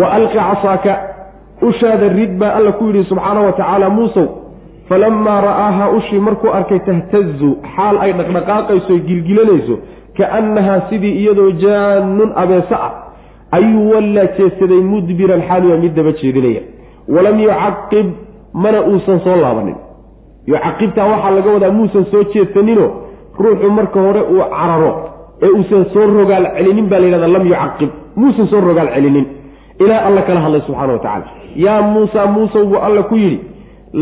Wa 0.00 0.06
alqi 0.16 0.38
casaaka 0.38 0.92
ushaada 1.68 2.08
rid 2.18 2.32
baa 2.40 2.52
alla 2.58 2.72
ku 2.78 2.84
yidhi 2.88 3.02
subxaana 3.10 3.40
wa 3.46 3.52
tacaala 3.58 3.88
muusow 3.96 4.26
falamaa 4.88 5.40
ra'aaha 5.48 5.84
ushii 5.98 6.20
markuu 6.28 6.50
arkay 6.58 6.78
tahtazu 6.88 7.50
xaal 7.76 7.96
ay 8.04 8.12
dhaqdhaqaaqayso 8.20 8.94
gilgilanayso 9.08 9.76
kaannahaa 10.18 10.80
sidii 10.90 11.14
iyadoo 11.22 11.50
jaanun 11.62 12.30
abeese 12.42 12.74
ah 12.74 12.92
ayuu 13.56 13.90
wallaa 13.94 14.26
jeedsaday 14.38 14.80
mudbiran 14.92 15.42
xaaluya 15.48 15.76
mid 15.82 15.94
daba 15.98 16.12
jeedinaya. 16.20 16.62
Walam 17.14 17.36
yucaqib 17.40 18.06
mana 18.54 18.78
uusan 18.90 19.20
soo 19.24 19.36
laabanin. 19.42 19.76
Yucaqibtaa 20.46 21.06
waxaa 21.12 21.30
laga 21.36 21.50
wadaa 21.56 21.70
muusan 21.78 22.04
soo 22.10 22.22
jeedsanino 22.34 22.86
ruuxu 23.38 23.70
marka 23.78 24.00
hore 24.06 24.20
uu 24.34 24.42
cararo 24.56 24.92
ee 25.42 25.50
uusan 25.58 25.84
soo 25.92 26.06
rogaal 26.18 26.46
celinin 26.56 26.86
baa 26.90 26.98
la 26.98 27.06
yidhahdaa 27.06 27.32
lam 27.36 27.46
yucaqib 27.52 27.90
muusan 28.16 28.46
soo 28.52 28.60
rogaal 28.68 28.88
celinin. 28.94 29.26
Ilaa 29.84 30.00
alla 30.08 30.22
kala 30.22 30.40
hadlay 30.44 30.60
subxana 30.66 30.92
wa 30.92 30.98
tacala 30.98 31.26
yaa 31.64 31.82
muusa 31.82 32.26
muusow 32.26 32.64
buu 32.70 32.78
alla 32.86 33.02
ku 33.02 33.14
yidhi 33.16 33.38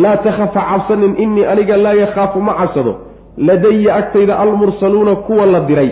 laa 0.02 0.16
takhafa 0.16 0.60
cabsanin 0.70 1.12
innii 1.22 1.44
aniga 1.52 1.76
laa 1.76 1.92
yakhaafu 2.02 2.40
ma 2.40 2.52
cabsado. 2.60 2.92
Ladaya 3.36 3.94
agtayda 4.00 4.38
almursaluuna 4.38 5.14
kuwa 5.26 5.46
la 5.46 5.60
diray 5.60 5.90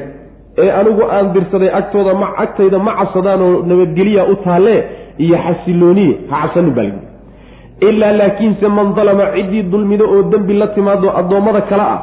ee 0.58 0.70
anigu 0.70 1.02
aan 1.10 1.32
dirsaday 1.34 1.70
agtooda 1.80 2.14
ma 2.14 2.26
agtayda 2.44 2.78
ma 2.78 2.92
cabsadaanoo 3.00 3.62
nabadgeliya 3.70 4.24
u 4.32 4.34
taalle 4.44 4.74
iyo 5.18 5.36
xasilooniye 5.46 6.14
ha 6.30 6.36
cabsanin 6.42 6.74
baa 6.76 6.82
layihi 6.82 7.88
ilaa 7.88 8.12
laakiinse 8.12 8.68
man 8.68 8.94
dalama 8.94 9.24
ciddii 9.36 9.62
dulmido 9.62 10.04
oo 10.14 10.22
dembi 10.22 10.54
la 10.54 10.66
timaado 10.66 11.10
addoommada 11.20 11.60
kale 11.60 11.82
ah 11.82 12.00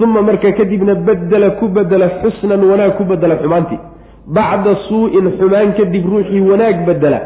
uma 0.00 0.22
markaa 0.22 0.52
kadibna 0.52 0.94
badela 0.94 1.50
ku 1.50 1.68
bedela 1.68 2.08
xusnan 2.22 2.62
wanaag 2.70 2.96
ku 2.98 3.04
bedela 3.04 3.36
xumaantii. 3.42 3.78
Bacda 4.26 4.74
suu-in 4.88 5.26
xumaan 5.38 5.72
kadib 5.78 6.04
ruuxii 6.12 6.40
wanaag 6.50 6.76
bedela 6.86 7.20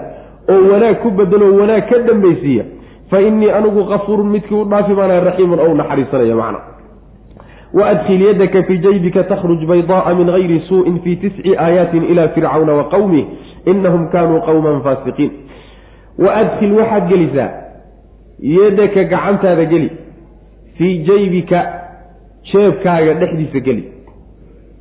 oo 0.53 0.63
wanaag 0.73 0.97
ku 1.03 1.11
bedelo 1.11 1.47
wanaag 1.61 1.85
ka 1.91 1.99
dambaysiiya 2.09 2.65
fa 3.11 3.21
innii 3.21 3.51
anigu 3.51 3.85
kafuurun 3.85 4.29
midkii 4.35 4.55
u 4.63 4.65
dhaafi 4.65 4.95
baana 4.95 5.21
raxiimun 5.21 5.59
ou 5.65 5.75
naxariisanaya 5.75 6.35
macna 6.41 6.59
waadkhil 7.75 8.23
yadaka 8.23 8.63
fii 8.63 8.79
jaybika 8.79 9.25
takhruj 9.25 9.65
baydaaa 9.65 10.15
min 10.15 10.27
gayri 10.27 10.61
suu'in 10.69 11.01
fii 11.05 11.17
tisci 11.17 11.57
aayaatin 11.57 12.05
ila 12.05 12.29
fircawna 12.29 12.73
wa 12.73 12.85
qowmih 12.85 13.25
inahum 13.67 14.09
kaanuu 14.09 14.41
qowman 14.41 14.81
faasiqiin 14.83 15.31
waadkhil 16.19 16.73
waxaad 16.73 17.09
gelisaa 17.09 17.51
yadaka 18.41 19.05
gacantaada 19.05 19.65
geli 19.65 19.91
fii 20.79 20.99
jaybika 21.11 21.59
jeebkaaga 22.53 23.15
dhexdiisa 23.15 23.61
geli 23.61 23.85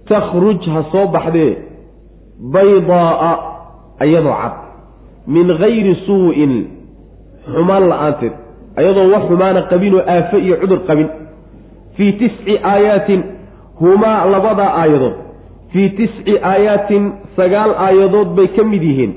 takhruj 0.10 0.69
ha 0.73 0.84
soo 0.91 1.08
baxdee 1.08 1.58
baydaaa 2.56 3.36
ayadoo 4.00 4.38
cad 4.41 4.56
min 5.28 5.47
gayri 5.63 5.95
suu'in 6.06 6.54
xumaan 7.54 7.89
la'aanteed 7.89 8.34
ayadoo 8.80 9.12
wax 9.13 9.23
xumaana 9.30 9.62
qabin 9.62 9.93
oo 9.95 10.04
aafo 10.15 10.38
iyo 10.38 10.56
cudur 10.62 10.80
qabin 10.88 11.10
fii 11.97 12.12
tisci 12.19 12.53
aayaatin 12.63 13.21
humaa 13.79 14.25
labadaa 14.33 14.71
aayadood. 14.81 15.13
Fii 15.73 15.89
tisci 15.89 16.33
aayaatin 16.51 17.12
sagaal 17.38 17.71
aayadood 17.86 18.27
bay 18.38 18.47
ka 18.47 18.63
mid 18.63 18.83
yihiin. 18.89 19.13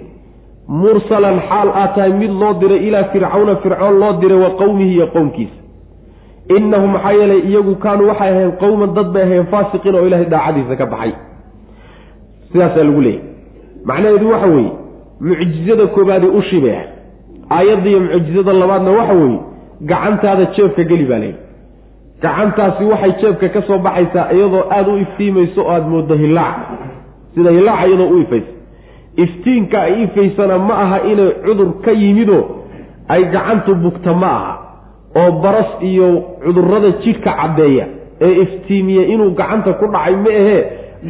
Mursalan 0.68 1.40
xaal 1.48 1.68
aad 1.82 1.94
tahay 1.94 2.12
mid 2.22 2.30
loo 2.40 2.52
diray 2.60 2.80
ilaa 2.88 3.04
fircawna 3.12 3.56
fircoon 3.62 3.98
loo 4.02 4.12
diray 4.20 4.38
wa 4.44 4.50
qowmihi 4.60 4.92
iyo 4.96 5.06
qowmkiisa. 5.06 5.56
Innahum 6.56 6.90
maxaa 6.94 7.12
yeelay 7.18 7.40
iyagu 7.50 7.74
kaanuu 7.84 8.08
waxay 8.10 8.30
ahayn 8.34 8.52
qowman 8.62 8.94
dad 8.96 9.08
bay 9.14 9.22
ahayn 9.22 9.46
faasiqiin 9.52 9.94
oo 9.98 10.06
ilaahay 10.06 10.26
daacadiisa 10.34 10.76
ka 10.80 10.86
baxay. 10.92 11.12
Sidaasaa 12.52 12.84
lagu 12.88 13.00
leeyahy 13.00 13.24
macnaheedu 13.88 14.30
waxa 14.32 14.46
weeye 14.54 14.72
mucjizada 15.28 15.86
koobaadee 15.94 16.32
ushii 16.40 16.60
bay 16.64 16.74
ahay 16.76 16.88
aayadda 17.56 17.88
iyo 17.90 18.00
mucjizada 18.00 18.52
labaadna 18.62 18.90
waxa 18.98 19.14
weeye 19.20 19.38
gacantaada 19.90 20.44
jeebka 20.56 20.82
geli 20.90 21.04
baa 21.10 21.18
layidhi 21.22 21.38
gacantaasi 22.22 22.84
waxay 22.84 23.12
jeebka 23.20 23.48
ka 23.48 23.62
soo 23.68 23.78
baxaysaa 23.78 24.32
iyadoo 24.36 24.64
aada 24.70 24.90
u 24.92 24.98
iftiimayso 24.98 25.60
oo 25.62 25.72
aada 25.72 25.86
mooddo 25.86 26.14
hillaac 26.14 26.56
sida 27.34 27.50
hillaaca 27.50 27.86
iyadoo 27.88 28.08
u 28.14 28.18
ifaysa 28.20 28.52
iftiinka 29.16 29.82
ay 29.82 30.02
ifaysana 30.02 30.58
ma 30.58 30.74
aha 30.84 30.98
inay 31.12 31.30
cudur 31.44 31.70
ka 31.84 31.92
yimido 31.92 32.38
ay 33.08 33.24
gacantu 33.24 33.74
bugta 33.74 34.12
ma 34.14 34.26
aha. 34.26 34.52
oo 35.16 35.30
baras 35.42 35.70
iyo 35.82 36.38
cudurrada 36.44 36.90
jidhka 37.02 37.30
caddeeya 37.40 37.86
ee 38.20 38.32
iftiimiya 38.42 39.02
inuu 39.06 39.30
gacanta 39.34 39.72
ku 39.72 39.86
dhacay 39.86 40.14
ma 40.16 40.30
ahee 40.30 40.62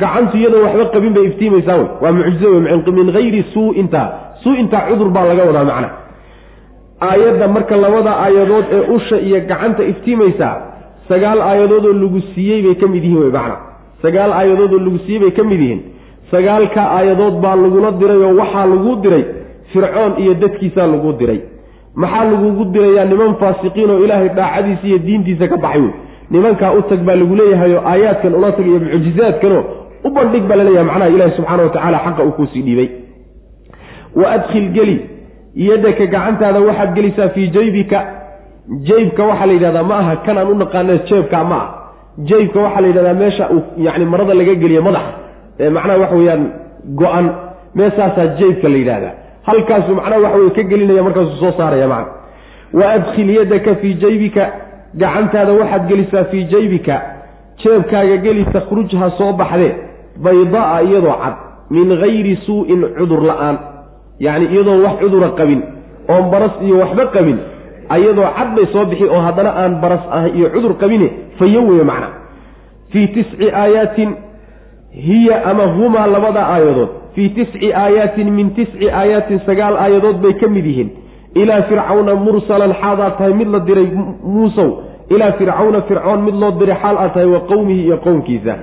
gacantu 0.03 0.37
iyadoo 0.39 0.63
waxba 0.65 0.85
qabin 0.95 1.13
bay 1.13 1.25
iftiimaysaa 1.25 1.77
wey 1.77 1.89
waa 2.01 2.13
mucjizo 2.13 2.49
wey 2.51 2.61
min 2.99 3.13
hayri 3.13 3.45
suu-intaa 3.53 4.09
suu-intaa 4.43 4.87
cudur 4.89 5.11
baa 5.11 5.25
laga 5.25 5.45
wadaa 5.45 5.65
macna. 5.65 5.91
aayadda 7.01 7.49
marka 7.49 7.77
labada 7.77 8.13
aayadood 8.25 8.65
ee 8.73 8.85
usha 8.97 9.17
iyo 9.21 9.41
gacanta 9.41 9.83
iftiimaysaa 9.85 10.70
sagaal 11.11 11.41
aayadoodoo 11.51 11.93
lagu 12.03 12.21
siiyey 12.35 12.61
bay 12.67 12.75
ka 12.83 12.87
mid 12.95 13.05
yihiin 13.05 13.23
wey 13.23 13.33
macna 13.37 13.57
sagaal 14.03 14.33
aayadoodoo 14.41 14.81
lagu 14.87 14.99
siiyey 15.07 15.21
bay 15.25 15.31
ka 15.39 15.45
mid 15.53 15.61
yihiin. 15.65 15.81
Sagaalka 16.31 16.83
aayadood 16.97 17.37
baa 17.45 17.57
lagula 17.63 17.91
diray 18.01 18.21
oo 18.27 18.35
waxaa 18.41 18.67
lagu 18.73 18.93
diray 19.05 19.25
fircoon 19.73 20.13
iyo 20.23 20.35
dadkiisaa 20.43 20.87
lagu 20.93 21.13
diray. 21.21 21.41
Maxaa 22.03 22.25
lagugu 22.31 22.65
dirayaa 22.75 23.05
niman 23.11 23.35
faasiqiin 23.41 23.91
oo 23.91 24.05
ilaahay 24.05 24.29
daacadiisa 24.39 24.87
iyo 24.91 24.99
diintiisa 25.07 25.49
ka 25.53 25.57
baxay 25.65 25.81
wey? 25.83 25.93
Nimankaa 26.31 26.71
u 26.79 26.83
tag 26.91 27.01
baa 27.09 27.17
lagu 27.23 27.35
leeyahay 27.41 27.73
oo 27.75 27.83
aayaadkan 27.93 28.35
ula 28.39 28.53
tag 28.59 28.67
iyo 28.71 28.79
mucjizaadkanoo 28.85 29.63
u 30.07 30.11
bandhig 30.17 30.45
baa 30.49 30.57
la 30.61 30.65
leeyahay 30.69 30.87
macnaha 30.91 31.11
ilaahi 31.17 31.33
subxaana 31.37 31.63
wa 31.67 31.73
tacaala 31.75 31.99
xaqa 32.07 32.23
uu 32.27 32.33
kuusii 32.39 32.63
dhiibay. 32.67 32.89
Wa 34.21 34.27
adkhil 34.37 34.69
geli. 34.77 34.97
Yadaka 35.69 36.07
gacantaada 36.15 36.61
waxaad 36.69 36.95
gelisaa 36.95 37.29
fii 37.35 37.49
jaybika 37.57 37.99
jeybka 38.71 39.23
waxaa 39.25 39.47
la 39.47 39.53
yidhahdaa 39.53 39.83
ma 39.83 39.99
aha 39.99 40.17
kan 40.17 40.39
aan 40.39 40.49
u 40.49 40.55
naqaana 40.55 40.97
jeebka 41.09 41.45
ma 41.45 41.57
ah. 41.57 41.69
Jeybka 42.19 42.59
waxaa 42.61 42.81
la 42.81 42.89
yidhahdaa 42.89 43.15
meesha 43.15 43.49
uu 43.51 43.63
yani 43.77 44.05
marada 44.05 44.35
laga 44.35 44.55
geliyo 44.55 44.83
madaxa 44.83 45.13
ee 45.61 45.71
macnaha 45.71 45.99
waxa 45.99 46.17
weeyaan 46.17 46.43
go-an 47.01 47.27
meesaasaa 47.75 48.27
jeybka 48.39 48.69
la 48.69 48.77
yidhahdaa. 48.77 49.13
Halkaasuu 49.43 49.95
macnaha 49.95 50.21
waxa 50.25 50.39
weye 50.39 50.51
ka 50.51 50.63
gelinaya 50.63 51.03
markaasuu 51.03 51.37
soo 51.41 51.53
saaraya 51.59 51.89
macna. 51.89 52.13
Wa 52.73 52.91
adkhil 52.97 53.31
yadaka 53.31 53.75
fii 53.75 53.95
jaybika 53.95 54.43
gacantaada 54.95 55.53
waxaad 55.53 55.89
gelisaa 55.89 56.25
fii 56.25 56.45
jaybika. 56.45 57.01
Jeebkaaga 57.63 58.17
geli 58.17 58.45
takhruj 58.45 58.95
ha 59.01 59.11
soo 59.19 59.33
baxdee 59.33 59.75
baydaa 60.25 60.81
iyadoo 60.83 61.17
cad 61.23 61.35
min 61.71 61.89
gayri 62.03 62.37
suu-in 62.47 62.81
cudur 62.99 63.23
la'aan. 63.23 63.57
Yacni 64.21 64.47
iyadoo 64.55 64.83
wax 64.85 64.95
cudura 65.01 65.29
qabin 65.39 65.63
oon 66.09 66.31
baras 66.31 66.55
iyo 66.63 66.79
waxba 66.79 67.07
qabin 67.07 67.39
ayadoo 67.95 68.29
cad 68.39 68.51
bay 68.57 68.67
soo 68.73 68.85
bixi 68.91 69.05
oo 69.15 69.21
haddana 69.27 69.51
aan 69.63 69.73
baras 69.83 70.05
ah 70.19 70.25
iyo 70.37 70.47
cudur 70.55 70.75
qabine 70.83 71.09
fayo 71.39 71.61
weye 71.69 71.85
macna. 71.91 72.09
Fii 72.93 73.07
tisci 73.15 73.47
aayaatin 73.63 74.11
hiya 75.07 75.37
ama 75.51 75.65
humaa 75.77 76.07
labada 76.07 76.43
aayadood. 76.55 76.89
Fii 77.15 77.29
tisci 77.37 77.73
aayaatin 77.83 78.29
min 78.39 78.51
tisci 78.59 78.87
aayaatin 79.01 79.41
sagaal 79.47 79.77
aayadood 79.85 80.17
bay 80.25 80.33
ka 80.41 80.49
mid 80.49 80.67
yihiin. 80.67 80.91
Ilaa 81.35 81.63
fircawna 81.69 82.15
mursalan 82.25 82.73
xaadaad 82.83 83.13
tahay 83.19 83.35
mid 83.41 83.49
la 83.55 83.61
diray 83.69 83.89
muusow. 84.35 84.71
Ilaa 85.15 85.33
fircawna 85.39 85.81
fircoon 85.89 86.21
mid 86.27 86.35
loo 86.43 86.51
diray 86.61 86.77
xaal 86.83 86.97
aad 87.05 87.13
tahay 87.15 87.29
wa 87.35 87.41
qowmihi 87.51 87.83
iyo 87.87 87.97
qowmkiisa. 88.07 88.55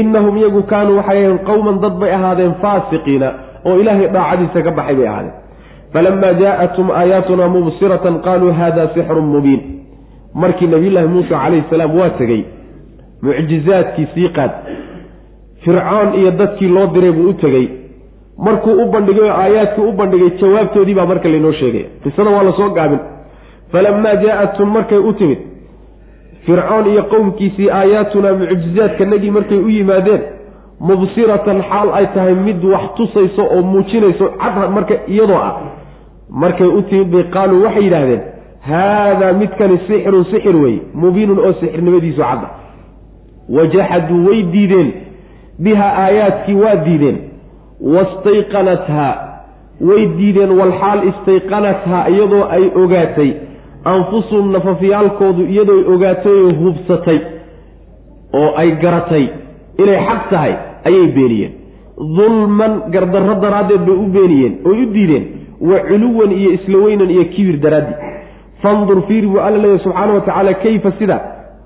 Innahum 0.00 0.36
iyagu 0.40 0.62
kaanuu 0.72 0.96
waxay 1.00 1.18
ahayn 1.24 1.38
qowman 1.48 1.76
dad 1.84 1.94
bay 2.00 2.10
ahaadeen 2.18 2.54
faasiqiina 2.62 3.28
oo 3.68 3.76
ilaahay 3.80 4.08
daacadiisa 4.16 4.62
ka 4.66 4.70
baxay 4.78 4.96
bay 5.00 5.08
ahaadeen 5.12 5.34
falamaa 5.92 6.32
jaa'athum 6.42 6.90
aayaatuna 6.90 7.48
mubsiratan 7.48 8.20
qaaluu 8.26 8.52
hada 8.60 8.88
sixrun 8.94 9.26
mubiin 9.34 9.60
markii 10.34 10.66
nabiyullaahi 10.74 11.08
muuse 11.14 11.28
calayhi 11.28 11.64
salaam 11.70 11.98
waa 12.00 12.10
tegey 12.20 12.42
mucjizaadkii 13.22 14.06
sii 14.14 14.28
qaad 14.38 14.52
fircoon 15.64 16.14
iyo 16.20 16.30
dadkii 16.30 16.68
loo 16.68 16.86
diray 16.94 17.12
buu 17.12 17.28
u 17.30 17.34
tegey 17.42 17.66
markuu 18.46 18.74
u 18.82 18.86
bandhigay 18.92 19.28
oo 19.30 19.36
aayaadkii 19.42 19.84
u 19.90 19.92
bandhigay 20.00 20.30
jawaabtoodii 20.40 20.94
baa 20.94 21.06
marka 21.12 21.28
laynoo 21.28 21.52
sheegaya 21.60 21.88
qisada 22.02 22.30
waa 22.36 22.42
la 22.48 22.52
soo 22.58 22.70
gaabin 22.78 22.98
falamaa 23.72 24.14
jaa'athum 24.24 24.68
markay 24.78 24.98
u 24.98 25.12
timid 25.12 25.38
fircoon 26.46 26.86
iyo 26.92 27.02
qowmkiisii 27.12 27.70
aayaatuna 27.70 28.32
mucjizaadkanagii 28.40 29.30
markay 29.38 29.58
u 29.58 29.68
yimaadeen 29.68 30.22
mubsiratan 30.80 31.62
xaal 31.70 31.88
ay 31.94 32.06
tahay 32.14 32.34
mid 32.34 32.64
wax 32.64 32.94
tusayso 32.96 33.42
oo 33.44 33.62
muujinayso 33.62 34.26
cad 34.40 34.70
marka 34.70 34.94
iyadoo 35.06 35.36
ah. 35.36 35.54
Markay 36.30 36.66
u 36.66 36.82
timid 36.82 37.08
bay 37.10 37.24
qaaluu 37.34 37.62
waxay 37.64 37.84
yidhaahdeen 37.84 38.22
haadaa 38.60 39.32
midkani 39.32 39.78
sixirun 39.86 40.24
sixir 40.24 40.56
wey 40.56 40.80
mubiinun 40.94 41.38
oo 41.38 41.52
sixirnimadiisu 41.60 42.20
cadda 42.20 42.48
wajaxaduu 43.56 44.26
way 44.28 44.42
diideen 44.42 44.92
biha 45.58 45.88
aayaadkii 46.04 46.54
waa 46.54 46.76
diideen. 46.86 47.18
Wastayqanathaa 47.94 49.14
way 49.80 50.06
diideen 50.18 50.50
walxaal 50.58 51.00
istayqanathaa 51.08 52.08
iyadoo 52.08 52.44
ay 52.56 52.64
ogaatay. 52.82 53.30
Anfusuhum 53.84 54.52
nafafyaalkoodu 54.52 55.42
iyadoo 55.42 55.78
ay 55.78 55.84
ogaatay 55.94 56.32
oo 56.42 56.52
hubsatay 56.62 57.18
oo 58.32 58.50
ay 58.56 58.70
garatay 58.82 59.28
inay 59.82 59.98
xaq 60.08 60.22
tahay 60.30 60.54
ayay 60.88 61.06
beeniyeen. 61.16 61.52
Dulman 62.16 62.72
gardarro 62.94 63.34
daraaddeed 63.44 63.82
bay 63.88 63.96
u 64.04 64.06
beeniyeen 64.16 64.54
oy 64.64 64.82
u 64.82 64.86
diideen 64.96 65.24
wa 65.60 65.78
culuwan 65.88 66.32
iyo 66.32 66.50
isla 66.58 66.78
weynan 66.84 67.10
iyo 67.10 67.24
kibir 67.34 67.56
daraaddi 67.64 67.94
fandur 68.62 69.02
fiiri 69.08 69.26
buu 69.26 69.40
alla 69.46 69.58
leeyahy 69.58 69.82
subxaana 69.86 70.12
wa 70.12 70.20
tacaala 70.20 70.54
kayfa 70.54 70.92
sida? 70.98 71.16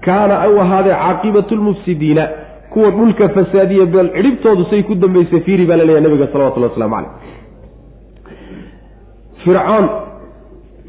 Kaana 0.05 0.49
u 0.51 0.61
ahaaday 0.61 0.93
caaqibatu 0.93 1.57
lmufsidiina 1.57 2.29
kuwa 2.73 2.91
dhulka 2.91 3.29
fasaadiya 3.29 3.87
beel 3.87 4.09
cidhibtoodu 4.17 4.65
say 4.71 4.83
ku 4.83 4.95
dambaysay 4.95 5.41
fiiri 5.41 5.67
baa 5.67 5.77
la 5.77 5.85
leeyahy 5.85 6.05
nabiga 6.05 6.27
salawatullahi 6.33 6.73
waslamu 6.73 6.95
caleyh 6.95 7.11
fircoon 9.45 9.87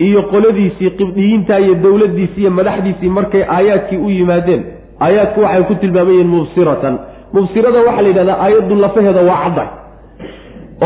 iyo 0.08 0.22
qoladiisii 0.32 0.90
qibdiyiinta 1.00 1.60
iyo 1.60 1.76
dowladdiisii 1.84 2.42
iyo 2.42 2.52
madaxdiisii 2.52 3.10
markay 3.10 3.44
aayaadkii 3.56 3.98
u 3.98 4.10
yimaadeen 4.10 4.64
aayaadku 5.06 5.42
waxay 5.42 5.64
ku 5.64 5.76
tilmaamayeen 5.76 6.28
mubsiratan 6.28 7.00
mubsirada 7.34 7.80
waxaa 7.88 8.02
la 8.02 8.08
yidhahdaa 8.12 8.38
aayaddu 8.46 8.76
lafaheeda 8.84 9.22
waa 9.30 9.40
cadda 9.44 9.64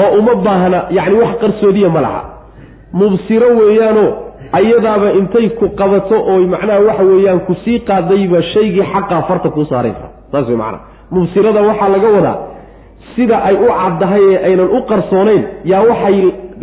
oo 0.01 0.09
uma 0.19 0.35
baahna 0.45 0.79
yacni 0.97 1.15
wax 1.23 1.31
qarsoodiya 1.43 1.89
ma 1.95 2.01
laha. 2.05 2.21
mubsiro 2.99 3.47
weeyaanoo 3.59 4.09
ayadaaba 4.57 5.07
intay 5.19 5.49
ku 5.59 5.65
qabato 5.79 6.15
oo 6.31 6.39
macnaha 6.53 6.79
waxa 6.87 7.03
weeyaan 7.11 7.39
ku 7.47 7.53
sii 7.63 7.79
qaadayba 7.89 8.41
shaygii 8.53 8.85
xaqaa 8.93 9.21
farta 9.29 9.49
kuu 9.55 9.65
saaraysa. 9.71 10.05
saas 10.31 10.47
wey 10.49 10.57
macnaa 10.63 10.81
mubsirada 11.15 11.61
waxaa 11.69 11.89
laga 11.95 12.07
wadaa 12.17 12.37
sida 13.15 13.37
ay 13.49 13.55
u 13.55 13.67
caddahay 13.81 14.23
ee 14.33 14.37
aynan 14.47 14.69
u 14.77 14.79
qarsoonayn 14.91 15.43
yaa 15.71 15.81
waxay 15.89 16.17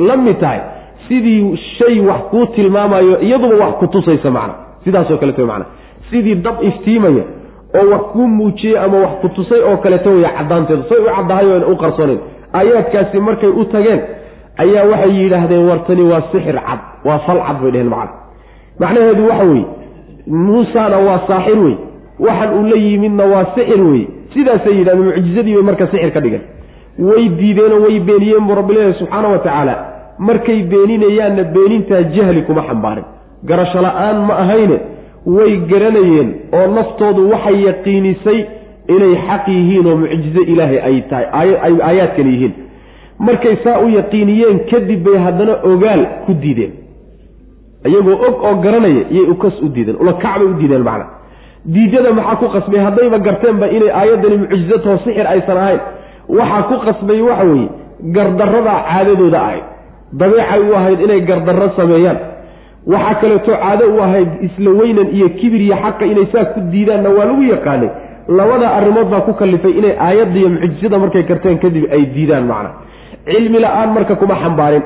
la 0.08 0.16
mid 0.26 0.38
tahay 0.44 0.60
sidii 1.08 1.56
shay 1.78 2.00
wax 2.08 2.20
kuu 2.32 2.46
tilmaamayo 2.56 3.14
iyaduba 3.26 3.54
wax 3.64 3.72
ku 3.80 3.86
tusaysa 3.94 4.30
macna 4.36 4.54
sidaasoo 4.84 5.16
kaleeto 5.22 5.46
macna 5.52 5.64
sidii 6.10 6.34
dab 6.46 6.56
iftiimaya 6.70 7.24
oo 7.78 7.86
wax 7.92 8.02
kuu 8.12 8.26
muujiyey 8.38 8.78
ama 8.84 8.96
wax 9.04 9.12
ku 9.22 9.28
tusay 9.28 9.60
oo 9.68 9.76
kaleeto 9.76 10.10
weya 10.10 10.30
caddaanteedu. 10.38 10.82
Say 10.88 10.98
u 10.98 11.08
caddahay 11.16 11.46
oo 11.46 11.54
aynan 11.54 11.72
u 11.72 11.76
qarsoonayn. 11.82 12.20
Aayaadkaasi 12.54 13.20
markay 13.20 13.48
u 13.60 13.64
tageen 13.72 14.00
ayaa 14.62 14.84
waxay 14.92 15.12
yidhaahdeen 15.22 15.68
wartani 15.70 16.02
waa 16.12 16.22
sixir 16.32 16.56
cad 16.68 16.80
waa 17.04 17.18
fal 17.26 17.40
cad 17.46 17.56
bay 17.62 17.70
dheheen 17.74 17.88
macna 17.94 18.12
macnaheedu 18.80 19.22
waxa 19.30 19.44
weeye 19.50 19.64
muusana 20.26 20.98
waa 21.06 21.20
saaxir 21.28 21.58
wey 21.64 21.76
waxan 22.26 22.50
uu 22.58 22.62
la 22.72 22.76
yimidna 22.76 23.24
waa 23.32 23.44
sixir 23.54 23.80
wey 23.90 24.02
sidaasay 24.34 24.74
yidhahdeen 24.78 25.06
mucjizadii 25.08 25.54
bay 25.54 25.62
marka 25.70 25.86
sixir 25.92 26.10
ka 26.16 26.20
dhigeen. 26.20 26.44
Way 27.08 27.28
diideenoo 27.40 27.80
way 27.86 28.00
beeniyeen 28.08 28.44
buu 28.46 28.54
rabbileeyahy 28.60 28.94
subxaana 29.00 29.28
wa 29.28 29.38
tacaala. 29.38 29.74
Markay 30.18 30.62
beeninayaanna 30.72 31.44
beenintaa 31.54 32.02
jahli 32.14 32.42
kuma 32.42 32.62
xambaarin. 32.68 33.04
Garasho 33.48 33.80
la'aan 33.86 34.16
ma 34.28 34.34
ahayne 34.42 34.76
way 35.26 35.56
garanayeen 35.70 36.30
oo 36.52 36.66
naftoodu 36.76 37.30
waxay 37.30 37.58
yaqiinisay 37.68 38.38
inay 38.94 39.14
xaq 39.28 39.48
yihiin 39.48 39.86
oo 39.86 39.96
mucjizo 39.96 40.42
ilaahay 40.52 40.78
ay 40.88 40.96
tahay 41.10 41.26
ay 41.64 41.74
aayaadkan 41.88 42.26
yihiin. 42.32 42.52
Markay 43.18 43.56
saa 43.64 43.78
u 43.84 43.88
yaqiiniyeen 43.88 44.58
kadib 44.70 45.04
bay 45.06 45.16
haddana 45.24 45.54
ogaal 45.72 46.02
ku 46.26 46.32
diideen. 46.42 46.72
Iyagoo 47.86 48.16
og 48.28 48.36
oo 48.44 48.54
garanaya 48.64 49.04
iyay 49.10 49.26
ukas 49.34 49.54
u 49.62 49.68
diideen 49.74 49.96
ulakacbay 50.02 50.46
u 50.46 50.54
diideen 50.60 50.82
macna. 50.88 51.06
Diidada 51.74 52.10
maxaa 52.12 52.36
ku 52.40 52.46
qasbay? 52.54 52.80
Haddayba 52.86 53.18
garteenba 53.26 53.66
inay 53.76 53.90
aayaddani 54.00 54.36
mucjizatoo 54.42 54.96
sixir 55.04 55.26
aysan 55.26 55.56
ahayn. 55.62 55.80
Waxaa 56.38 56.62
ku 56.68 56.74
qasbay 56.86 57.20
waxa 57.28 57.44
weeye 57.50 57.68
gardarradaa 58.16 58.78
caadadooda 58.90 59.38
ahayd. 59.46 59.64
Dabeecay 60.20 60.60
u 60.70 60.74
ahayd 60.78 61.00
inay 61.06 61.20
gardarro 61.30 61.68
sameeyaan 61.76 62.18
waxaa 62.86 63.14
kaleeto 63.20 63.52
caado 63.56 63.84
u 63.96 64.00
ahayd 64.02 64.28
isla 64.46 64.70
weynan 64.70 65.08
iyo 65.16 65.28
kibir 65.28 65.60
iyo 65.60 65.76
xaqa 65.82 66.04
inay 66.06 66.26
saa 66.32 66.44
ku 66.54 66.60
diidaanna 66.72 67.08
waa 67.10 67.24
lagu 67.24 67.42
yaqaanay. 67.42 67.90
Labada 68.28 68.66
arrimood 68.78 69.08
baa 69.10 69.20
ku 69.26 69.32
kallifay 69.34 69.72
inay 69.78 69.94
aayadda 70.06 70.38
iyo 70.38 70.48
mucjizada 70.48 70.98
markay 70.98 71.22
garteen 71.22 71.58
kadib 71.58 71.84
ay 71.94 72.02
diidaan 72.14 72.46
macna. 72.50 72.70
Cilmi 73.26 73.58
la'aan 73.64 73.90
marka 73.94 74.14
kuma 74.14 74.34
xambaarin. 74.42 74.82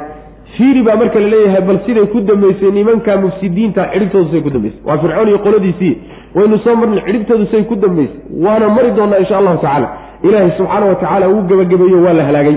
Fiiri 0.56 0.82
baa 0.82 0.96
marka 0.96 1.20
la 1.20 1.28
leeyahay 1.28 1.62
bal 1.68 1.78
siday 1.86 2.06
ku 2.12 2.20
dambaysay 2.20 2.70
nimanka 2.70 3.16
mufsidiinta 3.16 3.88
cidhibtoodu 3.92 4.30
say 4.32 4.40
ku 4.40 4.50
dambaysay. 4.50 4.80
Waa 4.84 4.98
fircoon 4.98 5.28
iyo 5.28 5.38
qoladiisii. 5.38 5.94
Waynu 6.34 6.58
soo 6.64 6.76
marnay 6.76 7.02
cidhibtoodu 7.06 7.46
say 7.52 7.62
ku 7.70 7.76
dambaysay. 7.76 8.20
Waana 8.44 8.68
mari 8.76 8.90
doonaa 8.96 9.18
insha 9.24 9.38
allahu 9.38 9.58
tacala 9.64 9.88
ilaahay 10.22 10.50
subxaana 10.58 10.86
wa 10.86 10.94
tacaala 10.94 11.28
uu 11.28 11.42
gebagabeeyo 11.48 12.02
waa 12.06 12.12
la 12.12 12.24
halaagay. 12.28 12.56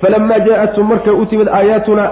Falamaa 0.00 0.38
jaa-athum 0.46 0.86
markay 0.88 1.14
u 1.22 1.26
timid 1.26 1.48
aayaatuna 1.48 2.04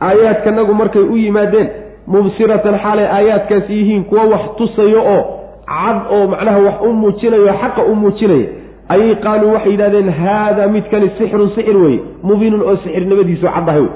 aayaadkanagu 0.00 0.74
markay 0.74 1.02
u 1.02 1.16
yimaadeen 1.16 1.68
mubsiratan 2.06 2.78
xaalay 2.84 3.06
aayaadkaasi 3.16 3.72
yihiin 3.78 4.04
kuwa 4.04 4.24
wax 4.24 4.40
tusayo 4.56 5.02
oo 5.14 5.22
cad 5.66 5.96
oo 6.16 6.26
macnaha 6.26 6.58
wax 6.58 6.74
u 6.88 6.92
muujinayo 6.92 7.52
xaqa 7.62 7.82
u 7.90 7.94
muujinaya 7.94 8.46
ayay 8.88 9.14
qaaluu 9.24 9.52
waxay 9.54 9.72
yidhahdeen 9.72 10.10
haada 10.10 10.68
midkani 10.68 11.10
sixrun 11.18 11.50
sixir 11.54 11.76
weye 11.76 12.00
mubiinun 12.22 12.62
oo 12.62 12.76
sixirnimadiisu 12.76 13.46
caddahay 13.54 13.80
wey. 13.80 13.90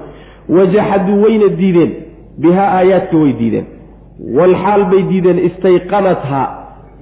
Wajaxaduu 0.56 1.22
wayna 1.22 1.48
diideen 1.60 1.92
bihaa 2.42 2.70
aayaadka 2.78 3.16
way 3.16 3.32
diideen. 3.40 3.66
Walxaal 4.38 4.84
bay 4.90 5.02
diideen 5.10 5.38
istayqanathaa 5.48 6.46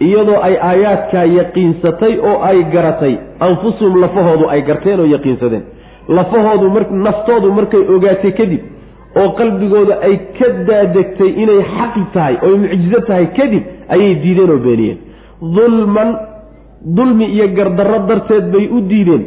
iyadoo 0.07 0.41
ay 0.49 0.55
aayaadkaa 0.71 1.25
yaqiinsatay 1.39 2.19
oo 2.31 2.37
ay 2.51 2.59
garatay. 2.75 3.15
Anfusuhum 3.41 4.01
lafahoodu 4.03 4.49
ay 4.51 4.63
garteen 4.63 5.01
oo 5.01 5.07
yaqiinsadeen. 5.07 5.63
Lafahoodu 6.09 6.71
mar 6.71 6.85
naftoodu 7.07 7.53
markay 7.53 7.81
ogaatay 7.97 8.33
kadib 8.41 8.61
oo 9.17 9.29
qalbigooda 9.39 9.95
ay 10.07 10.17
ka 10.39 10.49
daadegtay 10.69 11.31
inay 11.43 11.61
xaqi 11.77 12.03
tahay 12.15 12.37
oo 12.47 12.57
mucjizo 12.57 13.01
tahay 13.09 13.27
kadib 13.39 13.63
ayay 13.89 14.15
diideen 14.23 14.51
oo 14.51 14.59
beeniyeen. 14.67 14.99
Dulman 15.57 16.11
dulmi 16.97 17.25
iyo 17.35 17.47
gardarro 17.57 17.99
darteed 18.09 18.45
bay 18.53 18.69
u 18.77 18.81
diideen. 18.81 19.23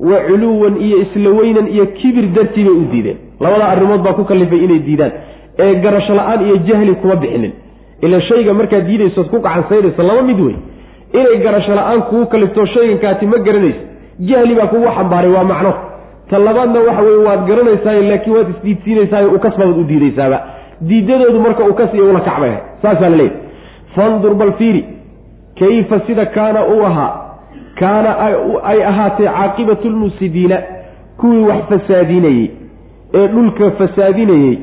Wa 0.00 0.16
culuwan 0.28 0.74
iyo 0.86 0.96
isla 1.04 1.30
weynan 1.30 1.66
iyo 1.74 1.86
kibir 1.98 2.26
dartii 2.36 2.64
bay 2.64 2.72
u 2.82 2.84
diideen. 2.92 3.16
Labada 3.40 3.64
arrimood 3.68 4.02
baa 4.04 4.12
ku 4.14 4.24
kallifay 4.24 4.64
inay 4.64 4.78
diidaan. 4.86 5.12
Ee 5.58 5.74
garasho 5.84 6.14
la'aan 6.14 6.40
iyo 6.46 6.56
jahli 6.68 6.94
kuma 7.00 7.16
bixinin. 7.16 7.52
Ila 8.02 8.20
shayga 8.20 8.52
markaad 8.54 8.86
diidaysood 8.88 9.28
ku 9.32 9.38
gacansaynaysa 9.40 10.02
laba 10.02 10.22
mid 10.22 10.40
wey. 10.40 10.56
Inay 11.12 11.36
garasho 11.44 11.74
la'aan 11.74 12.02
kugu 12.08 12.26
kaliftoo 12.26 12.66
shaygankaati 12.74 13.26
ma 13.26 13.38
garanaysa 13.38 13.82
jahli 14.20 14.54
baa 14.54 14.66
kugu 14.66 14.88
xambaaray 14.96 15.30
waa 15.36 15.44
macno 15.44 15.72
ta 16.30 16.38
labaadna 16.38 16.80
waxa 16.80 17.02
weye 17.02 17.16
waad 17.26 17.46
garanaysaayo 17.48 18.02
laakiin 18.02 18.36
waad 18.36 18.48
isdiidsiinaysaayo 18.54 19.28
ukasbabaad 19.30 19.78
u 19.78 19.84
diidaysaaba. 19.84 20.40
Diidadoodu 20.80 21.40
marka 21.40 21.64
ukas 21.64 21.94
iyo 21.94 22.10
ula 22.10 22.20
kacbay. 22.20 22.52
Saasaa 22.82 23.08
la 23.08 23.16
leeyahy 23.16 23.36
fandur 23.94 24.34
bal 24.34 24.52
fiiri 24.52 24.84
kayfa 25.58 26.00
sida 26.06 26.26
kaana 26.26 26.66
uu 26.66 26.82
ahaa? 26.86 27.12
Kaana 27.78 28.10
ay 28.64 28.82
ahaatee 28.84 29.26
caaqibatu 29.26 29.88
lmufsidiina 29.88 30.58
kuwii 31.20 31.44
wax 31.44 31.62
fasaadinayey 31.68 32.50
ee 33.14 33.26
dhulka 33.28 33.70
fasaadinayey 33.70 34.58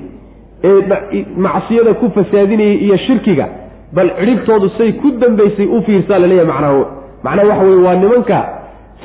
ee 0.63 1.25
macsiyada 1.37 1.93
ku 1.93 2.09
fasaadinayey 2.15 2.75
iyo 2.85 2.97
shirkiga 2.97 3.47
bal 3.93 4.09
cidhibtoodu 4.19 4.69
say 4.77 4.91
ku 4.91 5.11
dambaysay 5.11 5.65
u 5.65 5.81
fiirsaa 5.81 6.19
la 6.19 6.27
leeyahay 6.27 6.47
macnaha. 6.53 6.85
Macnaha 7.23 7.47
waxa 7.47 7.63
weye 7.63 7.81
waa 7.87 7.95
nimanka 7.95 8.37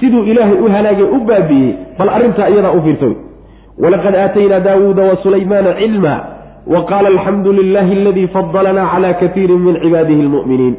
siduu 0.01 0.23
ilaahay 0.31 0.59
u 0.65 0.69
halaagay 0.75 1.07
u 1.17 1.21
baabi'iyey 1.31 1.73
bal 1.99 2.09
arrintaa 2.17 2.49
iyadaa 2.53 2.73
u 2.79 2.83
fiirsa 2.87 3.07
wey 3.07 3.17
walaqad 3.83 4.15
aataynaa 4.25 4.61
daawuuda 4.69 5.03
wa 5.11 5.17
sulaymaana 5.25 5.73
cilma 5.81 6.15
wa 6.75 6.81
qaala 6.91 7.09
alxamdu 7.15 7.53
lilahi 7.59 7.93
aladii 8.01 8.27
fadalanaa 8.37 8.87
cala 8.93 9.11
katiirin 9.23 9.61
min 9.67 9.75
cibaadihi 9.83 10.23
lmu'miniin 10.29 10.75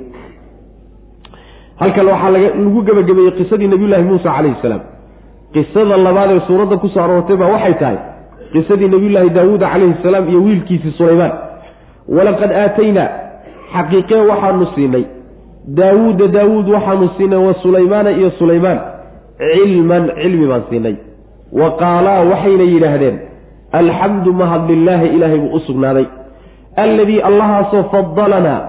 halkan 1.82 2.06
waxaa 2.12 2.32
lagu 2.36 2.82
gebagabeeyey 2.88 3.32
qisadii 3.40 3.68
nabiyullaahi 3.74 4.04
muusa 4.10 4.30
calayhi 4.38 4.58
salaam. 4.62 4.82
Qisada 5.54 5.98
labaad 6.08 6.32
ee 6.36 6.42
suuradda 6.48 6.78
ku 6.82 6.88
soo 6.94 7.04
aroortay 7.04 7.38
baa 7.42 7.50
waxay 7.56 7.74
tahay 7.82 7.98
qisadii 8.54 8.90
nabiyullaahi 8.96 9.30
daawuuda 9.38 9.68
calayhi 9.74 9.96
salaam 10.04 10.26
iyo 10.32 10.40
wiilkiisii 10.48 10.92
sulaymaan. 11.00 11.32
Walaqad 12.18 12.52
aataynaa 12.64 13.10
xaqiiqee 13.76 14.22
waxaanu 14.32 14.66
siinay 14.76 15.04
daawuuda 15.80 16.28
daawuud 16.38 16.68
waxaanu 16.76 17.10
siinay 17.18 17.42
wa 17.48 17.54
sulaymaana 17.64 18.10
iyo 18.20 18.30
sulaymaan 18.40 18.80
cilman 19.40 20.04
cilmi 20.22 20.48
baan 20.52 20.64
siinay. 20.70 20.96
Wa 21.60 21.68
qaalaa 21.82 22.22
waxayna 22.32 22.64
yidhaahdeen 22.74 23.18
alxamdu 23.80 24.34
mahad 24.34 24.70
lilaahi 24.72 25.08
ilaahay 25.16 25.40
buu 25.44 25.56
u 25.58 25.60
sugnaaday. 25.68 26.06
Alladii 26.84 27.22
allahaasoo 27.30 27.84
fadalanaa 27.94 28.62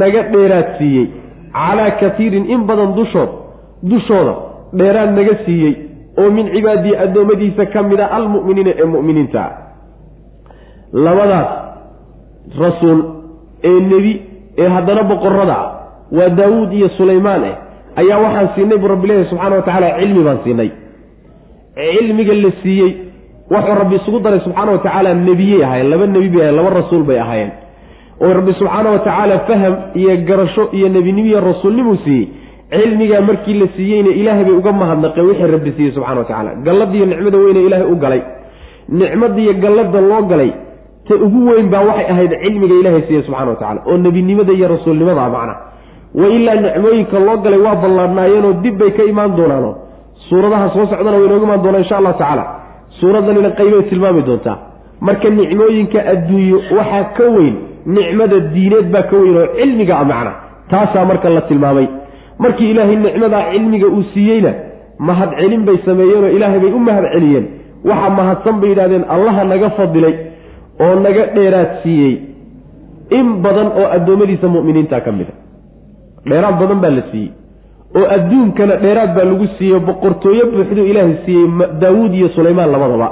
naga 0.00 0.22
dheeraad 0.32 0.68
siiyey 0.78 1.06
calaa 1.52 1.90
katiirin 2.00 2.44
in 2.54 2.60
badan 2.68 2.90
dushood 2.98 3.30
dushooda 3.90 4.34
dheeraad 4.78 5.10
naga 5.18 5.34
siiyey 5.44 5.74
oo 6.20 6.30
min 6.36 6.46
cibaadii 6.54 6.96
addoommadiisa 7.04 7.66
ka 7.72 7.82
mid 7.82 8.00
a 8.00 8.06
almu'miniina 8.18 8.72
ee 8.82 8.88
mu'miniinta. 8.94 9.40
Ah 9.46 9.52
labadaas 10.92 11.48
rasuul 12.64 13.00
ee 13.70 13.80
nebi 13.92 14.12
ee 14.62 14.68
haddana 14.74 15.02
boqorada 15.10 15.56
ah 15.62 15.68
waa 16.18 16.28
daawuud 16.38 16.72
iyo 16.72 16.88
sulaymaan 16.98 17.44
eh 17.50 17.56
ayaa 18.00 18.18
waxaan 18.24 18.48
siinay 18.54 18.78
buu 18.82 18.88
rabbi 18.94 19.06
leeyahy 19.08 19.28
subxana 19.30 19.56
wa 19.56 19.62
tacaala 19.66 19.88
cilmi 19.98 20.22
baan 20.28 20.38
siinay. 20.44 20.70
Cilmiga 21.76 22.34
la 22.44 22.50
siiyey 22.62 22.90
wuxuu 23.52 23.74
rabbi 23.80 23.94
isugu 24.00 24.18
daray 24.24 24.40
subxaana 24.46 24.72
wa 24.72 24.78
tacaala 24.84 25.14
nebiyey 25.14 25.60
ahaayeen 25.64 25.90
laba 25.92 26.06
nebi 26.14 26.28
bay 26.34 26.42
ahayen 26.42 26.56
laba 26.58 26.70
rasuul 26.80 27.02
bay 27.08 27.18
ahaayeen. 27.24 27.50
Oo 28.22 28.32
rabbi 28.38 28.52
subxaana 28.60 28.88
wa 28.94 28.98
tacaala 29.06 29.38
faham 29.48 29.74
iyo 30.00 30.16
garasho 30.28 30.64
iyo 30.76 30.88
nebinimo 30.96 31.28
iyo 31.30 31.40
rasuulnimuu 31.50 31.96
siiyey. 32.04 32.26
Cilmigaa 32.72 33.20
markii 33.28 33.58
la 33.60 33.66
siiyeyna 33.76 34.10
ilaahay 34.20 34.44
bay 34.48 34.56
uga 34.60 34.72
mahadnaqeen 34.72 35.26
wixii 35.30 35.50
rabbi 35.56 35.70
siiyey 35.76 35.92
subxana 35.96 36.18
wa 36.20 36.24
tacaala. 36.24 36.50
Galladiiyo 36.66 37.06
nicmada 37.06 37.38
weyne 37.44 37.60
ilaahay 37.66 37.86
u 37.92 37.96
galay. 38.04 38.22
Nicmadiiyo 39.00 39.52
gallada 39.62 40.00
loo 40.00 40.22
galay 40.32 40.50
ta 41.08 41.14
ugu 41.14 41.40
weyn 41.48 41.68
baa 41.72 41.82
waxay 41.88 42.06
ahayd 42.12 42.32
cilmiga 42.44 42.74
ilaahay 42.80 43.02
siiye 43.08 43.22
subxana 43.26 43.50
wa 43.50 43.56
tacala 43.56 43.80
oo 43.86 43.96
nebinimada 43.96 44.52
iyo 44.52 44.68
rasuulnimada 44.74 45.28
macna 45.34 45.54
wa 46.14 46.26
ilaa 46.36 46.54
nicmooyinka 46.64 47.18
loo 47.26 47.36
galay 47.44 47.60
waa 47.66 47.74
ballaadhnaayeenoo 47.82 48.52
dib 48.62 48.78
bay 48.78 48.90
ka 48.98 49.02
imaan 49.12 49.36
doonaano 49.36 49.70
suuradaha 50.28 50.68
soo 50.74 50.86
socdana 50.92 51.16
way 51.16 51.26
inooga 51.26 51.44
imaan 51.46 51.62
doonaa 51.64 51.78
insha 51.84 51.96
allahu 52.00 52.18
tacaala. 52.18 52.44
Suuradanina 53.00 53.50
qaybay 53.58 53.82
tilmaami 53.90 54.22
doontaa. 54.28 54.56
Marka 55.00 55.28
nicmooyinka 55.30 55.98
adduunyo 56.12 56.58
waxaa 56.78 57.04
ka 57.16 57.24
weyn 57.36 57.54
nicmada 57.96 58.38
diineed 58.54 58.86
baa 58.94 59.02
ka 59.10 59.16
weyn 59.16 59.36
oo 59.42 59.46
cilmiga 59.58 59.94
a 59.98 60.04
macna. 60.10 60.32
Taasaa 60.70 61.04
marka 61.10 61.28
la 61.36 61.40
tilmaamay. 61.50 61.86
Markii 62.38 62.70
ilaahay 62.70 62.96
nicmadaa 62.96 63.42
cilmiga 63.52 63.86
uu 63.86 64.02
siiyeyna 64.14 64.52
mahad 64.98 65.30
celin 65.40 65.62
bay 65.68 65.76
sameeyeenoo 65.86 66.30
ilaahay 66.36 66.60
bay 66.64 66.72
u 66.72 66.78
mahad 66.88 67.04
celiyeen. 67.14 67.46
Waxa 67.90 68.10
mahadsan 68.18 68.56
bay 68.60 68.68
yidhahdeen 68.72 69.04
allaha 69.14 69.44
naga 69.52 69.70
fadilay 69.78 70.14
oo 70.84 70.94
naga 71.06 71.22
dheeraad 71.36 71.70
siiyey. 71.82 72.14
In 73.18 73.26
badan 73.44 73.68
oo 73.80 73.86
addoommadiisa 73.96 74.46
mu'miniinta 74.56 75.00
ka 75.06 75.12
mid 75.18 75.28
a 75.32 75.34
dheeraad 76.30 76.56
badan 76.60 76.80
baa 76.84 76.90
la 76.98 77.02
siiyey. 77.10 77.30
oo 77.98 78.06
adduunkana 78.16 78.76
dheeraad 78.84 79.10
baa 79.16 79.24
lagu 79.30 79.46
siiyey 79.58 79.80
boqortooyo 79.88 80.44
buuxduu 80.52 80.84
ilaahay 80.92 81.16
siiyey 81.24 81.46
daawuud 81.82 82.12
iyo 82.14 82.28
sulaymaan 82.36 82.70
labadaba. 82.72 83.08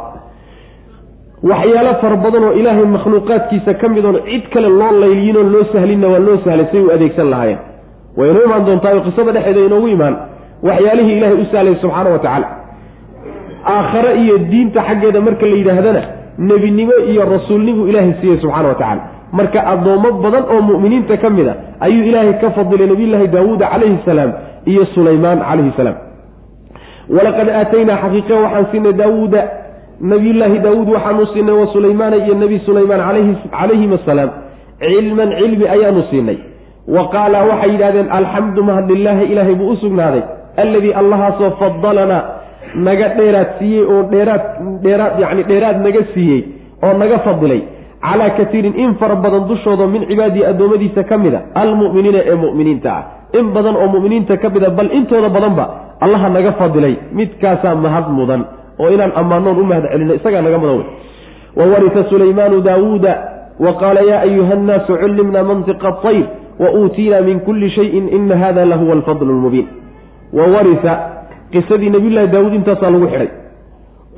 Waxyaalo 1.50 1.92
fara 2.00 2.16
badan 2.24 2.44
oo 2.48 2.52
ilaahay 2.60 2.84
makhluuqaadkiisa 2.96 3.74
ka 3.80 3.88
mid 3.88 4.04
oon 4.04 4.18
cid 4.28 4.44
kale 4.52 4.68
loo 4.68 4.92
layliyinoo 5.02 5.42
loo 5.54 5.64
sahlinna 5.72 6.08
waa 6.12 6.18
loo 6.26 6.36
sahlay 6.44 6.66
say 6.72 6.80
u 6.80 6.90
adeegsan 6.96 7.30
lahaayeen. 7.32 7.58
Way 8.16 8.30
inoo 8.30 8.44
imaan 8.48 8.64
doontaa 8.66 9.00
qisada 9.06 9.32
dhexeeda 9.36 9.60
inoogu 9.68 9.88
imaan. 9.96 10.14
Waxyaalihii 10.68 11.16
ilaahay 11.18 11.38
u 11.42 11.46
sahlay 11.52 11.74
subxaana 11.82 12.10
wa 12.14 12.18
tacaala. 12.18 12.48
Aakhare 13.74 14.10
iyo 14.22 14.38
diinta 14.50 14.80
xaggeeda 14.88 15.20
marka 15.26 15.46
la 15.46 15.56
yidhaahdana 15.60 16.02
nebinimo 16.48 16.94
iyo 17.12 17.22
rasuulnimu 17.34 17.82
ilaahay 17.90 18.12
siiyey 18.20 18.38
subxana 18.42 18.68
wa 18.68 18.74
tacala 18.74 19.02
marka 19.32 19.60
addoommo 19.72 20.10
badan 20.24 20.44
oo 20.54 20.60
mu'miniinta 20.70 21.16
ka 21.22 21.30
mid 21.30 21.48
a 21.48 21.54
ayuu 21.86 22.04
ilaahay 22.10 22.34
ka 22.42 22.50
fadilay 22.56 22.86
nabiyullaahi 22.92 23.28
daawuuda 23.36 23.66
calayhi 23.72 23.98
salaam 24.04 24.32
iyo 24.66 24.84
sulaymaan 24.94 25.38
calayhi 25.48 25.72
salaam. 25.76 25.96
Walaqad 27.16 27.48
aataynaa 27.60 27.98
xaqiiqa 28.04 28.34
waxaan 28.44 28.66
siinay 28.72 28.92
daawuuda 29.02 29.40
nabiyullaahi 30.12 30.58
daawuud 30.66 30.88
waxaanu 30.96 31.26
siinay 31.34 31.54
wa 31.60 31.66
sulaymaana 31.74 32.16
iyo 32.24 32.34
nebi 32.42 32.58
sulaymaan 32.66 33.00
calayhim 33.58 33.92
asalaam. 33.98 34.30
Cilman 34.80 35.30
cilmi 35.40 35.64
ayaanu 35.74 36.02
siinay. 36.10 36.38
Wa 36.94 37.02
qaala 37.14 37.38
waxay 37.50 37.70
yidhahdeen 37.74 38.08
alxamdu 38.18 38.60
mahad 38.68 38.90
lilaahi 38.90 39.24
ilaahay 39.32 39.54
buu 39.60 39.70
u 39.74 39.76
sugnaaday 39.82 40.22
alladii 40.62 40.92
allahaasoo 41.00 41.50
fadalanaa 41.60 42.22
naga 42.86 43.08
dheeraad 43.18 43.48
siiyey 43.58 43.84
oo 43.94 44.02
dheeraad 44.12 44.42
dheeraad 44.84 45.14
yacni 45.22 45.42
dheeraad 45.50 45.78
naga 45.86 46.02
siiyey 46.14 46.40
oo 46.86 46.92
naga 47.02 47.18
fadilay 47.26 47.60
calaa 48.00 48.30
katiirin 48.38 48.74
in 48.76 48.94
fara 49.00 49.16
badan 49.16 49.48
dushooda 49.48 49.86
min 49.86 50.06
cibaadii 50.08 50.44
addoommadiisa 50.44 51.04
ka 51.04 51.18
mida 51.18 51.40
almu'miniina 51.54 52.18
ee 52.24 52.34
mu'miniinta 52.34 52.90
ah. 52.92 53.02
In 53.38 53.52
badan 53.52 53.76
oo 53.76 53.88
mu'miniinta 53.94 54.36
ka 54.36 54.48
mida 54.50 54.70
bal 54.70 54.90
intooda 54.92 55.28
badanba 55.28 55.64
allaha 56.00 56.28
naga 56.28 56.52
fadilay 56.52 56.94
midkaasaa 57.12 57.74
mahad 57.74 58.10
mudan 58.18 58.44
oo 58.78 58.88
inaan 58.90 59.12
ammaanoon 59.14 59.58
u 59.58 59.64
mahad 59.64 59.84
celino 59.92 60.14
isagaa 60.14 60.42
naga 60.42 60.58
mudan 60.58 60.76
wey. 60.76 60.86
Wa 61.56 61.64
warisa 61.72 62.04
sulaymaanu 62.10 62.60
daawuuda 62.60 63.12
wa 63.60 63.72
qaala 63.80 64.00
yaa 64.00 64.20
ayuha 64.28 64.54
nnaasu 64.54 64.96
cullimna 65.02 65.42
mantiqa 65.42 65.88
atayr 65.88 66.26
wa 66.58 66.70
uutiina 66.72 67.20
min 67.20 67.40
kulli 67.40 67.70
shayin 67.70 68.08
ina 68.08 68.36
hada 68.36 68.64
lahuwa 68.64 68.92
alfadlu 68.92 69.32
lmubiin 69.32 69.66
wa 70.32 70.46
warisa 70.46 70.92
qisadii 71.52 71.90
nabiyullaahi 71.90 72.28
daawuud 72.28 72.54
intaasaa 72.54 72.90
lagu 72.90 73.08
xidhay 73.08 73.28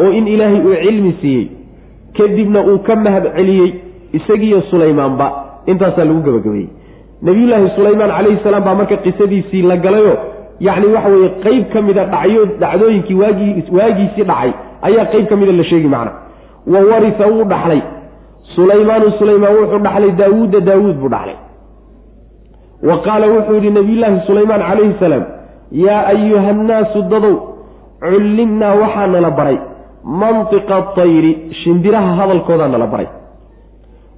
oo 0.03 0.11
in 0.11 0.27
ilaahay 0.29 0.61
uu 0.67 0.75
cilmi 0.83 1.13
siiyey 1.21 1.47
kadibna 2.19 2.61
uu 2.71 2.79
ka 2.87 2.95
mahad 3.05 3.25
celiyey 3.37 3.71
isagiiyo 4.19 4.61
sulaymaanba. 4.71 5.27
Intaasaa 5.71 6.05
lagu 6.09 6.21
gebagabeeyey. 6.27 6.69
Nabiyullaahi 7.27 7.71
sulaymaan 7.77 8.11
calayhi 8.17 8.39
salaam 8.45 8.65
baa 8.67 8.75
marka 8.81 8.97
qisadiisii 9.05 9.63
la 9.71 9.77
galayo 9.85 10.15
yacni 10.67 10.87
waxa 10.95 11.09
weeye 11.15 11.29
qeyb 11.45 11.65
ka 11.73 11.83
mida 11.87 12.05
dhacyo 12.15 12.43
dhacdooyinkii 12.63 13.15
waagii 13.23 13.53
waagiisii 13.79 14.25
dhacay 14.31 14.51
ayaa 14.89 15.05
qeyb 15.13 15.27
ka 15.31 15.37
mida 15.41 15.53
la 15.61 15.65
sheegi 15.71 15.89
macna. 15.95 16.13
Wa 16.73 16.81
warisa 16.91 17.25
wuu 17.33 17.45
dhaxlay. 17.53 17.81
Sulaymaanu 18.55 19.11
sulaymaan 19.19 19.55
wuxuu 19.59 19.79
dhaxlay 19.87 20.11
daawuuda 20.21 20.61
daawuud 20.69 20.97
buu 21.03 21.09
dhaxlay. 21.15 21.37
Wa 22.89 22.97
qaala 23.07 23.27
wuxuu 23.35 23.55
yidhi 23.59 23.71
nabiyullaahi 23.79 24.21
sulaymaan 24.27 24.63
calayhi 24.69 24.95
salaam 25.01 25.25
yaa 25.87 26.03
ayuha 26.13 26.53
nnaasu 26.59 27.03
dadow 27.13 27.35
cullimnaa 28.03 28.75
waxaa 28.83 29.07
nala 29.15 29.31
baray 29.39 29.59
mantiqa 30.05 30.83
tayri 30.97 31.33
shimbiraha 31.63 32.13
hadalkoodaa 32.21 32.69
nala 32.69 32.87
baray. 32.87 33.07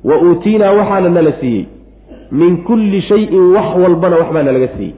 Wa 0.05 0.16
uutiinaa 0.16 0.72
waxaana 0.78 1.09
nala 1.09 1.33
siiyey. 1.41 1.66
Min 2.31 2.57
kulli 2.64 3.03
shayin 3.03 3.45
wax 3.55 3.68
walbana 3.83 4.16
waxbaa 4.16 4.43
nalaga 4.43 4.68
siiyey. 4.76 4.95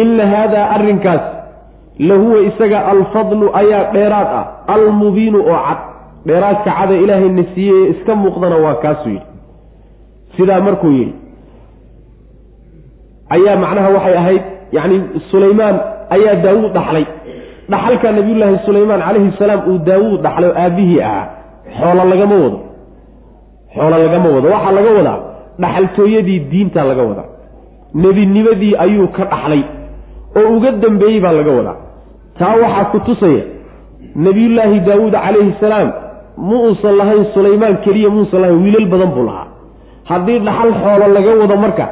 Ina 0.00 0.26
haadaa 0.26 0.70
arrinkaas 0.76 1.20
lahuwa 1.98 2.40
isaga 2.48 2.86
alfadlu 2.86 3.50
ayaa 3.60 3.92
dheeraad 3.92 4.28
ah 4.40 4.44
almubiinu 4.74 5.38
oo 5.52 5.60
cad. 5.66 5.78
Dheeraadka 6.26 6.70
cada 6.78 6.94
ilaahayna 6.94 7.44
siiyey 7.54 7.82
ee 7.84 7.90
iska 7.90 8.14
muuqdana 8.14 8.56
waa 8.64 8.74
kaasuu 8.74 9.10
yidhi. 9.10 9.26
Sidaa 10.36 10.60
markuu 10.60 10.90
yidhi 10.98 11.14
ayaa 13.36 13.56
macnaha 13.62 13.88
waxay 13.96 14.16
ahayd 14.20 14.42
yacni 14.76 14.96
sulaymaan 15.30 15.76
ayaa 16.16 16.34
daawuud 16.44 16.72
dhaxlay 16.76 17.04
dhaxalka 17.72 18.12
nabiyullaahi 18.18 18.58
sulaymaan 18.66 19.00
calayhi 19.06 19.32
salaam 19.38 19.60
uu 19.70 19.78
daawuud 19.88 20.20
dhaxlay 20.26 20.48
oo 20.50 20.56
aabbihii 20.64 21.00
ahaa 21.08 21.24
xoola 21.80 22.04
lagama 22.12 22.36
wado. 22.44 22.58
Xoola 23.76 23.96
lagama 24.04 24.28
wado. 24.36 24.46
Waxaa 24.54 24.72
laga 24.78 24.90
wadaa 24.98 25.18
dhaxaltooyadii 25.62 26.38
diinta 26.50 26.84
laga 26.90 27.02
wadaa. 27.10 27.28
Nebinimadii 28.02 28.74
ayuu 28.84 29.08
ka 29.16 29.24
dhaxlay. 29.32 29.62
Oo 30.38 30.48
uga 30.56 30.70
dambeeyey 30.82 31.20
baa 31.24 31.32
laga 31.40 31.52
wadaa. 31.58 31.76
Taa 32.38 32.54
waxaa 32.62 32.84
ku 32.92 32.98
tusaya 33.06 33.42
nebiyullaahi 34.24 34.80
daawuud 34.88 35.12
calayhi 35.24 35.52
salaam 35.60 35.88
mu 36.48 36.56
uusan 36.68 36.94
lahayn 37.00 37.24
sulaymaan 37.34 37.76
keliya 37.84 38.08
muusan 38.16 38.40
lahayn 38.42 38.62
wiilal 38.64 38.86
badan 38.92 39.10
buu 39.16 39.24
lahaa. 39.28 39.46
Haddii 40.10 40.38
dhaxal 40.46 40.72
xoolo 40.82 41.06
laga 41.16 41.32
wado 41.42 41.56
marka 41.64 41.86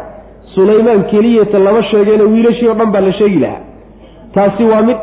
sulaymaan 0.54 1.02
keliyata 1.10 1.58
lama 1.66 1.82
sheegeena 1.90 2.24
wiilashii 2.32 2.68
oo 2.70 2.76
dhan 2.80 2.90
baa 2.94 3.00
la 3.08 3.12
sheegi 3.18 3.38
lahaa. 3.44 3.62
Taasi 4.34 4.64
waa 4.70 4.82
mid 4.88 4.98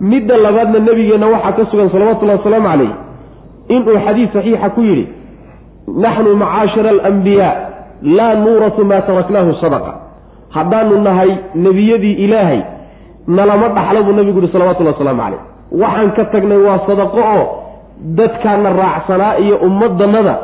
midda 0.00 0.36
labaadna 0.36 0.78
nebigeenna 0.88 1.26
waxaa 1.34 1.52
ka 1.58 1.64
sugan 1.70 1.90
salawatullahi 1.94 2.38
wasalaamu 2.38 2.68
calayh 2.68 2.92
inuu 3.74 3.98
xadiis 4.06 4.30
saxiixa 4.36 4.68
ku 4.74 4.80
yidhi 4.88 5.04
naxnu 6.04 6.36
macaashira 6.42 6.90
alambiyaa 6.96 7.54
laa 8.16 8.34
nuuratu 8.34 8.84
maa 8.84 9.00
taraknaahu 9.08 9.54
sadaqa. 9.62 9.92
Haddaanu 10.56 11.00
nahay 11.06 11.30
nebiyadii 11.64 12.12
ilaahay 12.24 12.60
nalama 13.26 13.68
dhaxlo 13.76 14.02
buu 14.06 14.12
nebigu 14.18 14.40
yihi 14.40 14.52
salawatullahi 14.52 14.94
wasalaamu 14.96 15.22
calayh. 15.22 15.40
Waxaan 15.82 16.10
ka 16.16 16.24
tagnay 16.32 16.58
waa 16.66 16.78
sadaqo 16.88 17.20
oo 17.36 17.44
dadkaana 18.18 18.70
raacsanaa 18.80 19.34
iyo 19.44 19.56
ummadannada 19.66 20.34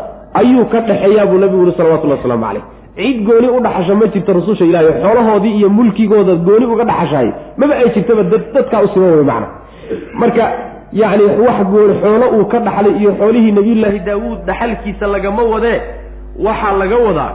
ayuu 0.41 0.65
ka 0.73 0.81
dhexeeyaa 0.89 1.27
buu 1.31 1.39
nebigu 1.43 1.63
yihi 1.67 1.77
salawatullahi 1.77 2.19
wasalaamu 2.21 2.45
calayh 2.47 2.65
cid 2.99 3.19
gooni 3.27 3.49
u 3.57 3.61
dhaxasha 3.67 3.95
ma 3.95 4.07
jirto 4.13 4.33
rasusha 4.39 4.65
ilahay 4.65 4.93
xoolahoodii 5.03 5.55
iyo 5.59 5.69
mulkigooda 5.79 6.35
gooni 6.47 6.67
uga 6.67 6.85
dhaxashaay 6.91 7.29
maba 7.57 7.75
ay 7.75 7.89
jirtaba 7.95 8.23
dadkaa 8.55 8.83
u 8.83 9.01
wey 9.01 9.23
macna. 9.31 9.49
Marka 10.21 10.45
yacni 10.93 11.25
wax 11.47 11.59
gooni 11.73 11.95
xoolo 12.03 12.27
uu 12.39 12.45
ka 12.53 12.59
dhaxlay 12.67 12.95
iyo 13.01 13.11
xoolihii 13.21 13.53
nabiyullaahi 13.53 13.99
daawuud 14.09 14.39
dhaxalkiisa 14.47 15.07
lagama 15.07 15.43
wadee 15.43 15.81
waxaa 16.47 16.73
laga 16.81 16.97
wadaa 17.07 17.33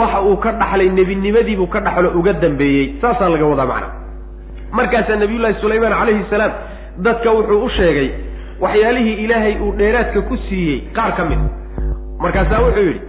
waxa 0.00 0.22
uu 0.22 0.36
ka 0.36 0.52
dhaxlay 0.52 0.88
nebinimadiibuu 0.88 1.66
ka 1.66 1.80
dhaxlo 1.80 2.08
uga 2.18 2.32
dambeeyey 2.32 2.94
saasaa 3.00 3.28
laga 3.28 3.46
wadaa 3.52 3.66
macna. 3.72 3.88
Markaasaa 4.72 5.16
nabiyullaahi 5.16 5.60
sulaymaan 5.60 5.94
calayhi 6.00 6.24
salaam 6.30 6.52
dadka 7.06 7.30
wuxuu 7.30 7.64
u 7.64 7.68
sheegay 7.76 8.08
waxyaalihii 8.60 9.16
ilaahay 9.24 9.54
uu 9.62 9.72
dheeraadka 9.78 10.20
ku 10.28 10.36
siiyey 10.48 10.80
qaar 10.96 11.12
ka 11.16 11.24
mid. 11.30 11.38
Markaasaa 12.24 12.60
wuxuu 12.66 12.84
yidhi 12.88 13.00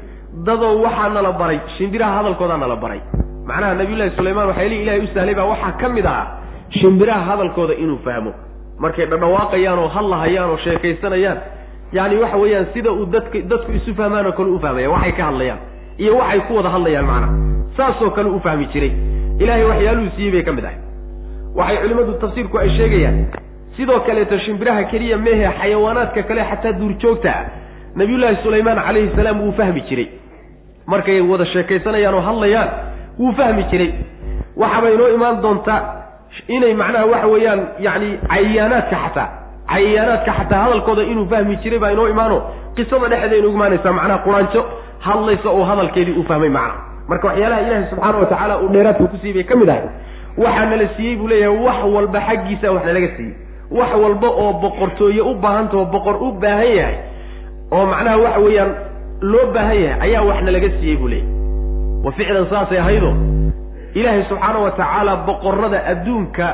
dadow 0.45 0.81
waxaa 0.83 1.09
nala 1.09 1.31
baray 1.39 1.59
shimbiraha 1.77 2.13
hadalkoodaa 2.17 2.57
nala 2.57 2.75
baray. 2.75 3.01
Macnaha 3.47 3.73
nabiyullaahi 3.79 4.15
sulaymaan 4.17 4.47
waxyaalihii 4.51 4.81
ilahay 4.83 4.99
u 5.03 5.07
sahlay 5.13 5.35
baa 5.35 5.45
waxaa 5.51 5.71
ka 5.81 5.89
mid 5.89 6.05
ahaa 6.05 6.27
shimbiraha 6.79 7.21
hadalkooda 7.29 7.73
inuu 7.83 7.99
fahmo. 8.05 8.31
Markay 8.79 9.05
dhadhawaaqayaan 9.11 9.79
oo 9.83 9.87
hadlahayaan 9.95 10.49
oo 10.53 10.57
sheekaysanayaan 10.65 11.37
yacni 11.97 12.15
waxa 12.23 12.37
weeyaan 12.37 12.65
sida 12.73 12.91
uu 12.91 13.05
dadk 13.05 13.33
dadku 13.51 13.71
isu 13.79 13.91
fahmaanoo 13.99 14.31
kale 14.37 14.49
u 14.49 14.59
fahmaya 14.59 14.89
waxay 14.95 15.11
ka 15.17 15.23
hadlayaan. 15.29 15.59
Iyo 15.97 16.13
waxay 16.17 16.39
ku 16.47 16.51
wada 16.57 16.69
hadlayaan 16.75 17.05
macnaha 17.05 17.33
saasoo 17.77 18.09
kale 18.15 18.29
u 18.29 18.39
fahmi 18.39 18.65
jiray. 18.73 18.91
Ilaahay 19.39 19.65
waxyaaluhu 19.71 20.09
siiyey 20.15 20.31
bay 20.31 20.43
ka 20.47 20.51
mid 20.57 20.65
ahay. 20.65 20.77
Waxay 21.55 21.77
culimmadu 21.83 22.13
tafsiirku 22.23 22.55
ay 22.63 22.69
sheegayaan 22.77 23.17
sidoo 23.77 23.99
kaleeto 24.07 24.37
shimbiraha 24.45 24.83
keliya 24.91 25.17
meehe 25.17 25.47
xayawaanaadka 25.59 26.23
kale 26.29 26.41
xataa 26.51 26.73
duurjoogta 26.79 27.29
ah 27.39 27.43
nabiyullaahi 27.95 28.37
sulaymaan 28.43 28.79
calayhi 28.87 29.11
salaam 29.15 29.37
wuu 29.41 29.51
fahmi 29.59 29.81
jiray 29.89 30.07
markay 30.91 31.21
wada 31.31 31.45
sheekaysanayaan 31.53 32.15
oo 32.15 32.21
hadlayaan 32.29 32.69
wuu 33.19 33.31
fahmi 33.37 33.63
jiray. 33.71 33.91
Waxaaba 34.61 34.89
inoo 34.95 35.09
imaan 35.15 35.41
doontaa 35.43 35.79
inay 36.55 36.73
macnaha 36.81 37.05
waxa 37.11 37.27
weeyaan 37.33 37.61
yacni 37.85 38.09
cayaanaadka 38.31 38.95
xataa 39.05 39.27
cayaanaadka 39.71 40.31
xataa 40.39 40.61
hadalkooda 40.65 41.03
inuu 41.11 41.25
fahmi 41.31 41.55
jiray 41.63 41.79
baa 41.79 41.91
inoo 41.95 42.07
imaano. 42.13 42.37
Qisada 42.75 43.07
dhexeeda 43.11 43.35
inu 43.41 43.49
imaanaysaa 43.55 43.93
macnaha 43.99 44.19
quraanjo 44.25 44.61
hadlaysa 44.99 45.49
oo 45.49 45.63
hadalkeedii 45.69 46.15
uu 46.19 46.23
fahmay 46.31 46.49
macna. 46.49 46.73
Marka 47.09 47.27
waxyaalaha 47.27 47.61
ilaahay 47.61 47.89
subxaana 47.89 48.17
wa 48.17 48.25
tacaala 48.25 48.55
uu 48.61 48.69
dheeraadka 48.73 49.07
bay 49.33 49.43
ka 49.43 49.55
mid 49.55 49.69
ahay 49.69 49.85
waxaa 50.37 50.65
nala 50.71 50.87
siiyey 50.97 51.15
buu 51.19 51.27
leeyahay 51.27 51.57
wax 51.65 51.77
walba 51.95 52.19
xaggiisa 52.27 52.71
wax 52.75 52.83
nalaga 52.85 53.09
siiyey. 53.17 53.33
Wax 53.71 53.89
walba 54.03 54.27
oo 54.27 54.53
boqortooye 54.63 55.21
u 55.21 55.33
baahantao 55.43 55.85
boqor 55.93 56.15
u 56.23 56.31
baahan 56.41 56.71
yahay 56.79 56.97
oo 57.71 57.85
macnaha 57.85 58.17
waxa 58.25 58.39
weeyaan 58.45 58.71
loo 59.21 59.45
baahan 59.53 59.77
yahay 59.83 60.01
ayaa 60.09 60.23
wax 60.29 60.39
nalaga 60.47 60.69
siiyey 60.79 60.97
buu 60.97 61.07
leeyahy 61.07 61.27
wa 62.05 62.11
ficlan 62.17 62.45
saasay 62.49 62.79
ahaydo 62.79 63.11
ilaahay 63.99 64.23
subxaana 64.29 64.59
wa 64.65 64.71
tacaala 64.71 65.15
boqorada 65.27 65.79
adduunka 65.91 66.45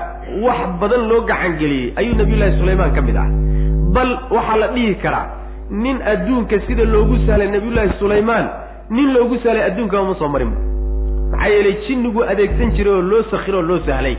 wax 0.46 0.60
badan 0.82 1.08
loo 1.10 1.22
gacangeliyey 1.30 1.94
ayuu 1.96 2.16
nabiyullaahi 2.22 2.60
sulaymaan 2.60 2.94
ka 2.96 3.02
mid 3.02 3.18
ah. 3.24 3.28
Bal 3.96 4.10
waxaa 4.36 4.58
la 4.62 4.68
dhihi 4.76 4.96
karaa 5.04 5.26
nin 5.70 5.98
adduunka 6.14 6.60
sida 6.68 6.84
loogu 6.94 7.18
sahlay 7.28 7.48
nabiyullaahi 7.56 8.00
sulaymaan 8.00 8.46
nin 8.90 9.14
loogu 9.14 9.38
sahlay 9.44 9.64
adduunka 9.70 10.02
uma 10.02 10.16
soo 10.22 10.30
marinba 10.36 10.58
maxaa 11.32 11.50
yeelay 11.54 11.76
jinnigu 11.88 12.24
adeegsan 12.32 12.72
jiray 12.78 12.94
oo 12.94 13.02
loo 13.12 13.24
sakhiro 13.32 13.58
oo 13.60 13.68
loo 13.72 13.80
sahlay. 13.86 14.16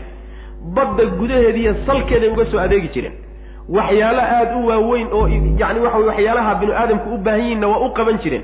Badda 0.77 1.05
gudaheediiyo 1.19 1.75
salkeeday 1.87 2.29
uga 2.35 2.45
soo 2.51 2.59
adeegi 2.67 2.89
jireen 2.95 3.15
waxyaalo 3.69 4.21
aada 4.21 4.57
u 4.57 4.67
waaweyn 4.67 5.09
oo 5.13 5.27
yacni 5.29 5.81
waxa 5.85 5.99
wey 5.99 6.07
waxyaalaha 6.09 6.55
binu 6.61 6.73
aadamku 6.73 7.15
u 7.15 7.19
baahan 7.19 7.41
yihinna 7.45 7.67
waa 7.69 7.81
u 7.87 7.91
qaban 7.99 8.19
jireen 8.25 8.43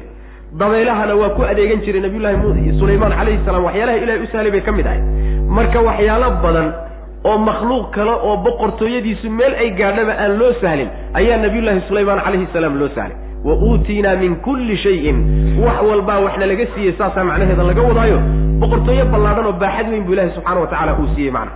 dabeylahana 0.58 1.14
waa 1.14 1.28
ku 1.36 1.42
adeegan 1.44 1.80
jiray 1.86 2.00
nabiyullahi 2.00 2.78
sulaymaan 2.78 3.12
calayhi 3.18 3.40
salaam. 3.46 3.64
Waxyaalaha 3.64 3.98
ilahay 3.98 4.22
u 4.22 4.26
sahlay 4.32 4.50
bay 4.50 4.60
ka 4.60 4.72
mid 4.72 4.86
ahay 4.86 5.00
marka 5.56 5.80
waxyaalo 5.88 6.28
badan 6.42 6.68
oo 7.24 7.38
makhluuq 7.38 7.90
kale 7.94 8.10
oo 8.10 8.36
boqortooyadiisu 8.46 9.30
meel 9.30 9.54
ay 9.62 9.70
gaadhaba 9.80 10.12
aan 10.24 10.38
loo 10.38 10.52
sahlin 10.60 10.88
ayaa 11.14 11.38
nabiyullaahi 11.44 11.80
sulaymaan 11.88 12.20
calayhi 12.26 12.46
salaam 12.52 12.74
loo 12.80 12.88
sahlay 12.96 13.16
wa 13.44 13.54
uutiinaa 13.54 14.16
min 14.16 14.36
kulli 14.46 14.76
shayin. 14.76 15.16
Wax 15.64 15.78
walbaa 15.90 16.18
waxna 16.26 16.46
laga 16.46 16.66
siiyey 16.74 16.92
saasaa 16.98 17.24
macnaheeda 17.24 17.62
laga 17.70 17.82
wadaayo. 17.82 18.18
Boqortooyo 18.60 19.04
ballaadhan 19.12 19.46
oo 19.46 19.52
baaxad 19.62 19.86
weyn 19.92 20.04
buu 20.06 20.12
ilahi 20.14 20.30
subxana 20.34 20.60
wa 20.60 20.66
tacala 20.66 20.92
uu 21.00 21.08
siiyey 21.14 21.30
macna. 21.36 21.52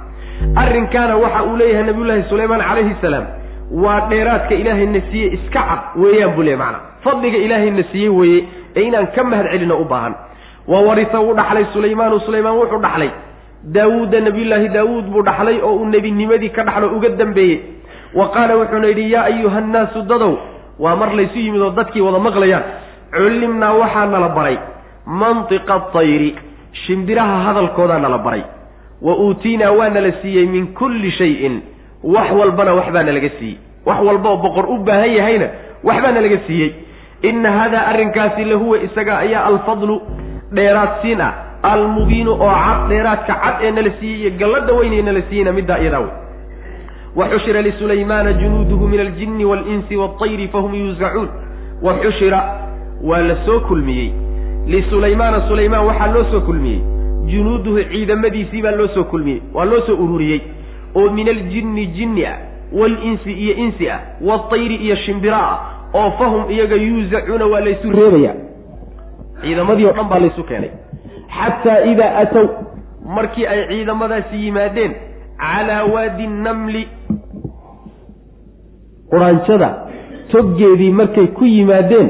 Arrinkaana 0.62 1.16
waxa 1.16 1.42
uu 1.48 1.56
leeyahay 1.56 1.84
nabiyullaahi 1.90 2.22
sulaymaan 2.30 2.62
calayhi 2.68 2.94
salaam 3.02 3.24
waa 3.70 4.00
dheeraadka 4.10 4.54
ilaahayna 4.54 5.00
siiyey 5.10 5.34
iska 5.34 5.60
cad 5.68 5.80
weeyaan 6.02 6.34
buu 6.34 6.42
leeyahy 6.42 6.58
macna. 6.62 6.78
Fadliga 7.04 7.38
ilaahayna 7.38 7.82
siiyey 7.92 8.08
weeye 8.08 8.44
ee 8.76 8.82
inaan 8.82 9.06
ka 9.06 9.24
mahad 9.24 9.46
celino 9.52 9.78
u 9.80 9.84
baahan. 9.84 10.14
Wa 10.68 10.80
warisa 10.80 11.20
wuu 11.20 11.34
dhaxlay 11.34 11.64
sulaymaanu 11.72 12.20
sulaymaan 12.20 12.56
wuxuu 12.58 12.78
dhaxlay. 12.86 13.10
Daawuuda 13.74 14.20
nabiyullaahi 14.20 14.68
daawuud 14.68 15.04
buu 15.12 15.22
dhaxlay 15.22 15.60
oo 15.62 15.74
uu 15.76 15.86
nebinimadii 15.86 16.48
ka 16.50 16.62
dhaxlo 16.64 16.88
uga 16.96 17.08
dambeeyey. 17.08 17.60
Wa 18.14 18.28
qaala 18.34 18.56
wuxuuna 18.56 18.86
yidhi 18.88 19.12
yaa 19.12 19.24
ayuha 19.24 19.60
nnaasu 19.60 20.02
dadow 20.02 20.34
waa 20.78 20.96
mar 20.96 21.14
laysu 21.14 21.38
yimid 21.38 21.60
oo 21.60 21.70
dadkii 21.70 22.00
wada 22.00 22.18
maqlayaan. 22.18 22.62
Cullimnaa 23.16 23.72
waxaa 23.72 24.06
nala 24.06 24.28
baray. 24.28 24.58
Mantiqa 25.06 25.74
atayri 25.74 26.34
shimbiraha 26.86 27.36
hadalkoodaa 27.46 27.98
nala 27.98 28.18
baray. 28.18 28.42
Wa 29.02 29.16
uutiinaa 29.16 29.70
waa 29.72 29.88
nala 29.88 30.12
siiyey 30.22 30.46
min 30.46 30.66
kulli 30.74 31.10
shayin 31.10 31.62
wax 32.04 32.30
walbana 32.32 32.74
waxbaa 32.74 33.02
nalaga 33.02 33.30
siiyey. 33.38 33.58
Wax 33.86 33.98
walba 34.04 34.28
oo 34.30 34.36
boqor 34.36 34.66
u 34.70 34.78
baahan 34.78 35.12
yahayna 35.12 35.48
waxbaa 35.84 36.12
nalaga 36.12 36.38
siiyey. 36.46 36.70
Inna 37.22 37.52
haadaa 37.52 37.86
arrinkaasi 37.86 38.44
lahuwa 38.44 38.78
isaga 38.82 39.18
ayaa 39.18 39.44
alfadlu 39.44 40.00
dheeraadsiin 40.52 41.20
ah. 41.20 41.32
Almubiinu 41.62 42.32
oo 42.32 42.50
cad 42.64 42.88
dheeraadka 42.88 43.34
cad 43.34 43.56
ee 43.64 43.70
nala 43.70 43.90
siiyey 44.00 44.20
iyo 44.20 44.30
gallada 44.38 44.72
weyn 44.72 44.92
ee 44.92 45.02
nala 45.02 45.22
siiyeyna 45.28 45.52
middaa 45.52 45.78
iyadaa 45.78 45.98
wey. 46.00 46.10
Waxushira 47.16 47.62
lisulaymaana 47.62 48.32
junuuduhu 48.32 48.88
min 48.88 49.00
aljinni 49.00 49.44
waalinsi 49.44 49.96
waatayri 49.96 50.48
fahum 50.48 50.74
yuusacuun 50.74 51.28
waxushira 51.82 52.40
waa 53.02 53.18
la 53.18 53.36
soo 53.46 53.60
kulmiyey. 53.60 54.10
Lisulaymaana 54.66 55.48
sulaymaan 55.48 55.86
waxaa 55.86 56.06
loo 56.14 56.24
soo 56.30 56.40
kulmiyey. 56.40 56.80
Junuuduhu 57.26 57.84
ciidamadiisii 57.90 58.62
baa 58.62 58.70
loo 58.70 58.88
soo 58.88 59.04
kulmiyey 59.04 59.40
waa 59.54 59.64
loo 59.64 59.80
soo 59.86 59.94
ururiyey 60.04 60.40
oo 60.98 61.10
min 61.16 61.28
aljinni 61.28 61.86
jinni 61.96 62.24
ah 62.26 62.36
waalinsi 62.72 63.32
iyo 63.32 63.54
insi 63.64 63.90
ah 63.90 64.00
waatayri 64.28 64.76
iyo 64.86 64.96
shimbira 65.04 65.38
ah 65.50 65.58
oo 65.94 66.10
fahum 66.18 66.50
iyaga 66.50 66.76
yuusacuuna 66.76 67.46
waa 67.52 67.60
laysu 67.60 67.90
reebaya. 67.98 68.32
Ciidamadii 69.42 69.86
o 69.86 69.92
dhan 69.92 70.08
baa 70.10 70.18
laysu 70.24 70.42
keenay. 70.48 70.70
Xataa 71.36 71.80
idaa 71.92 72.16
atow 72.22 72.46
markii 73.16 73.46
ay 73.46 73.60
ciidamadaasi 73.68 74.36
yimaadeen 74.44 74.92
calaa 75.42 75.84
waadi 75.94 76.26
namli 76.26 76.82
quraanjada 79.10 79.68
toggeedii 80.32 80.90
markay 81.00 81.26
ku 81.26 81.44
yimaadeen 81.44 82.08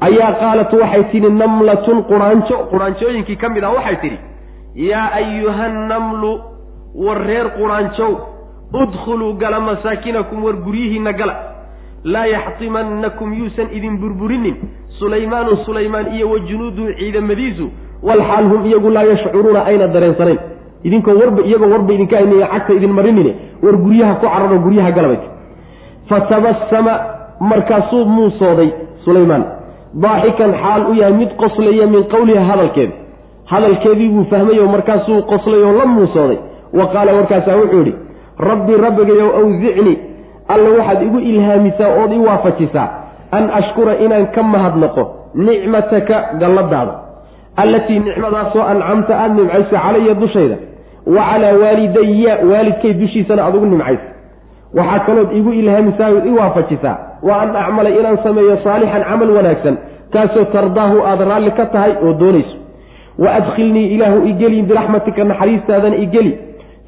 ayaa 0.00 0.32
qaalat 0.42 0.72
waxay 0.80 1.04
tidhi 1.12 1.30
namlatun 1.42 2.02
quraanjo 2.10 2.56
quraanjooyinkii 2.72 3.36
ka 3.42 3.48
mid 3.48 3.64
ah 3.64 3.72
waxay 3.76 3.96
tidhi 4.02 4.18
yaa 4.90 5.08
ayuha 5.20 5.68
nnamlu 5.68 6.32
war 6.94 7.18
reer 7.26 7.46
quraanjow 7.58 8.12
udkhuluu 8.82 9.32
gala 9.42 9.60
masaakinakum 9.60 10.44
war 10.44 10.56
guryihiinna 10.66 11.12
gala. 11.12 11.34
Laa 12.04 12.26
yaxtimannakum 12.26 13.32
yuusan 13.34 13.68
idin 13.72 13.98
burburinin. 13.98 14.56
Sulaymaanu 14.98 15.56
sulaymaan 15.66 16.14
iyo 16.14 16.30
wa 16.30 16.38
junuuduhu 16.38 16.92
ciidamadiisu 16.98 17.66
walxaal 18.02 18.44
hum 18.52 18.66
iyagu 18.66 18.90
laa 18.90 19.02
yashcuruuna 19.02 19.64
ayna 19.64 19.86
dareensanayn 19.88 20.38
idinkoo 20.84 21.14
warba 21.20 21.42
iyagoo 21.42 21.70
warba 21.72 21.92
idinka 21.94 22.16
aynaya 22.18 22.46
cagta 22.52 22.72
idin 22.74 22.92
marinine 22.92 23.32
war 23.62 23.76
guryaha 23.76 24.14
ku 24.14 24.26
cararo 24.26 24.58
guryaha 24.58 24.90
galabay 24.92 25.18
fatabasama 26.08 26.94
markaasuu 27.40 28.04
muusooday 28.04 28.70
sulaymaan. 29.04 29.44
Daaxikan 29.94 30.52
xaal 30.62 30.82
u 30.90 30.94
yahay 30.94 31.12
mid 31.12 31.30
qoslaya 31.42 31.86
min 31.86 32.04
qowliha 32.14 32.44
hadalkeeda 32.50 32.92
hadalkeedii 33.52 34.08
buu 34.08 34.24
fahmay 34.30 34.58
oo 34.60 34.68
markaasuu 34.68 35.22
qoslay 35.22 35.62
oo 35.62 35.72
la 35.78 35.86
muusooday 35.86 36.38
wa 36.78 36.86
qaala 36.94 37.12
warkaasaa 37.18 37.56
wuxuu 37.60 37.78
yidhi 37.78 37.94
rabbi 38.50 38.76
rabbigayow 38.86 39.30
awsicnii 39.40 39.96
alla 40.54 40.68
waxaad 40.78 41.02
igu 41.08 41.18
ilhaamisaa 41.18 41.90
ood 42.02 42.12
i 42.12 42.18
waafajisaa 42.28 42.88
an 43.30 43.50
ashkura 43.60 43.94
inaan 44.04 44.26
ka 44.34 44.42
mahadnaqo 44.42 45.04
nicmataka 45.34 46.16
galladaada 46.40 46.94
allatii 47.62 47.98
nicmadaasoo 47.98 48.62
ancamta 48.72 49.18
aada 49.18 49.34
nimcayso 49.34 49.76
calaya 49.76 50.14
dushayda 50.22 50.56
wa 51.06 51.22
calaa 51.30 51.52
waalidaya 51.62 52.34
waalidkay 52.50 52.92
dushiisana 52.92 53.44
aad 53.44 53.54
ugu 53.56 53.66
nimcayso. 53.66 54.06
Waxaa 54.78 54.98
kalood 55.06 55.32
igu 55.38 55.52
ilhaamisaa 55.52 56.08
ood 56.16 56.26
i 56.26 56.30
waafajisaa 56.38 56.96
wa 57.22 57.42
an 57.42 57.56
acmala 57.56 57.90
inaan 57.90 58.18
sameeyo 58.24 58.56
saalixan 58.64 59.04
camal 59.10 59.30
wanaagsan 59.36 59.76
kaasoo 60.12 60.44
tardaahu 60.44 61.02
aada 61.10 61.24
raalli 61.24 61.50
ka 61.50 61.66
tahay 61.66 61.92
oo 62.06 62.12
doonayso. 62.12 62.56
Wa 63.18 63.34
adkhilnii 63.38 63.86
ilaahu 63.94 64.26
igeli 64.30 64.62
biraxmatika 64.62 65.24
naxariistaadana 65.24 65.96
igeli 65.96 66.32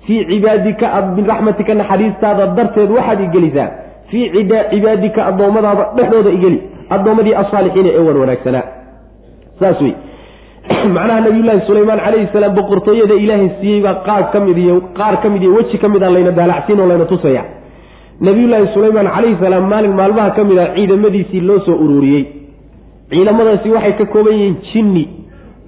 fii 0.06 0.20
cibaadika 0.30 0.86
biraxmatika 1.16 1.74
naxariistaada 1.80 2.46
darteed 2.58 2.90
waxaad 2.98 3.20
igelisaa 3.28 3.68
fii 4.10 4.24
cibaadika 4.72 5.20
addoommadaada 5.30 5.84
dhexdooda 5.96 6.30
igeli 6.38 6.58
addoommadii 6.96 7.34
asaalixiina 7.42 7.90
ee 7.98 8.04
wan 8.08 8.16
wanaagsanaa 8.22 8.64
saas 9.60 9.80
wey 9.84 9.94
macnaha 10.96 11.20
nabiyullaahi 11.26 11.66
sulaymaan 11.66 12.00
calayhi 12.06 12.28
salaam 12.32 12.54
boqortooyada 12.58 13.14
ilaahay 13.24 13.50
siiyey 13.60 13.80
baa 13.86 13.94
qaar 14.08 14.22
ka 14.32 14.38
mid 14.46 14.58
iyo 14.64 14.76
qaar 14.98 15.14
ka 15.22 15.28
mid 15.34 15.42
iyo 15.42 15.52
weji 15.58 15.78
ka 15.84 15.88
mid 15.94 16.02
a 16.02 16.10
layna 16.16 16.32
daalacsiin 16.38 16.80
oo 16.80 16.86
layna 16.92 17.04
tusaya 17.12 17.42
nabiyullaahi 18.28 18.68
sulaymaan 18.74 19.08
calayhi 19.16 19.36
salaam 19.44 19.64
maalin 19.72 19.94
maalmaha 20.00 20.30
ka 20.38 20.44
mid 20.50 20.58
ah 20.64 20.68
ciidamadiisii 20.76 21.40
loo 21.48 21.58
soo 21.66 21.76
ururiyey 21.84 22.24
ciidamadaasi 23.10 23.68
waxay 23.76 23.92
ka 24.00 24.06
kooban 24.14 24.34
yihiin 24.38 24.56
jinni 24.72 25.04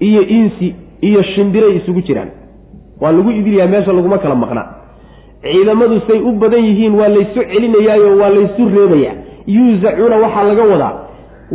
iyo 0.09 0.23
insi 0.39 0.69
iyo 1.09 1.23
shimbiray 1.33 1.73
isugu 1.81 2.01
jiraan 2.09 2.31
waa 3.01 3.13
lagu 3.13 3.31
idilyaa 3.31 3.67
meesha 3.73 3.93
laguma 3.93 4.19
kala 4.19 4.35
maqna. 4.35 4.63
Ciidamadu 5.43 6.01
say 6.07 6.19
u 6.19 6.33
badan 6.43 6.65
yihiin 6.69 6.95
waa 7.01 7.09
laysu 7.09 7.41
celinayaayo 7.53 8.11
waa 8.21 8.29
laysu 8.37 8.63
reebayaa 8.77 9.15
yuusacuuna 9.47 10.17
waxaa 10.25 10.45
laga 10.51 10.63
wadaa 10.73 10.93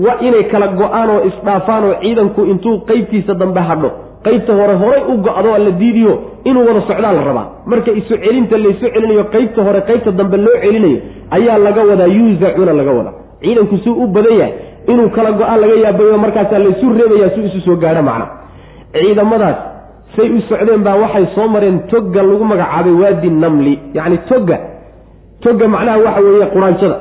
wa 0.06 0.14
inay 0.28 0.44
kala 0.52 0.68
go'aan 0.68 1.10
oo 1.16 1.22
isdhaafaan 1.30 1.84
oo 1.89 1.96
ciidanku 2.02 2.41
intuu 2.52 2.76
qeybtiisa 2.89 3.34
dambe 3.41 3.60
hadho. 3.70 3.91
Qeybta 4.26 4.54
hore 4.60 4.74
horay 4.82 5.02
u 5.12 5.18
go-do 5.26 5.52
la 5.66 5.72
diidiyo 5.82 6.14
inuu 6.50 6.64
wada 6.68 6.82
socdaa 6.88 7.12
la 7.18 7.22
rabaa. 7.30 7.48
Marka 7.66 7.91
isu 7.91 8.14
celinta 8.24 8.58
laysu 8.58 8.86
celinayo 8.94 9.24
qeybta 9.34 9.60
hore 9.68 9.82
qeybta 9.89 10.12
dambe 10.20 10.38
loo 10.46 10.56
celinayo 10.64 10.98
ayaa 11.36 11.58
laga 11.66 11.82
wadaa 11.89 12.08
yuusacuuna 12.18 12.74
laga 12.80 12.91
wadaa. 13.00 13.14
Ciidanku 13.41 13.78
suu 13.84 13.94
u 14.04 14.08
badan 14.08 14.38
yahay 14.39 14.54
inuu 14.91 15.10
kala 15.16 15.32
go'aan 15.39 15.60
laga 15.64 15.76
yaabayo 15.86 16.18
markaasaa 16.24 16.60
laysu 16.66 16.86
reebayaa 17.00 17.30
suu 17.36 17.46
isu 17.50 17.60
soo 17.66 17.76
gaadho 17.84 18.02
macna. 18.10 18.28
Ciidamadaas 18.94 19.58
say 20.16 20.30
u 20.30 20.41
socdeen 20.49 20.84
baa 20.84 20.95
waxay 21.03 21.26
soo 21.36 21.47
mareen 21.47 21.80
togga 21.91 22.22
lagu 22.24 22.45
magacaabay 22.45 22.93
waadi 23.01 23.30
namli 23.30 23.80
yacni 23.93 24.18
togga. 24.30 24.57
Togga 25.43 25.68
macnaha 25.68 25.97
waxa 26.05 26.22
weeye 26.22 26.45
quraanjada 26.55 26.97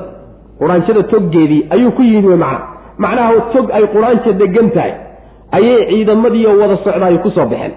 quraanjada 0.59 1.03
toggeedii 1.03 1.61
ayuu 1.69 1.91
ku 1.91 2.01
yimid 2.03 2.25
wey 2.25 2.37
macna. 2.37 2.59
Macnaha 2.97 3.31
tog 3.53 3.71
ay 3.71 3.83
quraanjo 3.93 4.31
degan 4.41 4.69
tahay 4.75 4.93
ayay 5.51 5.85
ciidamadiiyo 5.89 6.57
wada 6.61 6.77
socdaayo 6.83 7.19
ku 7.23 7.29
soo 7.31 7.45
baxeen. 7.45 7.71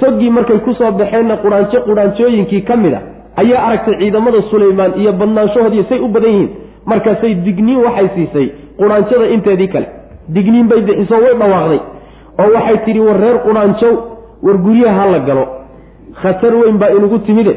Toggii 0.00 0.30
markay 0.30 0.58
ku 0.66 0.72
soo 0.74 0.90
baxeenna 0.92 1.36
quraanjo 1.44 1.78
quraanjooyinkii 1.88 2.62
ka 2.68 2.76
mid 2.76 2.94
a 2.94 3.00
ayaa 3.36 3.62
aragtay 3.66 3.94
ciidamada 4.00 4.42
sulaymaan 4.50 4.92
iyo 5.00 5.12
badnaanshahoodiiyo 5.12 5.84
say 5.88 5.98
u 5.98 6.08
badan 6.08 6.30
yihiin. 6.32 6.50
Markaasay 6.86 7.34
digniin 7.34 7.80
waxay 7.84 8.08
siisay 8.14 8.46
quraanjada 8.78 9.26
inteedii 9.36 9.68
kale. 9.68 9.88
Digniin 10.28 10.68
bay 10.68 10.80
bixiso 10.80 11.14
way 11.24 11.34
dhawaaqday. 11.40 11.80
Oo 12.40 12.48
waxay 12.54 12.78
tidhi 12.84 13.00
war 13.00 13.18
reer 13.20 13.38
quraanjow 13.46 13.92
war 14.42 14.56
guryaha 14.58 15.00
ha 15.00 15.06
la 15.14 15.18
galo. 15.28 15.44
Khatar 16.22 16.54
weyn 16.54 16.78
baa 16.78 16.90
inugu 16.90 17.18
timide. 17.18 17.54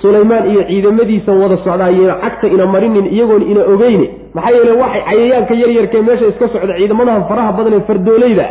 Sulaymaan 0.00 0.50
iyo 0.50 0.62
ciidamadiisa 0.68 1.32
wada 1.32 1.56
socdaayena 1.56 2.14
cagta 2.22 2.46
ina 2.48 2.66
marinin 2.66 3.06
iyagoon 3.14 3.42
ina 3.50 3.60
ogeyne 3.74 4.06
maxaa 4.34 4.50
yeele 4.56 4.72
waxay 4.82 5.02
cayayaanka 5.08 5.54
yaryarkee 5.54 6.02
meesha 6.02 6.26
iska 6.26 6.48
socda 6.48 6.74
ciidamadaha 6.78 7.20
faraha 7.28 7.52
badan 7.52 7.72
ee 7.74 7.80
fardoolayda 7.88 8.46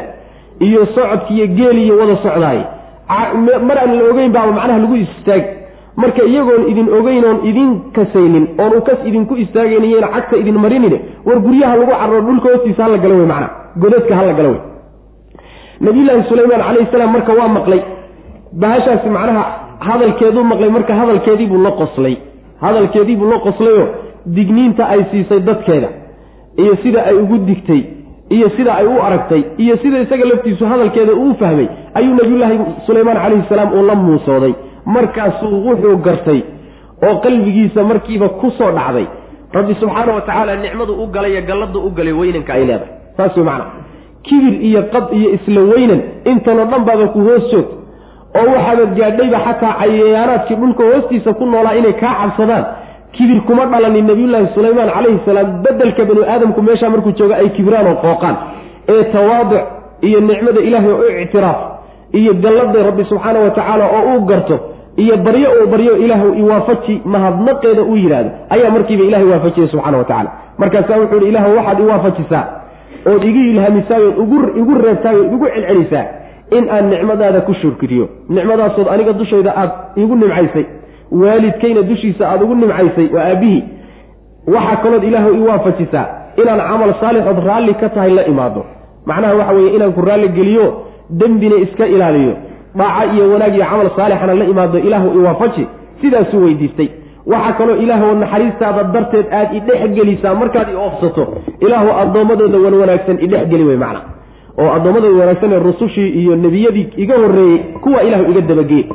iyo 0.60 0.86
socodkiiyo 0.96 1.48
geeliyo 1.48 1.98
wada 2.00 2.16
socdaay. 2.26 2.60
Mar 3.68 3.78
aan 3.84 3.92
la 4.00 4.04
ogeyn 4.12 4.32
baaba 4.32 4.52
macnaha 4.52 4.80
lagu 4.80 4.96
istaag. 4.96 5.44
Marka 6.02 6.24
iyagoon 6.24 6.64
idin 6.72 6.88
ogeyn 7.00 7.26
oon 7.26 7.40
idin 7.50 7.70
kasaynin 7.96 8.46
oon 8.60 8.74
u 8.78 8.82
kas 8.88 9.00
idinku 9.10 9.34
istaagayniyena 9.44 10.08
cagta 10.16 10.36
idin 10.42 10.58
marinine 10.66 10.98
war 11.26 11.40
guryaha 11.46 11.76
lagu 11.80 11.92
carro 12.02 12.22
dhulka 12.28 12.48
hoostiisa 12.50 12.84
hala 12.84 12.98
galo 12.98 13.16
wey 13.20 13.26
macnaa 13.32 13.50
godadka 13.82 14.16
hala 14.20 14.34
galo 14.40 14.50
wey 14.50 14.60
nabiyullaahi 15.86 16.24
sulaymaan 16.30 16.62
calayhi 16.68 16.92
salaam 16.92 17.12
marka 17.12 17.34
waa 17.40 17.48
maqlay. 17.58 17.82
Bahashaasi 18.62 19.10
macnaha 19.10 19.44
hadalkeeduu 19.90 20.44
maqlay 20.52 20.70
marka 20.70 20.94
hadalkeediibuu 21.02 21.62
la 21.68 21.72
qoslay. 21.82 22.16
Hadalkeediibuu 22.62 23.30
la 23.34 23.40
qoslayoo 23.48 23.88
digniinta 24.36 24.84
ay 24.94 25.02
siisay 25.12 25.40
dadkeeda. 25.50 25.90
Iyo 26.58 26.76
sida 26.84 27.00
ay 27.10 27.16
ugu 27.16 27.38
digtay 27.50 27.82
iyo 28.30 28.50
sida 28.58 28.72
ay 28.76 28.88
u 28.88 28.96
aragtay 29.08 29.44
iyo 29.58 29.78
sida 29.78 30.00
isaga 30.06 30.26
laftiisu 30.26 30.66
hadalkeeda 30.66 31.14
uu 31.14 31.34
fahmay 31.40 31.68
ayuu 31.94 32.16
nabiyullaahi 32.16 32.58
sulaymaan 32.86 33.18
calayhi 33.24 33.46
salaam 33.50 33.74
uu 33.74 33.84
la 33.90 33.96
muusooday. 33.96 34.54
Markaasuu 34.86 35.66
wuxuu 35.68 35.98
gartay 35.98 36.42
oo 37.08 37.16
qalbigiisa 37.26 37.84
markiiba 37.84 38.30
ku 38.30 38.52
soo 38.58 38.72
dhacday. 38.72 39.06
Rabbi 39.54 39.74
subxaana 39.80 40.14
wa 40.14 40.22
tacaala 40.22 40.56
nicmadu 40.56 40.94
u 41.04 41.08
galay 41.08 41.42
galladu 41.42 41.80
u 41.88 41.90
galay 41.98 42.14
weynanka 42.14 42.54
ay 42.54 42.66
leedahay. 42.66 42.90
Saas 43.18 43.38
wey 43.38 43.46
macana 43.46 43.66
kibir 44.24 44.54
iyo 44.70 44.82
qad 44.94 45.06
iyo 45.20 45.30
isla 45.38 45.62
weynan 45.72 46.02
intanoo 46.32 46.66
dhan 46.72 46.84
baaba 46.88 47.08
ku 47.14 47.20
hoos 47.28 47.44
joogta 47.52 47.76
oo 48.40 48.48
waxaaba 48.56 48.86
gaadhayba 49.00 49.40
xataa 49.48 49.74
cayayaanaadkii 49.82 50.56
dhulka 50.62 50.84
hoostiisa 50.92 51.34
ku 51.34 51.46
noolaa 51.46 51.76
inay 51.80 51.94
kaa 51.94 52.14
cabsadaan. 52.22 52.66
kibir 53.16 53.40
kuma 53.48 53.66
dhalanin 53.72 54.06
nabiyullaahi 54.08 54.48
sulaymaan 54.56 54.90
calayhi 54.96 55.20
salaam. 55.26 55.48
Bedelka 55.64 56.06
banu 56.10 56.22
aadamku 56.34 56.62
meeshaa 56.62 56.90
markuu 56.94 57.12
jooga 57.20 57.36
ay 57.42 57.50
kibiraan 57.56 57.88
oo 57.92 57.96
qooqaan. 58.04 58.36
Ee 58.94 59.04
tawaaduc 59.14 59.62
iyo 60.08 60.20
nicmada 60.28 60.62
ilaahay 60.68 60.92
oo 60.92 61.02
u 61.02 61.22
ictiraaf 61.24 61.60
iyo 62.20 62.34
gallada 62.44 62.84
rabbi 62.90 63.04
subxaana 63.10 63.40
wa 63.46 63.50
tacaala 63.58 63.86
oo 63.98 64.04
uu 64.14 64.22
garto 64.30 64.56
iyo 65.04 65.18
baryo 65.18 65.50
uu 65.60 65.68
baryo 65.74 65.94
ilaahu 66.04 66.28
iwaafaji 66.42 67.02
mahadnaqeeda 67.14 67.82
uu 67.90 67.96
yidhaahdo. 68.04 68.30
Ayaa 68.50 68.70
markiiba 68.76 69.04
ilahay 69.10 69.26
waafajiyay 69.34 69.70
subxana 69.74 69.98
wa 69.98 70.04
tacala 70.04 70.30
markaasaa 70.58 70.98
wuxuu 71.02 71.18
ihi 71.22 71.30
ilaahu 71.30 71.58
waxaad 71.58 71.80
iwaafajisaa 71.80 72.44
ood 73.12 73.24
igu 73.24 73.40
ilhaamisaay 73.52 74.04
ood 74.04 74.58
igu 74.62 74.74
reebtaay 74.86 75.16
ood 75.16 75.34
igu 75.34 75.48
celcelisaa 75.56 76.06
in 76.58 76.70
aan 76.70 76.90
nicmadaada 76.90 77.42
ku 77.42 77.54
shurkiriyo 77.62 78.10
nicmadaasood 78.30 78.88
aniga 78.94 79.14
dushayda 79.14 79.52
aad 79.62 79.72
igu 79.96 80.16
nimcaysay 80.16 80.66
waalidkayna 81.12 81.82
dushiisa 81.82 82.30
aada 82.30 82.44
ugu 82.46 82.56
nimcaysay 82.56 83.08
waa 83.16 83.26
aabbihii. 83.32 83.64
Waxaa 84.48 84.76
kalood 84.84 85.04
ilaahu 85.04 85.30
i 85.34 85.40
waafajisaa 85.48 86.06
inaan 86.42 86.60
camal 86.70 86.94
saalixood 87.02 87.40
raalli 87.48 87.74
ka 87.74 87.90
tahay 87.90 88.12
la 88.12 88.26
imaado. 88.26 88.66
Macnaha 89.06 89.34
waxa 89.36 89.54
weeye 89.54 89.76
inaan 89.76 89.94
ku 89.94 90.02
raalli 90.02 90.30
geliyo 90.30 90.66
dembina 91.10 91.56
iska 91.56 91.88
ilaaliyo. 91.88 92.34
Dhaaca 92.76 93.14
iyo 93.14 93.32
wanaag 93.34 93.56
iyo 93.56 93.66
camal 93.66 93.90
saalixana 93.96 94.34
la 94.34 94.46
imaado 94.46 94.80
ilaahu 94.80 95.20
iwaafaji 95.20 95.68
sidaasuu 96.02 96.44
weydiistay 96.44 96.90
waxaa 97.32 97.54
kaloo 97.58 97.76
ilaahoo 97.76 98.14
naxariistaada 98.24 98.84
darteed 98.84 99.26
aad 99.40 99.50
idhex 99.60 99.90
gelisaa 99.98 100.36
markaad 100.42 100.68
i 100.70 100.76
oofsato. 100.76 101.24
Ilaahu 101.60 101.90
addoommadooda 102.02 102.58
wan 102.66 102.74
wanaagsan 102.82 103.18
idhexgeli 103.26 103.64
wey 103.64 103.78
macna. 103.78 104.02
Oo 104.60 104.70
addoommadooda 104.78 105.20
wanaagsan 105.20 105.54
ee 105.54 105.60
rusushii 105.70 106.10
iyo 106.22 106.36
nebiyadii 106.36 106.88
iga 106.98 107.16
horreeyey 107.18 107.58
kuwa 107.84 108.04
ilaahu 108.04 108.32
iga 108.32 108.42
dabagee 108.42 108.86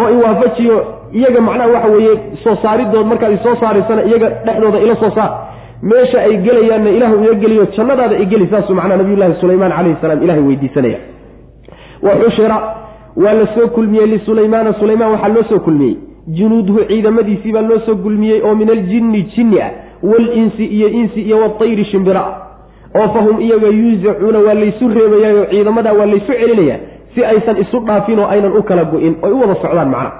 oo 0.00 0.10
iwaafajiyo 0.10 0.76
iyaga 1.12 1.40
macnaha 1.40 1.68
waxa 1.74 1.88
weeye 1.88 2.14
soo 2.44 2.56
saaridood 2.62 3.06
markaad 3.06 3.32
isoo 3.32 3.56
saaraysana 3.60 4.02
iyaga 4.04 4.28
dhexdooda 4.46 4.78
ila 4.78 4.96
soo 4.96 5.10
saar. 5.10 5.30
Meesha 5.82 6.20
ay 6.22 6.36
gelayaanna 6.36 6.90
ilaahu 6.90 7.24
iga 7.24 7.34
geliyo 7.34 7.64
jannadaada 7.76 8.18
igeli 8.18 8.46
saasuu 8.50 8.74
macnaha 8.74 8.96
nabiyullaahi 8.96 9.40
sulaymaan 9.40 9.72
calayhi 9.76 9.96
salaam 10.00 10.22
ilahay 10.22 10.42
weydiisanaya. 10.42 10.98
Wa 12.02 12.10
xushira 12.22 12.56
waa 13.16 13.32
la 13.32 13.46
soo 13.54 13.66
kulmiyey 13.68 14.06
lisulaymaana 14.06 14.72
sulaymaan 14.80 15.10
waxaa 15.12 15.28
loo 15.28 15.42
soo 15.48 15.58
kulmiyey 15.58 15.96
junuuduhu 16.26 16.84
ciidamadiisii 16.88 17.52
baa 17.52 17.62
loo 17.62 17.78
soo 17.86 17.96
kulmiyey 17.96 18.42
oo 18.42 18.54
min 18.54 18.70
aljinni 18.70 19.22
jinni 19.36 19.60
ah 19.62 19.70
walinsi 20.02 20.64
iyo 20.64 20.88
insi 20.88 21.20
iyo 21.22 21.38
watayri 21.42 21.84
shimbira 21.84 22.20
ah 22.20 23.00
oo 23.00 23.08
fahum 23.14 23.40
iyaga 23.40 23.66
yuusacuuna 23.68 24.38
waa 24.38 24.54
laysu 24.54 24.88
reebayaayoo 24.88 25.44
ciidamadaa 25.50 25.92
waa 25.92 26.06
laysu 26.06 26.32
celinayaa 26.32 26.78
si 27.14 27.24
aysan 27.24 27.60
isu 27.62 27.80
dhaafin 27.80 28.18
oo 28.18 28.26
aynan 28.26 28.52
u 28.58 28.62
kala 28.62 28.84
go-in 28.84 29.14
oy 29.22 29.32
u 29.32 29.40
wada 29.40 29.54
socdaan 29.54 29.88
macna. 29.90 30.10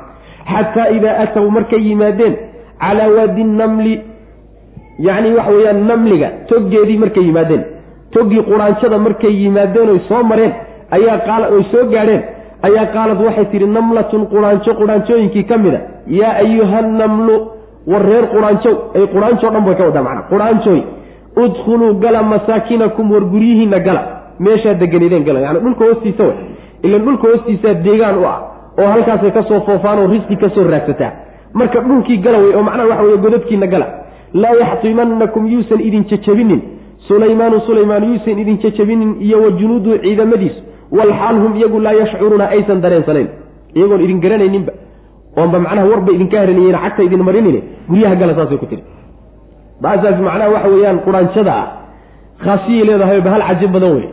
Xataa 0.53 0.89
idaa 0.97 1.17
ataw 1.23 1.51
markay 1.51 1.81
yimaadeen 1.89 2.35
calaa 2.81 3.09
waadi 3.17 3.45
namli 3.45 4.01
yacni 4.99 5.35
waxa 5.35 5.51
weeyaan 5.53 5.87
namliga 5.87 6.29
toggeedii 6.49 6.99
markay 6.99 7.25
yimaadeen 7.25 7.63
toggii 8.15 8.43
quraanjada 8.51 8.99
markay 8.99 9.35
yimaadeen 9.43 9.89
oy 9.95 10.01
soo 10.09 10.23
mareen 10.23 10.53
ayaa 10.91 11.19
qaala 11.27 11.47
oy 11.57 11.63
soo 11.73 11.85
gaadheen 11.95 12.23
ayaa 12.63 12.87
qaalad 12.95 13.21
waxay 13.27 13.45
tidhi 13.53 13.67
namlatun 13.67 14.27
quraanjo 14.33 14.75
quraanjooyinkii 14.81 15.45
ka 15.45 15.59
mid 15.59 15.75
a 15.75 15.81
yaa 16.21 16.35
ayuha 16.45 16.83
namlu 16.83 17.35
war 17.87 18.03
reer 18.11 18.27
quraanjow 18.35 18.75
ay 18.95 19.07
quraanjoo 19.15 19.51
dhan 19.51 19.65
bay 19.65 19.75
ka 19.81 19.85
wadaa 19.85 20.03
macna 20.03 20.23
quraanjooy 20.33 20.81
udkhuluu 21.45 21.95
gala 22.05 22.23
masaakinakum 22.23 23.11
war 23.13 23.25
guryihiinna 23.33 23.79
gala 23.81 24.03
meeshaa 24.39 24.75
deganideen 24.75 25.25
gala. 25.25 25.41
Yani 25.41 25.61
dhulka 25.61 25.85
hoostiisa 25.85 26.25
way 26.25 26.37
ilan 26.83 27.03
dhulka 27.07 27.29
hoostiisaa 27.29 27.75
deegaan 27.85 28.19
u 28.19 28.25
ah 28.27 28.39
oo 28.81 28.87
halkaasay 28.95 29.31
ka 29.31 29.43
soo 29.49 29.61
foofaan 29.69 29.99
oo 29.99 30.07
risqi 30.07 30.37
ka 30.37 30.49
soo 30.55 30.65
raagsataa. 30.71 31.13
Marka 31.55 31.81
dhulkii 31.81 32.17
gala 32.25 32.39
wey 32.39 32.55
oo 32.57 32.63
macnaha 32.63 32.89
waxa 32.89 33.03
weye 33.05 33.17
godadkiina 33.25 33.67
gala. 33.67 33.87
Laa 34.35 34.55
yaxtimanakum 34.61 35.47
yuusan 35.47 35.81
idin 35.81 36.05
jajabinin. 36.11 36.61
Sulaymaanu 37.09 37.61
sulaymaan 37.67 38.05
yuusan 38.05 38.39
idin 38.39 38.59
jajabinin 38.65 39.17
iyo 39.21 39.43
wa 39.43 39.51
junuuduhu 39.51 39.99
ciidamadiisu 39.99 40.61
walxaal 40.93 41.37
hum 41.43 41.57
iyagu 41.57 41.78
laa 41.80 41.93
yashcuruuna 41.93 42.45
aysan 42.55 42.80
dareensanayn 42.80 43.28
iyagoon 43.76 44.01
idin 44.05 44.20
garanayninba. 44.20 44.72
Oonba 45.37 45.59
macnaha 45.59 45.87
warba 45.93 46.12
idinka 46.12 46.39
haraniyeen 46.41 46.78
cagta 46.84 47.03
idin 47.03 47.22
marinine 47.22 47.61
guryaha 47.89 48.14
gala 48.16 48.34
saasay 48.34 48.59
ku 48.59 48.66
tiri 48.66 48.82
baasaas 49.82 50.18
macnaha 50.20 50.51
waxa 50.55 50.68
weeyaan 50.68 50.99
quraanjada 51.07 51.53
ah. 51.53 51.66
Khaasiyay 52.45 52.84
leedahay 52.89 53.20
bahal 53.20 53.43
caji 53.49 53.66
badan 53.74 53.93
wey 53.97 54.07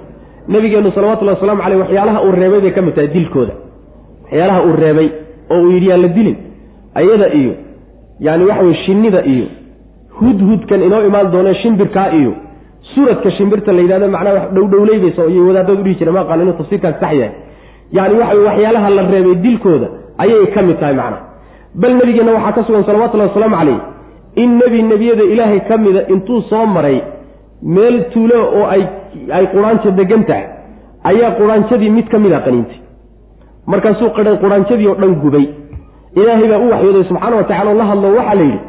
nabigeenu 0.47 0.91
salawatullahi 0.95 1.35
wasalaamu 1.37 1.61
caleyh 1.63 1.79
waxyaalaha 1.83 2.19
uu 2.25 2.31
reebay 2.31 2.61
bay 2.61 2.71
ka 2.71 2.81
mid 2.81 2.95
tahay 2.95 3.07
dilkooda. 3.15 3.53
Waxyaalaha 4.23 4.59
uu 4.67 4.75
reebay 4.83 5.07
oo 5.51 5.61
uu 5.63 5.71
yidhi 5.75 5.87
yaan 5.91 6.01
la 6.01 6.07
dilin. 6.07 6.37
Ayada 6.95 7.27
iyo 7.39 7.53
yaani 8.19 8.43
waxa 8.49 8.63
weye 8.63 8.77
shinnida 8.85 9.19
iyo 9.33 9.45
hudhudkan 10.19 10.83
inoo 10.83 11.01
imaan 11.07 11.31
doone 11.31 11.53
shimbirkaa 11.61 12.09
iyo 12.19 12.33
suradka 12.93 13.29
shimbirta 13.37 13.71
la 13.73 13.81
yidhahdo 13.81 14.07
macnaha 14.15 14.35
wax 14.39 14.47
dhowdhowleybaysa 14.55 15.21
iyo 15.33 15.41
wadaadad 15.47 15.79
udhihi 15.81 15.95
jira 15.99 16.11
ma 16.17 16.23
qaan 16.29 16.41
inuu 16.43 16.53
tafsiirkaas 16.59 16.95
sax 17.01 17.13
yahay. 17.21 17.31
Yani 17.97 18.13
waxa 18.21 18.35
waxyaalaha 18.47 18.89
la 18.97 19.01
reebay 19.13 19.35
dilkooda 19.45 19.87
ayay 20.23 20.45
ka 20.55 20.61
mid 20.67 20.77
tahay 20.79 20.95
macnaha. 21.01 21.21
Bal 21.81 21.93
nabigeenna 21.99 22.31
waxaa 22.37 22.51
ka 22.57 22.63
sugan 22.67 22.83
salawatullahi 22.89 23.29
wasalaamu 23.31 23.55
caleyh 23.61 23.79
in 24.43 24.49
nebi 24.61 24.79
nebiyada 24.91 25.23
ilaahay 25.33 25.59
ka 25.69 25.77
mida 25.77 26.01
intuu 26.13 26.41
soo 26.49 26.65
maray 26.75 26.97
meel 27.75 27.95
tuulo 28.13 28.39
oo 28.59 28.65
ay 28.75 28.83
ay 29.37 29.45
quraanjo 29.53 29.91
degan 29.99 30.23
tahay 30.29 30.45
ayaa 31.11 31.31
quraanjadii 31.39 31.89
mid 31.97 32.07
ka 32.13 32.17
mid 32.19 32.33
a 32.33 32.39
qaniintay 32.47 32.79
markaasuu 33.71 34.09
quraanjadii 34.43 34.87
oo 34.91 34.95
dhan 35.01 35.15
gubay. 35.23 35.45
Ilaahay 36.15 36.47
baa 36.51 36.59
u 36.65 36.69
waxyooday 36.73 37.03
subxaana 37.09 37.35
wa 37.35 37.43
tacala 37.49 37.69
oo 37.71 37.77
la 37.81 37.85
hadlo 37.91 38.07
waxaa 38.17 38.35
la 38.35 38.43
yidhi 38.43 38.59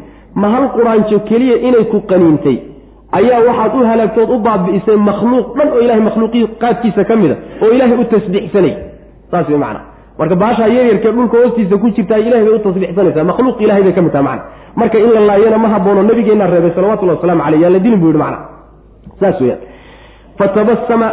ma 0.42 0.48
hal 0.54 0.64
quraanjo 0.76 1.18
keliya 1.28 1.56
inay 1.68 1.84
ku 1.92 1.98
qaniintay 2.12 2.56
ayaa 3.18 3.40
waxaad 3.48 3.72
u 3.80 3.84
halaagtood 3.90 4.30
u 4.30 4.38
baabi'isay 4.46 4.96
makhluuq 5.08 5.46
dhan 5.58 5.68
oo 5.74 5.80
ilahay 5.84 6.02
makhluuqii 6.08 6.44
qaadkiisa 6.62 7.04
ka 7.08 7.16
mida 7.22 7.36
oo 7.62 7.70
ilaahay 7.76 7.98
u 8.02 8.04
tasbiixsanay. 8.14 8.72
Saas 9.30 9.48
wey 9.48 9.58
macana 9.64 9.80
marka 10.18 10.34
baashaa 10.42 10.68
yaryarkee 10.76 11.12
dhulka 11.16 11.36
hoostiisa 11.42 11.76
ku 11.82 11.86
jirtaa 11.96 12.18
ilahay 12.26 12.44
bay 12.48 12.54
u 12.54 12.58
tasbiixsanaysaa. 12.66 13.24
Makhluuq 13.30 13.60
ilahay 13.64 13.82
bay 13.86 13.92
ka 13.98 14.02
mid 14.06 14.12
taha 14.12 14.22
macana 14.28 14.42
marka 14.80 14.98
in 15.04 15.10
la 15.16 15.20
laayana 15.30 15.58
ma 15.64 15.68
haboono 15.74 16.02
nabigeennaa 16.10 16.50
reebay 16.54 16.72
salawatullahi 16.76 17.18
waslamu 17.18 17.42
caleyh 17.44 17.60
yaan 17.64 17.72
la 17.72 17.78
dilin 17.84 18.00
buu 18.02 18.10
yihi 18.12 18.18
macana 18.24 18.38
saas 19.20 19.40
weyaan 19.40 19.60
fatabasama 20.38 21.08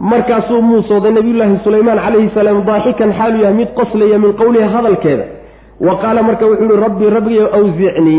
markaasuu 0.00 0.62
muusooday 0.62 1.12
nabiyullaahi 1.18 1.58
sulaymaan 1.64 1.98
calayhi 2.04 2.30
salaam 2.34 2.58
daaxikan 2.70 3.12
xaalu 3.18 3.36
yahay 3.42 3.54
mid 3.60 3.68
qoslaya 3.78 4.18
min 4.24 4.32
qowliha 4.40 4.68
hadalkeeda. 4.76 5.24
Wa 5.86 5.94
qaala 6.02 6.22
marka 6.28 6.44
wuxuu 6.50 6.66
yihi 6.70 6.80
rabbi 6.86 7.10
rabbigayo 7.16 7.46
awzicnii 7.58 8.18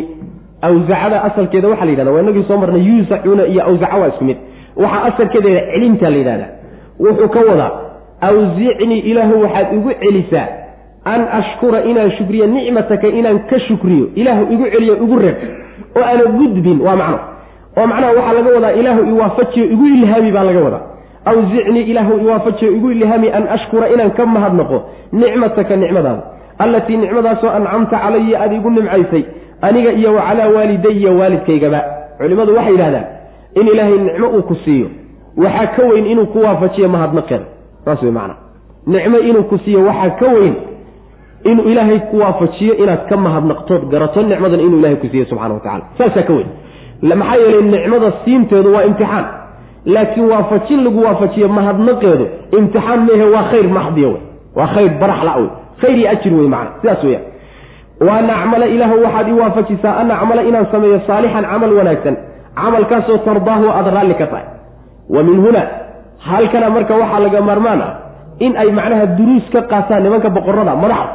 awzacada 0.61 1.23
asalkeeda 1.23 1.67
waxaa 1.67 1.85
la 1.85 1.91
yidhahda 1.91 2.11
waa 2.11 2.21
inagii 2.21 2.43
soo 2.47 2.57
marnay 2.57 2.81
yuusacuuna 2.87 3.45
iyo 3.45 3.63
awzaca 3.63 3.97
waa 3.97 4.07
isku 4.07 4.23
mid. 4.23 4.37
Waxaa 4.75 5.03
asalkeeda 5.03 5.49
celinta 5.71 6.09
la 6.09 6.17
yidhahda 6.17 6.47
wuxuu 6.99 7.29
ka 7.29 7.39
wadaa 7.49 7.71
awzicnii 8.21 8.99
ilaahu 8.99 9.41
waxaad 9.41 9.73
igu 9.73 9.91
celisaa 10.01 10.47
an 11.05 11.21
ashkura 11.39 11.83
inaan 11.83 12.11
shukriyo 12.11 12.47
nicmataka 12.47 13.07
inaan 13.07 13.39
ka 13.39 13.59
shukriyo. 13.59 14.07
Ilaahu 14.15 14.53
igu 14.53 14.65
celiyo 14.73 14.95
igu 14.95 15.19
reeb 15.19 15.35
oo 15.97 16.03
aana 16.03 16.25
gudbin 16.25 16.81
waa 16.81 16.95
macno. 16.95 17.19
Oo 17.77 17.87
macnaha 17.87 18.13
waxaa 18.13 18.33
laga 18.33 18.49
wadaa 18.55 18.71
ilaahu 18.71 19.01
iwaafajiyo 19.09 19.65
igu 19.65 19.85
ilhaami 19.85 20.31
baa 20.31 20.43
laga 20.43 20.59
wadaa. 20.59 20.81
Awzicnii 21.25 21.81
ilaahu 21.81 22.17
iwaafajiyo 22.23 22.71
igu 22.71 22.91
ilhaami 22.91 23.29
an 23.29 23.47
ashkura 23.47 23.89
inaan 23.89 24.11
ka 24.11 24.25
mahadnaqo 24.25 24.83
nicmataka 25.11 25.75
nicmadaada. 25.75 26.23
Allatii 26.57 26.97
nicmadaasoo 26.97 27.49
ancamta 27.49 27.97
calaya 27.99 28.41
aada 28.41 28.55
igu 28.55 28.69
nimcaysay 28.69 29.23
aniga 29.61 29.91
iyo 29.91 30.13
wa 30.13 30.21
calaa 30.21 30.47
waalidaya 30.55 31.11
waalidkaygaba. 31.19 31.79
Culimmadu 32.17 32.55
waxay 32.55 32.71
yidhahdaan 32.73 33.05
in 33.55 33.67
ilaahay 33.67 33.97
nicmo 33.97 34.27
uu 34.29 34.41
ku 34.41 34.55
siiyo 34.65 34.87
waxaa 35.37 35.67
ka 35.75 35.83
weyn 35.83 36.05
inuu 36.05 36.25
ku 36.25 36.39
waafajiyo 36.39 36.89
mahadnaqeeda 36.89 37.45
saas 37.85 38.01
wey 38.03 38.11
macana 38.11 38.35
nicmo 38.87 39.17
inuu 39.19 39.43
ku 39.43 39.57
siiyo 39.57 39.79
waxaa 39.85 40.09
ka 40.19 40.27
weyn 40.27 40.55
inuu 41.43 41.63
ilaahay 41.71 41.99
ku 41.99 42.17
waafajiyo 42.19 42.73
inaad 42.83 43.05
ka 43.09 43.17
mahadnaqtood 43.17 43.89
garato 43.91 44.21
nicmadan 44.21 44.59
inuu 44.59 44.79
ilahay 44.79 44.95
ku 44.95 45.07
siiye 45.11 45.25
subxana 45.25 45.53
wa 45.53 45.59
tacala 45.59 45.83
saasaa 45.97 46.23
ka 46.29 46.33
weyn. 46.33 46.47
Maxaa 47.01 47.35
yeelay 47.35 47.61
nicmada 47.61 48.11
siinteedu 48.25 48.73
waa 48.73 48.83
imtixaan. 48.83 49.25
Laakiin 49.85 50.25
waafajin 50.31 50.83
lagu 50.83 50.99
waafajiyo 51.03 51.47
mahadnaqeedu 51.47 52.25
imtixaan 52.57 52.99
mehe 53.07 53.23
waa 53.33 53.43
khayr 53.51 53.67
maxdiya 53.77 54.07
wey. 54.07 54.21
Waa 54.55 54.67
khayr 54.75 54.89
baraxla 55.01 55.35
wey. 55.39 55.49
Khayr 55.81 55.97
iyo 55.99 56.09
ajir 56.09 56.33
wey 56.33 56.47
macana 56.47 56.71
sidaas 56.81 57.03
weya 57.03 57.19
wa 58.07 58.13
an 58.19 58.29
acmala 58.29 58.65
ilaahu 58.75 58.95
waxaad 59.05 59.27
ii 59.31 59.39
waafajisaa 59.41 59.93
an 60.01 60.11
acmala 60.11 60.41
inaan 60.49 60.67
sameeyo 60.71 60.99
saalixan 61.07 61.45
camal 61.51 61.73
wanaagsan. 61.79 62.15
Camalkaasoo 62.61 63.17
tardaahu 63.27 63.65
aada 63.77 63.91
raalli 63.97 64.15
ka 64.21 64.27
tahay. 64.31 64.45
Wa 65.15 65.23
min 65.23 65.37
huna 65.45 65.61
halkana 66.27 66.69
marka 66.69 66.93
waxaa 67.01 67.19
laga 67.25 67.41
maarmaan 67.41 67.81
ah 67.87 67.91
in 68.45 68.51
ay 68.61 68.69
macnaha 68.77 69.05
duruus 69.17 69.45
ka 69.53 69.61
qaataan 69.71 70.03
nimanka 70.03 70.29
boqorada 70.37 70.73
madaxda 70.83 71.13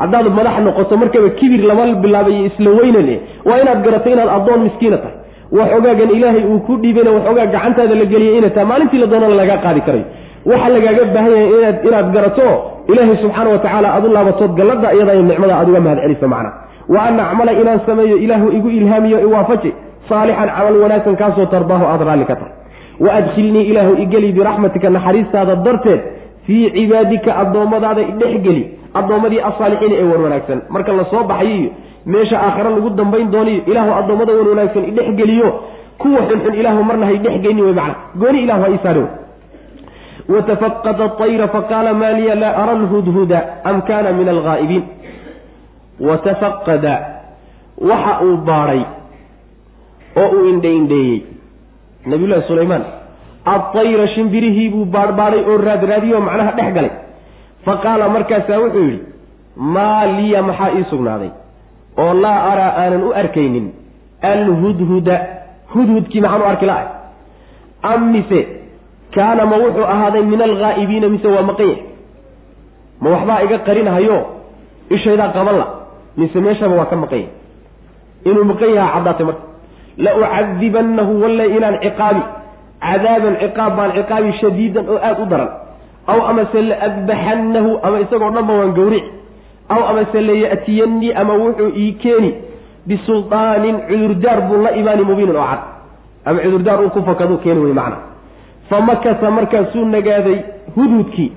haddaad 0.00 0.26
madax 0.38 0.56
noqoto 0.66 0.94
markaba 1.02 1.28
kibir 1.38 1.60
lama 1.70 1.84
bilaabayo 2.04 2.40
isla 2.48 2.70
weynan 2.78 3.08
waa 3.48 3.58
inaad 3.62 3.80
garato 3.86 4.08
inaad 4.14 4.30
addoon 4.36 4.60
miskiina 4.66 4.96
tahay. 5.02 5.16
Waxogaagan 5.58 6.10
ilaahay 6.16 6.44
uu 6.52 6.60
ku 6.66 6.72
dhiibana 6.82 7.10
waxoogaa 7.16 7.46
gacantaada 7.54 7.94
la 8.00 8.04
geliyay 8.12 8.38
inay 8.38 8.50
tahay 8.56 8.66
maalintii 8.72 8.98
la 9.02 9.06
doonana 9.12 9.34
lagaa 9.40 9.58
qaadi 9.66 9.80
karayo 9.86 10.06
waxaa 10.46 10.68
lagaaga 10.76 11.04
baahan 11.14 11.32
yahay 11.32 11.74
inaad 11.88 12.12
garato 12.16 12.48
ilaahay 12.88 13.16
subxaana 13.22 13.50
wa 13.50 13.58
tacaala 13.58 13.88
aad 13.94 14.04
u 14.04 14.12
laabatood 14.16 14.52
gallada 14.58 14.94
iyada 14.94 15.14
nicmada 15.14 15.54
aad 15.60 15.68
uga 15.68 15.80
mahad 15.80 15.98
celiso 16.04 16.28
macna. 16.28 16.50
Wa 16.88 17.02
an 17.08 17.20
acmala 17.20 17.52
inaan 17.52 17.80
sameeyo 17.86 18.16
ilaahu 18.16 18.48
igu 18.58 18.68
ilhaamiyo 18.70 19.20
iwaafaji 19.20 19.72
saalixan 20.08 20.48
camal 20.56 20.76
wanaagsan 20.82 21.16
kaasoo 21.16 21.46
tardaahu 21.46 21.84
aada 21.86 22.04
raalli 22.04 22.24
ka 22.24 22.36
tahay. 22.36 22.52
Wa 23.00 23.10
adkhilnii 23.18 23.62
ilaahu 23.70 23.92
igeli 24.04 24.32
biraxmatika 24.32 24.90
naxariistaada 24.90 25.56
darteed 25.56 26.00
fii 26.46 26.70
cibaadika 26.76 27.36
addoommadaada 27.42 28.00
idhexgeli 28.12 28.62
addoommadii 28.94 29.40
asaalixiina 29.50 29.94
ee 30.00 30.08
wan 30.12 30.22
wanaagsan. 30.26 30.58
Marka 30.74 30.92
la 30.92 31.04
soo 31.12 31.22
baxayo 31.30 31.50
iyo 31.56 31.70
meesha 32.06 32.36
aakhare 32.46 32.70
lagu 32.74 32.90
dambayn 32.90 33.30
dooniyo 33.30 33.60
ilaahu 33.66 33.90
addoommada 34.00 34.32
wan 34.38 34.48
wanaagsan 34.48 34.84
idhexgeliyo 34.92 35.48
kuwa 35.98 36.20
xunxun 36.28 36.54
ilaahu 36.60 36.84
marna 36.84 37.06
ha 37.06 37.12
idhexgeyni 37.12 37.62
wey 37.62 37.72
macna. 37.72 37.94
Gooni 38.20 38.38
ilahu 38.42 38.62
ha 38.62 38.68
isaari 38.68 39.02
watafaqada 40.34 41.06
ayra 41.26 41.48
faqaala 41.48 41.94
maa 41.94 42.12
liya 42.18 42.34
laa 42.34 42.54
ara 42.62 42.74
lhudhuda 42.82 43.38
am 43.64 43.82
kana 43.82 44.12
min 44.12 44.28
alghaa'ibiin 44.28 44.84
watafaqada 46.08 46.94
waxa 47.90 48.14
uu 48.26 48.36
baadhay 48.50 48.82
oo 50.22 50.28
uu 50.36 50.44
indhaindheeyey 50.52 51.18
nabiyullahi 52.06 52.48
sulaymaan 52.48 52.84
adayra 53.54 54.08
shimbirihii 54.14 54.68
buu 54.74 54.84
baadhbaadhay 54.96 55.42
oo 55.50 55.56
raadraadiyoo 55.68 56.20
macnaha 56.28 56.52
dhex 56.58 56.74
galay 56.78 56.92
fa 57.64 57.76
qaala 57.84 58.08
markaasaa 58.16 58.60
wuxuu 58.64 58.84
yidhi 58.88 59.00
maa 59.76 60.06
liya 60.18 60.42
maxaa 60.50 60.70
ii 60.78 60.86
sugnaaday 60.92 61.30
oo 62.04 62.12
laa 62.24 62.38
araa 62.52 62.72
aanan 62.84 63.02
u 63.08 63.12
arkaynin 63.22 63.66
alhudhuda 64.34 65.16
hudhudkii 65.74 66.20
maxaan 66.20 66.42
u 66.46 66.50
arki 66.52 66.66
la-ay 66.70 66.86
am 67.92 68.10
kaana 69.18 69.42
ma 69.50 69.56
wuxuu 69.64 69.86
ahaaday 69.94 70.22
min 70.32 70.40
alghaa'ibiina 70.48 71.08
mise 71.14 71.28
waa 71.34 71.42
maqan 71.50 71.68
yahay 71.72 71.82
ma 73.02 73.08
waxbaa 73.14 73.42
iga 73.46 73.58
qarinahayo? 73.68 74.18
Ishaydaa 74.96 75.28
qaban 75.36 75.56
la 75.62 75.66
mise 76.20 76.38
meeshaba 76.46 76.74
waa 76.80 76.88
ka 76.92 76.96
maqan 77.02 77.18
yahay 77.18 78.30
inuu 78.30 78.44
maqan 78.50 78.70
yahaa 78.78 78.94
caddaatay 78.96 79.26
marka. 79.28 79.44
La 80.04 80.10
ucadibannahu 80.20 81.12
walle 81.22 81.44
inaan 81.56 81.76
ciqaabi 81.84 82.22
cadaaban 82.86 83.34
ciqaab 83.42 83.72
baan 83.78 83.90
ciqaabi 83.98 84.30
shadiidan 84.40 84.84
oo 84.92 84.98
aada 85.08 85.22
u 85.22 85.26
daran. 85.32 85.50
Aw 86.12 86.18
amase 86.30 86.60
la 86.70 86.76
adbaxannahu 86.88 87.70
ama 87.86 87.96
isagoo 88.04 88.30
dhanba 88.36 88.52
waan 88.60 88.72
gawrici 88.78 89.10
aw 89.74 89.80
amase 89.90 90.18
laya'tiyannii 90.28 91.12
ama 91.22 91.34
wuxuu 91.42 91.70
ii 91.82 91.92
keeni 92.02 92.30
bisulaanin 92.88 93.76
cudurdaar 93.88 94.38
buu 94.48 94.62
la 94.64 94.70
imaani 94.80 95.02
mubiinin 95.10 95.36
oo 95.36 95.46
cad. 95.50 95.60
Ama 96.28 96.38
cudurdaar 96.44 96.78
uu 96.84 96.90
ku 96.96 97.00
fakaduu 97.08 97.38
keeni 97.44 97.60
wey 97.66 97.74
macna 97.80 97.98
fa 98.70 98.80
makasa 98.80 99.30
markaasuu 99.30 99.84
nagaaday 99.84 100.38
hududkii 100.76 101.32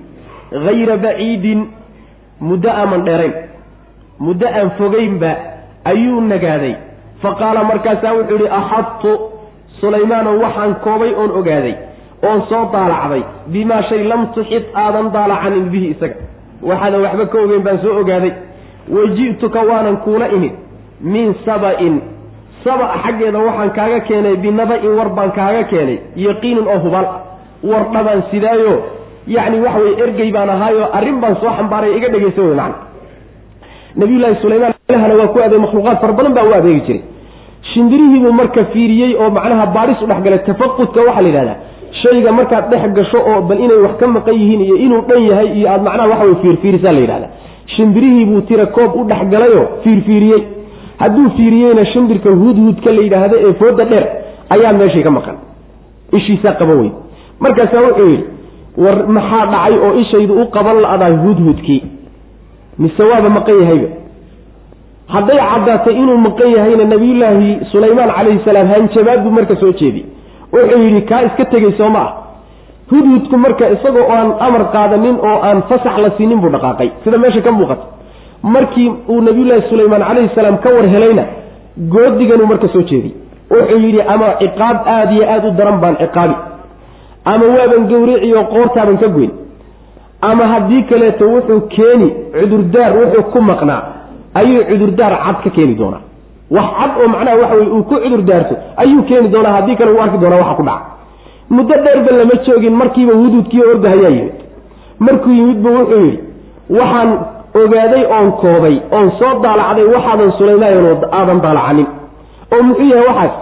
hayra 0.66 0.96
baciidin 1.04 1.60
muddo 2.40 2.70
aaman 2.70 3.04
dheerayn 3.04 3.34
muddo 4.26 4.46
aan 4.46 4.70
fogeynba 4.78 5.30
ayuu 5.84 6.20
nagaaday. 6.20 6.74
Fa 7.22 7.30
qaala 7.40 7.64
markaasaa 7.64 8.12
wuxuu 8.18 8.36
yihi 8.42 8.48
axadtu 8.60 9.10
sulaymaanow 9.80 10.36
waxaan 10.42 10.74
koobay 10.84 11.12
oon 11.14 11.30
ogaaday 11.40 11.74
oon 12.28 12.42
soo 12.50 12.64
daalacday 12.72 13.22
bimaa 13.52 13.82
shay 13.88 14.04
lam 14.04 14.26
tuxid 14.34 14.64
aadan 14.84 15.10
daalacanin 15.14 15.66
bihi 15.72 15.86
isaga. 15.94 16.14
Waxaadan 16.68 17.02
waxba 17.06 17.26
ka 17.32 17.38
ogeyn 17.44 17.62
baan 17.66 17.78
soo 17.82 17.94
ogaaday. 18.00 18.32
Waji'tuka 18.94 19.60
waanan 19.70 19.96
kuula 20.04 20.26
imid 20.36 20.52
min 21.00 21.34
saba-in 21.44 21.94
saba 22.64 22.86
xaggeeda 23.04 23.38
waxaan 23.48 23.70
kaaga 23.78 23.98
keenay 24.08 24.36
binaba-in 24.44 24.92
war 24.98 25.08
baan 25.18 25.30
kaaga 25.38 25.62
keenay 25.72 25.98
yaqiinin 26.26 26.66
oo 26.74 26.78
hubaal 26.84 27.06
war 27.70 27.82
dhabaan 27.94 28.22
sidaayo 28.30 28.74
yacni 29.36 29.60
waxa 29.64 29.78
weye 29.84 29.94
ergey 30.04 30.30
baan 30.36 30.50
ahaayo 30.56 30.84
arrin 30.98 31.18
baan 31.22 31.36
soo 31.42 31.52
xambaaray 31.58 31.92
iga 31.98 32.08
dhegaysa 32.14 32.42
wey 32.46 32.54
macana 32.60 32.76
nabiyullaahi 34.00 34.36
sulaymaan 34.42 34.74
ilahana 34.90 35.14
waa 35.20 35.28
ku 35.34 35.38
adeeg 35.46 35.60
makhluuqaad 35.64 35.98
fara 36.02 36.12
badan 36.18 36.34
baa 36.38 36.44
u 36.50 36.54
adeegi 36.58 36.80
jiray. 36.86 37.02
Shimbirihiibuu 37.72 38.32
marka 38.40 38.64
fiiriyey 38.72 39.12
oo 39.22 39.30
macnaha 39.36 39.66
baadhis 39.76 39.98
u 40.02 40.06
dhexgalay 40.10 40.40
tafaqudka 40.48 41.00
waxaa 41.08 41.22
la 41.22 41.28
yidhahdaa 41.28 41.56
shayga 42.02 42.32
markaad 42.38 42.64
dhex 42.72 42.82
gasho 42.98 43.18
oo 43.30 43.40
bal 43.48 43.60
inay 43.66 43.78
wax 43.86 43.94
ka 44.00 44.06
maqan 44.16 44.34
yihiin 44.40 44.60
iyo 44.66 44.76
inuu 44.86 45.02
dhan 45.08 45.22
yahay 45.30 45.48
iyo 45.58 45.66
aad 45.74 45.82
macnaha 45.88 46.08
waxa 46.12 46.24
way 46.28 46.34
fiirfiirisaa 46.42 46.92
la 46.96 47.00
yidhahda 47.04 47.28
shimbirihiibuu 47.76 48.40
tira 48.48 48.66
koob 48.76 48.90
u 49.00 49.04
dhexgalayoo 49.10 49.64
fiirfiiriyey 49.84 50.40
hadduu 51.02 51.30
fiiriyeyna 51.36 51.84
shimbirka 51.92 52.30
hudhudka 52.42 52.90
la 52.96 53.02
yidhaahdo 53.06 53.36
ee 53.46 53.52
fooda 53.60 53.84
dheer 53.92 54.04
ayaa 54.54 54.72
meeshay 54.80 55.02
ka 55.06 55.10
maqan. 55.18 55.36
Ishiisaa 56.18 56.54
qaban 56.60 56.76
weyd 56.82 56.94
markaasaa 57.44 57.82
wuxuu 57.88 58.08
yidhi 58.12 58.24
war 58.84 58.96
maxaa 59.16 59.46
dhacay 59.52 59.74
oo 59.86 59.92
ishaydu 60.02 60.32
u 60.42 60.46
qaban 60.56 60.76
la-daa 60.84 61.12
hudhudkii 61.24 61.82
mise 62.78 63.02
waaba 63.10 63.28
maqan 63.38 63.56
yahayba? 63.62 63.88
Hadday 65.14 65.38
caddaatay 65.50 65.94
inuu 66.02 66.18
maqan 66.26 66.50
yahayna 66.56 66.84
nabiyullaahi 66.94 67.48
sulaymaan 67.72 68.10
calayhi 68.16 68.40
salaam 68.48 68.68
hanjabaad 68.74 69.20
buu 69.24 69.32
marka 69.38 69.56
soo 69.62 69.72
jeediy 69.80 70.04
wuxuu 70.52 70.82
yidhi 70.86 71.02
kaa 71.10 71.22
iska 71.28 71.44
tegey 71.54 71.72
soo 71.80 71.90
ma 71.96 72.02
ah. 72.06 72.10
Hudhudku 72.92 73.36
marka 73.44 73.68
isagoo 73.74 74.06
aan 74.16 74.28
amar 74.46 74.62
qaadanin 74.74 75.16
oo 75.28 75.36
aan 75.48 75.58
fasax 75.68 75.96
la 76.04 76.10
siinin 76.16 76.40
buu 76.42 76.50
dhaqaaqay. 76.54 76.88
Sida 77.04 77.18
meesha 77.18 77.40
ka 77.46 77.52
muuqata 77.58 77.84
markii 78.42 78.88
uu 79.08 79.20
nabiyullaahi 79.20 79.68
sulaymaan 79.70 80.02
calayhi 80.08 80.30
salaam 80.34 80.56
ka 80.58 80.68
war 80.76 80.86
helayna 80.94 81.24
goodiganuu 81.94 82.46
marka 82.46 82.68
soo 82.68 82.82
jeediy 82.82 83.12
wuxuu 83.50 83.78
yidhi 83.78 84.00
ama 84.02 84.26
ciqaab 84.40 84.76
aada 84.86 85.12
iyo 85.14 85.24
aada 85.30 85.48
u 85.48 85.50
daran 85.58 85.80
baan 85.80 85.96
ciqaabi. 85.96 86.34
Ama 87.24 87.46
waaban 87.56 87.86
gawriciyo 87.90 88.44
qoortaaban 88.52 88.96
ka 88.98 89.08
goyn. 89.08 89.30
Ama 90.20 90.46
haddii 90.52 90.82
kaleeto 90.82 91.24
wuxuu 91.34 91.60
keeni 91.74 92.08
cudurdaar 92.40 92.92
wuxuu 92.98 93.22
ku 93.32 93.40
maqnaa 93.50 93.82
ayuu 94.34 94.64
cudurdaar 94.70 95.12
cad 95.24 95.36
ka 95.44 95.50
keeni 95.50 95.74
doonaa. 95.74 96.00
Wax 96.50 96.66
cad 96.78 96.90
oo 97.02 97.08
macnaha 97.08 97.36
waxa 97.42 97.54
weye 97.56 97.70
uu 97.76 97.82
ku 97.84 97.94
cudurdaarto 98.04 98.54
ayuu 98.76 99.02
keeni 99.02 99.28
doonaa 99.28 99.52
haddii 99.56 99.76
kale 99.76 99.90
uu 99.92 100.00
arki 100.02 100.18
doonaa 100.18 100.38
waxa 100.42 100.54
ku 100.54 100.62
dhaca. 100.62 100.84
Muddo 101.50 101.74
dheerba 101.84 102.10
lama 102.18 102.34
joogin 102.46 102.74
markiiba 102.80 103.14
hududkiiyo 103.14 103.64
ordahayaa 103.70 104.10
yimid. 104.16 104.34
Markuu 104.98 105.30
yimidba 105.38 105.70
wuxuu 105.70 106.00
yidhi 106.04 106.18
waxaan 106.78 107.10
ogaaday 107.60 108.04
oon 108.16 108.32
koobay 108.42 108.76
oon 108.96 109.10
soo 109.18 109.32
daalacday 109.44 109.86
waxaadan 109.94 110.32
sulaymaayano 110.38 110.90
aadan 111.18 111.40
daalacanin 111.44 111.86
oo 112.54 112.62
muxuu 112.68 112.88
yahay 112.92 113.06
waxaas? 113.08 113.32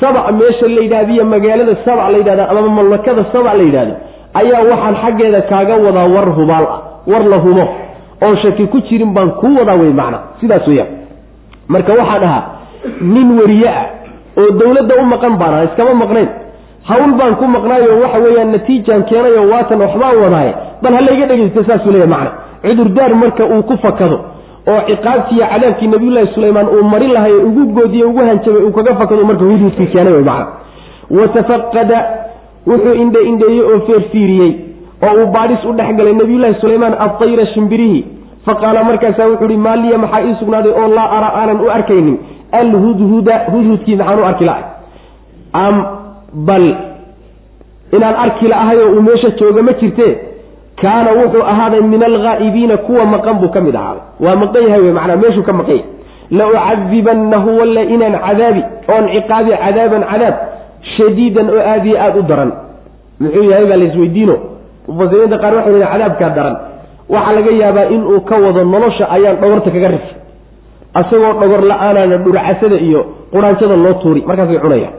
Sabac 0.00 0.26
meesha 0.38 0.66
la 0.68 0.80
yidhahdiyo 0.86 1.24
magaalada 1.24 1.74
sabac 1.84 2.10
la 2.12 2.18
yidhahda 2.18 2.48
ama 2.50 2.68
mamlakada 2.78 3.22
sabac 3.32 3.54
la 3.58 3.62
yidhahdo 3.68 3.94
ayaa 4.40 4.62
waxaan 4.70 4.96
xaggeeda 5.02 5.40
kaaga 5.50 5.74
wadaa 5.86 6.06
war 6.14 6.28
hubaal 6.38 6.66
ah 6.74 6.80
war 7.12 7.24
la 7.32 7.38
hubo. 7.44 7.64
Oon 8.24 8.36
shaki 8.42 8.66
ku 8.72 8.78
jirin 8.88 9.12
baan 9.16 9.30
kuu 9.40 9.54
wadaa 9.58 9.76
wey 9.82 9.92
macna. 10.00 10.18
Sidaas 10.40 10.66
weyaan 10.68 10.90
marka 11.68 11.92
waxaan 12.00 12.22
ahaa 12.28 12.42
nin 13.14 13.28
weriye 13.38 13.68
ah 13.68 13.86
oo 14.40 14.50
dawladda 14.60 14.94
u 15.02 15.04
maqan 15.12 15.34
baan 15.40 15.54
aha 15.54 15.64
iskama 15.68 15.94
maqnayn 16.02 16.28
hawl 16.90 17.12
baan 17.18 17.34
ku 17.40 17.44
maqnaayo 17.56 17.92
waxa 18.02 18.18
weeyaan 18.24 18.50
natiijaan 18.56 19.02
keenayo 19.10 19.42
waatan 19.52 19.80
waxbaan 19.84 20.16
wadaaye 20.24 20.52
bal 20.82 20.94
ha 20.94 21.00
layga 21.08 21.26
dhegaysta 21.30 21.64
saasuu 21.68 21.92
leeyahy 21.94 22.10
macna. 22.14 22.30
Cudurdaar 22.62 23.14
marka 23.22 23.44
uu 23.54 23.62
ku 23.70 23.74
fakado 23.84 24.16
oo 24.72 24.80
ciqaabtii 24.88 25.36
iyo 25.36 25.46
cadaabkii 25.52 25.88
nabiyullaahi 25.94 26.34
sulaymaan 26.34 26.68
uu 26.76 26.84
marin 26.92 27.12
lahay 27.16 27.32
ugu 27.48 27.64
goodiye 27.76 28.04
ugu 28.04 28.20
hanjabay 28.28 28.62
uu 28.66 28.72
kaga 28.78 28.94
fakado 29.00 29.24
marka 29.30 29.44
hudhudkii 29.50 29.86
keenay 29.94 30.12
macna. 30.28 30.46
Watafaqada 31.18 31.98
wuxuu 32.66 32.94
indhe 33.02 33.20
indheeyey 33.30 33.60
oo 33.70 33.80
feerfiiriyey 33.86 34.52
oo 35.06 35.12
uu 35.22 35.26
baadhis 35.36 35.64
u 35.70 35.72
dhex 35.78 35.96
galay 35.98 36.14
nabiyullaahi 36.22 36.60
sulaymaan 36.60 36.94
adayra 37.06 37.46
shimbirihi. 37.54 38.00
Faqaala 38.46 38.84
markaasaa 38.84 39.26
wuxuu 39.32 39.48
ihi 39.50 39.56
maaliya 39.66 39.98
maxaa 39.98 40.22
ii 40.28 40.34
sugnaaday 40.40 40.72
oo 40.80 40.88
laa 40.94 41.10
ara 41.18 41.28
aanan 41.40 41.60
u 41.66 41.70
arkaynin? 41.76 42.16
Alhudhuda 42.60 43.34
hudhudkii 43.52 43.96
maxaan 43.96 44.20
u 44.20 44.24
arki 44.30 44.44
lahay 44.44 44.64
bal 46.48 46.66
inaan 47.96 48.14
arki 48.24 48.48
la-ahay 48.48 48.78
oo 48.84 48.90
uu 48.96 49.02
meesha 49.08 49.30
jooga 49.40 49.62
ma 49.62 49.72
jirte 49.80 50.06
kaana 50.82 51.10
wuxuu 51.18 51.42
ahaaday 51.52 51.80
min 51.80 52.02
alghaa'ibiina 52.02 52.76
kuwa 52.86 53.04
maqan 53.14 53.34
buu 53.40 53.48
ka 53.54 53.60
mid 53.60 53.74
ahaaday. 53.74 54.02
Waa 54.24 54.36
maqan 54.42 54.62
yahay 54.68 54.80
wey 54.84 54.92
macnaa 54.98 55.16
meeshuu 55.22 55.42
ka 55.48 55.52
maqan 55.52 55.76
yahay. 55.76 55.90
La 56.38 56.44
ucadibannahu 56.52 57.48
walla 57.60 57.82
inaan 57.94 58.14
cadaabi 58.26 58.62
oon 58.94 59.04
ciqaabi 59.14 59.50
cadaaban 59.64 60.02
cadaab 60.10 60.34
shadiidan 60.96 61.46
oo 61.54 61.60
aada 61.72 61.84
iyo 61.90 61.96
aada 62.04 62.18
u 62.18 62.22
daran. 62.30 62.50
Muxuu 63.20 63.44
yahay 63.50 63.66
baa 63.70 63.76
laisweydiino 63.82 64.34
mufasiriinta 64.88 65.38
qaar 65.42 65.54
waxay 65.58 65.72
yihi 65.74 65.88
cadaabkaa 65.92 66.30
daran. 66.38 66.56
Waxaa 67.14 67.32
laga 67.36 67.50
yaabaa 67.62 67.86
inuu 67.94 68.20
ka 68.28 68.34
wado 68.44 68.64
nolosha 68.72 69.04
ayaan 69.16 69.36
dhogorta 69.40 69.70
kaga 69.74 69.88
rifi 69.94 70.12
asagoo 71.00 71.32
dhogor 71.40 71.60
la'aanaana 71.70 72.16
dhurcasada 72.24 72.76
iyo 72.88 73.00
quraanjada 73.32 73.76
loo 73.84 73.94
tuuri. 74.02 74.20
Markaasay 74.28 74.58
cunayaan 74.64 74.94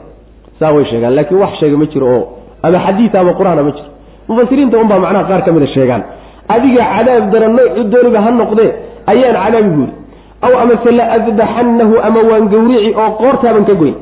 saa 0.59 0.71
way 0.73 0.85
sheegaan. 0.85 1.15
Laakiin 1.15 1.39
wax 1.39 1.59
sheega 1.59 1.77
ma 1.77 1.85
jiro 1.85 2.07
oo 2.07 2.23
ama 2.63 2.79
xadiid 2.85 3.11
qur'aana 3.11 3.63
ma 3.63 3.71
jiro. 3.71 3.89
Mufasiriinta 4.27 4.77
unbaa 4.77 4.99
macnaha 4.99 5.23
qaar 5.29 5.41
ka 5.45 5.51
mida 5.51 5.67
sheegaan. 5.67 6.03
Adiga 6.49 6.83
cadaab 6.95 7.31
daran 7.31 7.53
noocu 7.57 7.83
dooniba 7.91 8.19
ha 8.21 8.31
noqdee 8.31 8.71
ayaan 9.11 9.35
cadaabi 9.43 9.69
buuri 9.75 9.93
aw 10.41 10.53
amase 10.63 10.91
la 10.91 11.05
adbaxannahu 11.17 11.93
ama 12.07 12.19
waan 12.29 12.45
gawrici 12.53 12.91
oo 12.95 13.09
qoortaaban 13.21 13.65
ka 13.65 13.73
goyn. 13.73 13.95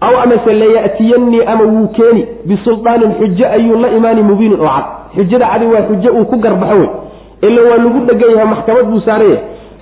Aw 0.00 0.14
amase 0.24 0.52
laya'tiyannii 0.62 1.42
ama 1.46 1.64
wuu 1.64 1.88
keeni. 1.96 2.26
Bisulaanin 2.46 3.12
xujo 3.18 3.46
ayuu 3.56 3.78
la 3.82 3.88
imaani 3.98 4.22
mubiinin 4.22 4.60
oo 4.60 4.66
cad. 4.66 4.86
Xujada 5.16 5.46
cadi 5.52 5.66
waa 5.66 5.82
xujo 5.88 6.08
uu 6.18 6.24
ku 6.24 6.36
garbaxo 6.38 6.76
wey 6.78 6.90
ila 7.42 7.60
waa 7.68 7.78
lagu 7.84 7.98
dhegan 8.08 8.30
yahay 8.34 8.48
maxkamad 8.54 8.86
buu 8.90 9.00
saaraya. 9.00 9.38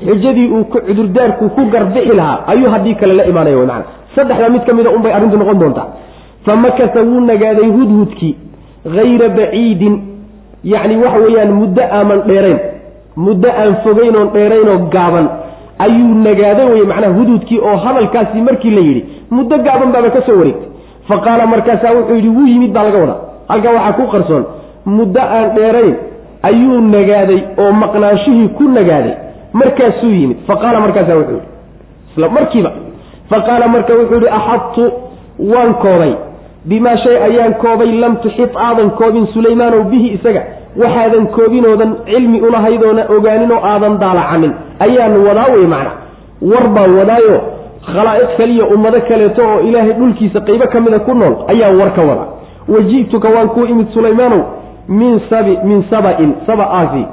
Xujadii 0.06 0.48
uu 0.56 0.64
cudurdaarku 0.64 1.48
ku 1.56 1.62
garbixi 1.72 2.16
lahaa 2.16 2.44
ayuu 2.52 2.70
haddii 2.70 2.94
kale 2.94 3.14
la 3.14 3.24
imaanaya 3.24 3.56
wy 3.56 3.66
maana 3.66 3.84
saddexdaa 4.16 4.48
mid 4.54 4.64
ka 4.66 4.72
mida 4.74 4.90
unbay 4.90 5.12
arrintu 5.12 5.36
noqon 5.36 5.58
doontaa. 5.58 5.88
Fa 6.44 6.56
makasa 6.56 7.00
wuu 7.08 7.20
nagaaday 7.30 7.68
hudhudkii 7.76 8.34
hayra 8.96 9.28
baciidin 9.38 9.94
yacni 10.64 10.96
waxa 11.04 11.18
weeyaan 11.24 11.52
muddo 11.60 11.82
aaman 11.98 12.20
dheerayn 12.28 12.58
muddo 13.16 13.48
aan 13.62 13.74
fogeyn 13.84 14.16
oon 14.16 14.88
gaaban 14.94 15.26
ayuu 15.78 16.14
nagaaday 16.26 16.66
wey 16.72 16.84
macnaha 16.90 17.12
hudhudkii 17.18 17.58
oo 17.68 17.76
hadalkaasi 17.84 18.40
markii 18.48 18.70
la 18.70 18.80
yidhi 18.88 19.02
muddo 19.30 19.58
gaaban 19.66 19.92
baaba 19.92 20.10
ka 20.10 20.22
soo 20.26 20.38
wareegtay. 20.38 20.68
Fa 21.08 21.16
qaala 21.24 21.46
markaasaa 21.46 21.92
wuxuu 21.98 22.14
yidhi 22.14 22.28
wuu 22.28 22.46
yimid 22.46 22.72
baa 22.72 22.82
laga 22.82 22.98
wadaa. 22.98 23.20
Halkaa 23.48 23.72
waxaa 23.76 23.92
ku 23.98 24.06
qarsoon 24.14 24.44
muddo 24.86 25.20
aan 25.20 25.48
dheerayn 25.56 25.94
ayuu 26.42 26.80
nagaaday 26.80 27.40
oo 27.58 27.72
maqnaanshihii 27.82 28.48
ku 28.58 28.64
nagaaday 28.78 29.14
markaasuu 29.52 30.10
yimid. 30.20 30.36
Fa 30.46 30.56
qaala 30.62 30.80
markaasaa 30.80 31.16
wuxuu 31.20 31.38
yidhi 31.38 31.48
isla 32.12 32.28
markiiba 32.28 32.70
fa 33.30 33.38
qaala 33.46 33.68
marka 33.74 33.92
wuxuu 33.98 34.14
yidhi 34.14 34.28
axadtu? 34.38 34.84
Waan 35.52 35.74
koobay. 35.84 36.12
Bimaa 36.70 36.96
shay 37.04 37.16
ayaan 37.28 37.54
koobay 37.62 37.90
lam 38.02 38.16
tuxit 38.22 38.52
aadan 38.66 38.90
koobin 38.98 39.26
sulaymaanow 39.34 39.82
bihi 39.92 40.08
isaga. 40.16 40.42
Waxaadan 40.82 41.26
koobinoodan 41.36 41.90
cilmi 42.06 42.38
ulahaydoona 42.46 43.02
ogaaninoo 43.16 43.60
aadan 43.72 43.94
daalacanin. 44.02 44.52
Ayaan 44.86 45.14
wadaa 45.26 45.48
wey 45.54 45.66
macna. 45.74 45.92
War 46.50 46.66
baan 46.76 46.90
wadaayo 46.98 47.36
khalaa'iq 47.92 48.30
kaliya 48.38 48.64
ummado 48.74 49.00
kaleeto 49.08 49.42
oo 49.50 49.60
ilaahay 49.68 49.92
dhulkiisa 49.98 50.40
qaybo 50.48 50.66
ka 50.72 50.78
mida 50.84 50.98
ku 51.06 51.12
nool 51.20 51.34
ayaan 51.52 51.76
war 51.80 51.90
ka 51.96 52.02
wadaa. 52.10 52.28
Waji'tuka 52.74 53.28
waan 53.34 53.48
kuu 53.54 53.64
imid 53.72 53.88
sulaymaanow 53.94 54.40
min 54.88 55.20
sabi 55.30 55.52
min 55.68 55.84
saba-in 55.90 56.30
saba-aasi. 56.46 57.04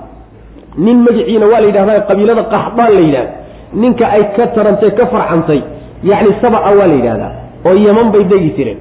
Nin 0.86 0.98
magiciina 1.06 1.46
waa 1.52 1.62
la 1.62 1.68
yidhahdaa 1.70 2.00
qabiilada 2.10 2.44
qaxdaan 2.54 2.92
la 2.98 3.02
yidhahda 3.08 3.32
ninka 3.82 4.06
ay 4.16 4.24
ka 4.36 4.48
tarantay 4.56 4.92
ka 4.98 5.06
farcantay 5.14 5.60
yacni 6.10 6.32
saba-a 6.42 6.70
waa 6.78 6.88
la 6.92 6.96
yidhahdaa 7.00 7.32
oo 7.68 7.76
yeman 7.86 8.08
bay 8.14 8.24
degi 8.32 8.50
jireen. 8.58 8.80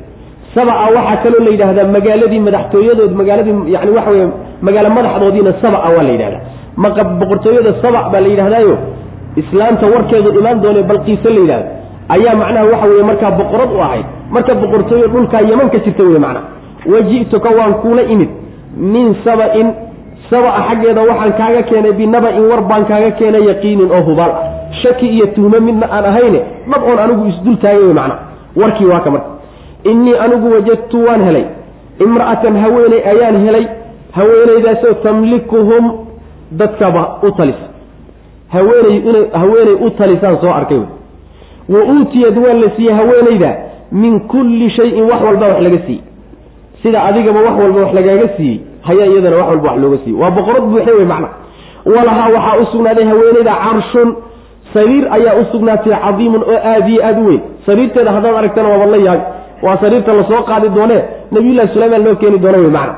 Saba-a 0.54 0.86
waxaa 0.96 1.16
kaloo 1.24 1.42
la 1.46 1.50
yidhahdaa 1.54 1.86
magaaladii 1.96 2.40
madaxtooyadood 2.48 3.12
magaaladii 3.20 3.54
yani 3.74 3.90
waxa 3.96 4.10
weye 4.14 4.26
magaalo 4.66 4.88
madaxdoodiina 4.98 5.52
saba-a 5.62 5.88
waa 5.96 6.02
la 6.08 6.12
yidhahdaa. 6.16 6.42
Maqa 6.84 7.02
boqortooyada 7.20 7.72
saba 7.82 8.00
baa 8.12 8.20
la 8.24 8.28
yidhahdaayo 8.32 8.74
islaamta 9.42 9.86
warkeedu 9.94 10.28
imaan 10.40 10.58
doone 10.64 10.82
balqiise 10.90 11.28
la 11.36 11.40
yidhahdo. 11.44 11.66
Ayaa 12.14 12.34
macnaha 12.42 12.64
waxa 12.72 12.86
weye 12.92 13.02
markaa 13.10 13.30
boqorad 13.40 13.70
u 13.76 13.80
ahayd. 13.86 14.06
Marka 14.34 14.52
boqortooyo 14.62 15.06
dhulkaa 15.14 15.40
yeman 15.50 15.68
ka 15.74 15.78
jirta 15.84 16.02
wey 16.08 16.18
macnaha. 16.26 16.46
Waji'tuka 16.92 17.48
waan 17.58 17.74
kuula 17.82 18.02
imid. 18.14 18.30
Min 18.94 19.06
saba-in 19.24 19.68
saba-a 20.30 20.60
xaggeeda 20.68 21.00
waxaan 21.10 21.32
kaaga 21.40 21.62
keenay 21.70 21.92
binaba-in 22.00 22.44
war 22.50 22.60
baan 22.70 22.84
kaaga 22.90 23.10
keenay 23.20 23.44
yaqiinin 23.50 23.88
oo 23.96 24.02
hubaal 24.08 24.30
ah 24.30 24.44
shaki 24.82 25.06
iyo 25.06 25.26
tuhmo 25.26 25.60
midna 25.60 25.86
aan 25.92 26.04
ahayne 26.04 26.40
dhab 26.70 26.82
oon 26.88 26.98
anigu 26.98 27.26
isdul 27.32 27.56
taagay 27.56 27.82
wey 27.84 27.94
macnaha 27.94 28.18
warkii 28.56 28.86
waa 28.86 29.00
ka 29.00 29.10
marka. 29.10 29.30
Innii 29.84 30.14
anigu 30.24 30.52
wajadtu 30.54 31.04
waan 31.06 31.24
helay. 31.24 31.44
Imra'atan 32.04 32.56
haweeney 32.62 33.00
ayaan 33.12 33.36
helay. 33.46 33.66
Haweeneydaasoo 34.16 34.94
tamlikuhum 35.02 35.92
dadkaba 36.52 37.18
u 37.22 37.30
talisa 37.32 37.66
haweeney 38.48 38.96
inay 39.08 39.24
haweeney 39.40 39.74
u 39.86 39.90
talisaan 39.90 40.36
soo 40.40 40.50
arkay 40.52 40.78
wey. 40.78 40.86
Wa 41.68 41.80
uutiyad 41.94 42.38
waa 42.38 42.54
la 42.54 42.70
siiyey 42.76 42.94
haweeneyda 42.94 43.50
min 43.92 44.20
kulli 44.20 44.70
shayin 44.70 45.04
wax 45.10 45.22
walba 45.24 45.46
wax 45.48 45.60
laga 45.62 45.78
siiyey. 45.86 46.02
Sida 46.82 47.02
adigaba 47.04 47.40
wax 47.40 47.58
walba 47.62 47.80
wax 47.80 47.94
lagaaga 47.94 48.28
siiyey 48.36 48.60
hayaa 48.82 49.06
iyadana 49.06 49.36
wax 49.36 49.48
walba 49.48 49.68
wax 49.70 49.80
looga 49.82 49.98
siiyey. 50.04 50.20
Waa 50.22 50.30
boqorad 50.30 50.62
buuxe 50.62 50.90
wey 50.90 51.04
macna. 51.04 51.28
Walahaa 51.86 52.28
waxaa 52.36 52.56
u 52.62 52.66
sugnaaday 52.72 53.04
haweeneyda 53.04 53.54
carshun 53.64 54.14
sariir 54.74 55.04
ayaa 55.16 55.34
u 55.40 55.44
sugnaatay 55.52 55.92
cadiimun 56.04 56.42
oo 56.42 56.58
aada 56.70 56.88
iyo 56.88 57.02
aada 57.06 57.20
u 57.20 57.26
weyn. 57.28 57.40
Sariirteeda 57.66 58.12
haddaad 58.12 58.34
aragtana 58.40 58.68
waaba 58.68 58.86
la 58.86 58.96
yaab 58.96 59.20
waa 59.62 59.76
sariirta 59.82 60.12
la 60.18 60.24
soo 60.30 60.42
qaadi 60.50 60.68
doonee 60.76 61.02
nabiyullahi 61.34 61.68
sulaymaan 61.74 62.04
loo 62.06 62.14
keeni 62.22 62.38
doono 62.38 62.58
wey 62.58 62.70
macna. 62.76 62.94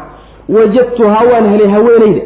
Wajadtuhaa 0.57 1.25
waan 1.33 1.47
helay 1.53 1.69
haweeneyda 1.75 2.23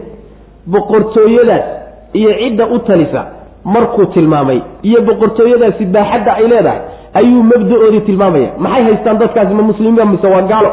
boqortooyadaas 0.67 1.65
iyo 2.13 2.31
cidda 2.41 2.67
u 2.67 2.79
talisa 2.79 3.25
markuu 3.65 4.07
tilmaamay 4.07 4.61
iyo 4.83 5.01
boqortooyadaasi 5.03 5.85
baaxadda 5.85 6.33
ay 6.35 6.47
leedahay 6.49 6.81
ayuu 7.15 7.43
mabda-oodii 7.43 8.01
tilmaamaya. 8.01 8.49
Maxay 8.59 8.83
haystaan 8.85 9.19
dadkaasi 9.19 9.55
ma 9.55 9.63
muslimiina 9.63 10.05
mise 10.05 10.27
waa 10.27 10.43
gaalo. 10.43 10.71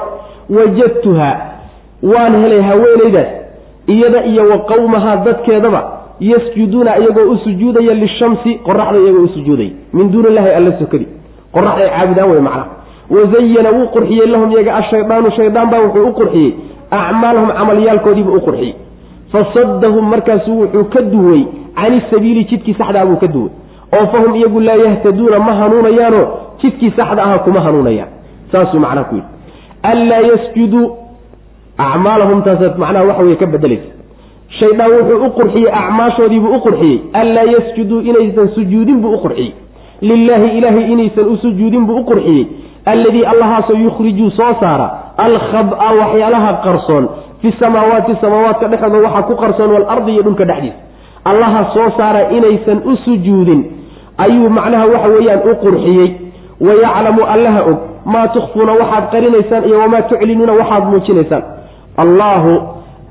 Wajadtuhaa 0.57 1.35
waan 2.13 2.33
helay 2.43 2.61
haweeneydaas 2.61 3.27
iyada 3.87 4.23
iyo 4.25 4.43
wa 4.49 4.57
qawmahaa 4.59 5.15
dadkeedaba 5.25 5.81
yasjuduuna 6.19 6.97
iyagoo 6.99 7.31
u 7.31 7.37
sujuudaya 7.37 7.93
lishamsi 7.93 8.59
qoraxda 8.67 8.99
iyagoo 8.99 9.23
u 9.23 9.27
sujuudaya 9.27 9.69
min 9.93 10.11
duuni 10.11 10.27
illahi 10.27 10.49
alla 10.49 10.71
sokadi 10.79 11.07
qoraxday 11.53 11.89
caabudaan 11.89 12.31
wey 12.31 12.39
macnaha 12.39 12.67
wazayana 13.09 13.69
wuu 13.71 13.87
qurxiyey 13.95 14.27
lahum 14.27 14.51
iyaga 14.51 14.75
ashaydaanu 14.75 15.31
shaydaan 15.37 15.69
baa 15.69 15.81
wuxuu 15.85 16.07
u 16.09 16.13
qurxiyey. 16.13 16.53
Acmaalahum 16.91 17.49
camalyaalkoodiibuu 17.57 18.35
u 18.37 18.41
qurxiyey. 18.47 18.73
Fasadahum 19.31 20.09
markaasu 20.09 20.59
wuxuu 20.61 20.83
ka 20.93 21.01
duway. 21.01 21.43
Cani 21.75 22.01
sabiili 22.11 22.43
jidkii 22.49 22.73
saxda 22.73 23.05
buu 23.05 23.15
ka 23.15 23.27
duway. 23.27 23.49
Oo 23.93 24.05
fahum 24.11 24.35
iyagu 24.35 24.59
laa 24.59 24.75
yahtaduuna 24.75 25.39
ma 25.39 25.53
hanuunayaanoo 25.53 26.25
jidkii 26.61 26.91
saxda 26.97 27.23
aha 27.23 27.39
kuma 27.39 27.59
hanuunayaan. 27.61 28.09
Saasuu 28.51 28.79
macnaha 28.79 29.03
ku 29.09 29.15
yidhi. 29.15 29.27
Anlaa 29.83 30.21
yasjuduu 30.31 30.97
acmaalahum 31.77 32.41
taasaad 32.41 32.77
macnaha 32.77 33.05
waxa 33.05 33.23
weye 33.23 33.35
ka 33.35 33.45
bedelaysa 33.45 33.89
shaydaan 34.59 34.91
wuxuu 34.91 35.25
u 35.25 35.29
qurxiyey 35.37 35.69
acmaashoodiibuu 35.71 36.55
u 36.55 36.59
qurxiyey. 36.65 37.01
Anlaa 37.13 37.43
yasjuduu 37.55 37.99
inaysan 38.01 38.47
sujuudin 38.55 39.01
buu 39.01 39.13
u 39.13 39.17
qurxiyey. 39.23 39.53
Lilaahi 40.01 40.57
ilaahay 40.57 40.91
inaysan 40.93 41.25
u 41.33 41.37
sujuudin 41.37 41.85
buu 41.87 41.97
u 42.01 42.05
qurxiyey. 42.05 42.45
Alladii 42.85 43.25
allahaasoo 43.25 43.77
yukhrijuu 43.77 44.29
soo 44.31 44.53
saara 44.59 44.89
alkhaba 45.17 45.77
waxyaalaha 45.99 46.53
qarsoon. 46.65 47.09
Fi 47.41 47.51
samaawaati 47.59 48.15
samaawaadka 48.21 48.67
dhexdooda 48.67 48.99
waxaa 49.07 49.23
ku 49.29 49.35
qarsoon 49.35 49.71
waalardi 49.71 50.11
iyo 50.11 50.23
dhulka 50.23 50.45
dhexdiisa. 50.45 50.77
Allaha 51.25 51.61
soo 51.73 51.89
saara 51.97 52.29
inaysan 52.37 52.77
u 52.85 52.95
sujuudin. 53.05 53.61
Ayuu 54.17 54.49
macnaha 54.49 54.85
waxa 54.85 55.07
weeyaan 55.07 55.39
u 55.51 55.55
qurxiyey. 55.63 56.07
Wayaclamu 56.61 57.23
allaha 57.33 57.61
og 57.69 57.77
maa 58.05 58.27
tukhfuuna 58.27 58.71
waxaad 58.81 59.05
qarinaysaan 59.11 59.63
iyo 59.65 59.79
wamaa 59.79 60.01
tuclinuuna 60.01 60.53
waxaad 60.53 60.83
muujinaysaan. 60.91 61.43
Allaahu 61.97 62.51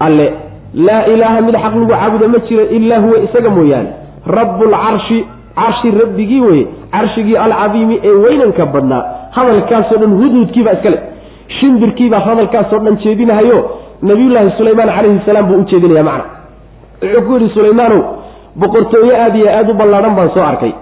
alle 0.01 0.33
laa 0.75 1.05
ilaaha 1.07 1.41
mid 1.41 1.55
xaq 1.65 1.75
lagu 1.75 1.87
caabudo 1.93 2.29
ma 2.29 2.39
jiro 2.49 2.65
ilaa 2.77 2.99
huwa 3.05 3.19
isaga 3.27 3.51
mooyaane. 3.51 3.89
Rabbulcarshi 4.27 5.19
carshi 5.57 5.91
rabbigii 5.91 6.41
weye 6.41 6.67
carshigii 6.93 7.37
alcadiimi 7.37 8.01
ee 8.05 8.11
weynanka 8.25 8.67
badnaa. 8.67 9.03
Hadalkaasoo 9.31 9.97
dhan 10.03 10.13
hudhudkiibaa 10.21 10.73
iskale 10.73 10.99
shimbirkiibaa 11.61 12.21
hadalkaasoo 12.21 12.79
dhan 12.79 12.97
jeedinahayo 13.05 13.59
nabiyullaahi 14.03 14.51
sulaymaan 14.59 14.89
calayhi 14.97 15.21
salaam 15.27 15.47
buu 15.49 15.59
u 15.59 15.65
jeedinaya 15.71 16.05
macna. 16.05 16.25
Wuxuu 17.03 17.23
ku 17.27 17.33
yidhi 17.33 17.49
sulaymaanow 17.55 18.01
boqortooye 18.57 19.17
aada 19.23 19.39
iyo 19.39 19.49
aada 19.59 19.73
u 19.73 19.75
ballaadhan 19.81 20.15
baan 20.19 20.31
soo 20.35 20.43
arkay. 20.51 20.73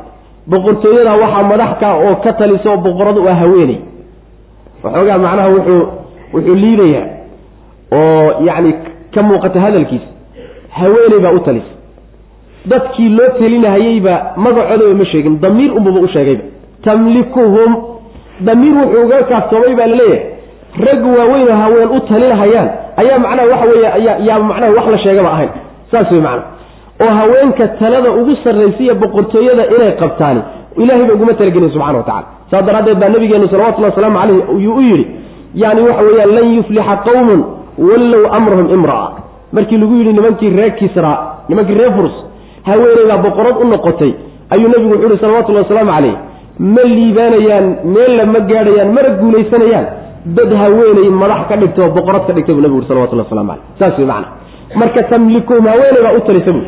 Boqortooyadaa 0.51 1.17
waxaa 1.23 1.43
madaxka 1.53 1.89
oo 1.95 2.15
ka 2.25 2.33
talisa 2.33 2.71
oo 2.71 2.77
boqoradu 2.87 3.29
ah 3.29 3.35
haweeney. 3.43 3.79
Waxoogaa 4.85 5.19
macnaha 5.25 5.49
wuxuu 5.55 5.83
wuxuu 6.35 6.55
liidayaa 6.63 7.07
oo 7.93 8.45
yacni 8.49 8.73
ka 9.15 9.23
muuqata 9.23 9.61
hadalkiisa 9.61 10.09
haweeney 10.79 11.19
baa 11.25 11.33
u 11.33 11.41
talisa 11.41 11.73
dadkii 12.73 13.09
loo 13.19 13.29
telinahayeyba 13.39 14.15
magacoodaba 14.37 14.95
ma 15.01 15.05
sheegin 15.13 15.41
damiir 15.41 15.71
unbuba 15.79 16.01
u 16.01 16.09
sheegayba 16.09 16.43
tamlikuhum 16.85 17.71
damiir 18.41 18.75
wuxuu 18.81 19.05
uga 19.07 19.23
kaaftoomay 19.31 19.75
baa 19.81 19.87
la 19.87 19.97
leeyahay 19.97 20.23
rag 20.87 21.03
waaweynoo 21.19 21.57
haween 21.63 21.89
u 21.97 22.01
talinahayaan 22.01 22.69
ayaa 22.97 23.19
macnaha 23.25 23.49
waxa 23.53 23.67
weeye 23.73 24.27
yaa 24.29 24.39
macnaha 24.39 24.73
wax 24.77 24.87
la 24.95 24.99
sheegaba 24.99 25.31
ahayn. 25.33 25.51
Saas 25.91 26.11
wey 26.13 26.21
macnaha. 26.21 26.47
Oo 27.03 27.11
haweenka 27.19 27.69
talada 27.69 28.11
ugu 28.11 28.37
sarraysiya 28.45 28.95
boqortooyada 28.95 29.65
inay 29.77 29.93
qabtaani 30.03 30.41
ilahay 30.83 31.05
ba 31.09 31.15
uguma 31.15 31.35
talagelin 31.35 31.71
subxana 31.71 31.99
wa 31.99 32.05
tacala 32.05 32.27
saas 32.51 32.65
daraaddeed 32.67 32.99
baa 33.03 33.09
nabigeenu 33.09 33.49
salawatullhi 33.49 33.91
wasalaamu 33.91 34.19
caleyh 34.19 34.63
yuu 34.65 34.75
u 34.77 34.81
yidhi 34.81 35.07
yani 35.55 35.81
waxa 35.89 36.03
weeyaan 36.09 36.31
lan 36.37 36.47
yuflixa 36.57 36.97
qawmun 37.07 37.41
wallow 37.79 38.23
amrahum 38.39 38.69
imra'a 38.77 39.09
markii 39.53 39.79
lagu 39.79 39.95
yidhi 40.01 40.13
nimankii 40.13 40.51
reer 40.57 40.75
kisra 40.81 41.13
nimankii 41.49 41.75
reer 41.75 41.93
furs 41.97 42.15
haweeneydaa 42.69 43.19
boqorad 43.27 43.57
u 43.63 43.65
noqotay 43.69 44.13
ayuu 44.51 44.69
nabigu 44.69 44.93
wuxuu 44.95 45.09
yihi 45.09 45.21
salawatullahi 45.21 45.65
wasalaamu 45.65 45.93
caleyh 45.93 46.17
ma 46.59 46.83
liibaanayaan 46.83 47.67
meella 47.95 48.27
ma 48.27 48.41
gaadhayaan 48.41 48.93
mana 48.97 49.09
guulaysanayaan. 49.21 49.87
Dad 50.37 50.51
haweeney 50.63 51.11
madax 51.11 51.49
ka 51.49 51.57
dhigta 51.57 51.83
oo 51.83 51.91
boqorad 51.97 52.27
ka 52.27 52.33
dhigta 52.33 52.53
buu 52.55 52.63
nabigu 52.63 52.79
ui 52.81 52.87
salawatullah 52.89 53.25
waslamu 53.27 53.49
caleyh 53.51 53.65
saas 53.79 53.99
wey 53.99 54.07
macana 54.07 54.29
marka 54.81 55.03
tamlikuhum 55.13 55.67
haweeney 55.67 56.03
baa 56.07 56.13
u 56.19 56.21
talisa 56.27 56.53
buu 56.53 56.65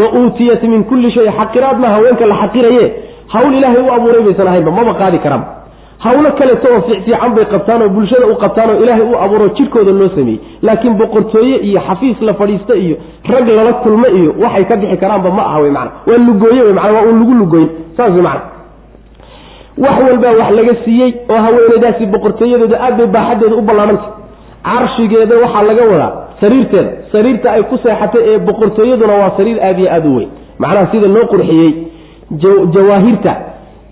wa 0.00 0.06
uutiyat 0.20 0.62
min 0.62 0.84
kulli 0.84 1.10
shay 1.16 1.26
xaqiraad 1.38 1.78
ma 1.84 1.88
haweenka 1.94 2.26
la 2.26 2.36
xaqiraye 2.42 2.84
hawl 3.34 3.54
ilaahay 3.58 3.82
u 3.82 3.90
abuuray 3.96 4.22
baysan 4.28 4.46
ahaynba 4.50 4.70
maba 4.78 4.94
qaadi 5.00 5.18
karaan 5.24 5.42
hawlo 6.04 6.30
kaleto 6.38 6.68
oo 6.74 6.80
fiicfiican 6.88 7.32
bay 7.36 7.44
qabtaan 7.54 7.82
oo 7.82 7.88
bulshada 7.96 8.26
u 8.26 8.34
qabtaan 8.44 8.70
oo 8.70 8.82
ilaahay 8.82 9.04
u 9.12 9.16
abuuro 9.24 9.48
jirkooda 9.56 9.92
loo 10.00 10.08
sameeyey. 10.16 10.40
Laakiin 10.62 10.94
boqortooye 11.00 11.56
iyo 11.68 11.80
xafiis 11.88 12.20
la 12.28 12.34
fadhiista 12.34 12.74
iyo 12.84 12.96
rag 13.32 13.48
lala 13.48 13.72
kulmo 13.82 14.06
iyo 14.18 14.30
waxay 14.42 14.64
ka 14.70 14.76
bixi 14.76 14.96
karaanba 15.02 15.30
ma 15.30 15.42
aha 15.48 15.58
wey 15.64 15.70
mana 15.70 15.90
waa 16.06 16.18
lugooye 16.28 16.62
wey 16.62 16.72
mana 16.72 16.92
waa 16.96 17.02
uun 17.08 17.18
lagu 17.20 17.34
lugoyn. 17.40 17.68
Saas 17.96 18.12
wey 18.16 18.22
mana 18.28 18.40
wax 19.84 19.96
walbaa 20.08 20.32
wax 20.40 20.50
laga 20.58 20.74
siiyey 20.84 21.10
oo 21.32 21.40
haweeneydaasi 21.46 22.06
boqortooyadooda 22.14 22.76
aad 22.86 22.96
bay 23.00 23.06
baaxadeeda 23.16 23.56
u 23.56 23.62
ballaananta 23.68 24.08
carshigeeda 24.64 25.34
waxaa 25.44 25.62
laga 25.70 25.82
wadaa 25.92 26.12
sariirteeda. 26.40 26.90
Sariirta 27.12 27.52
ay 27.52 27.62
ku 27.62 27.76
seexatay 27.84 28.22
ee 28.30 28.38
boqortooyaduna 28.48 29.14
waa 29.22 29.30
sariir 29.36 29.58
aad 29.68 29.78
iyo 29.78 29.90
aada 29.96 30.08
u 30.08 30.16
weyn. 30.16 30.28
Macnaha 30.58 30.86
sida 30.92 31.08
loo 31.08 31.26
qurxiyey 31.32 31.70
jawaahirta 32.74 33.32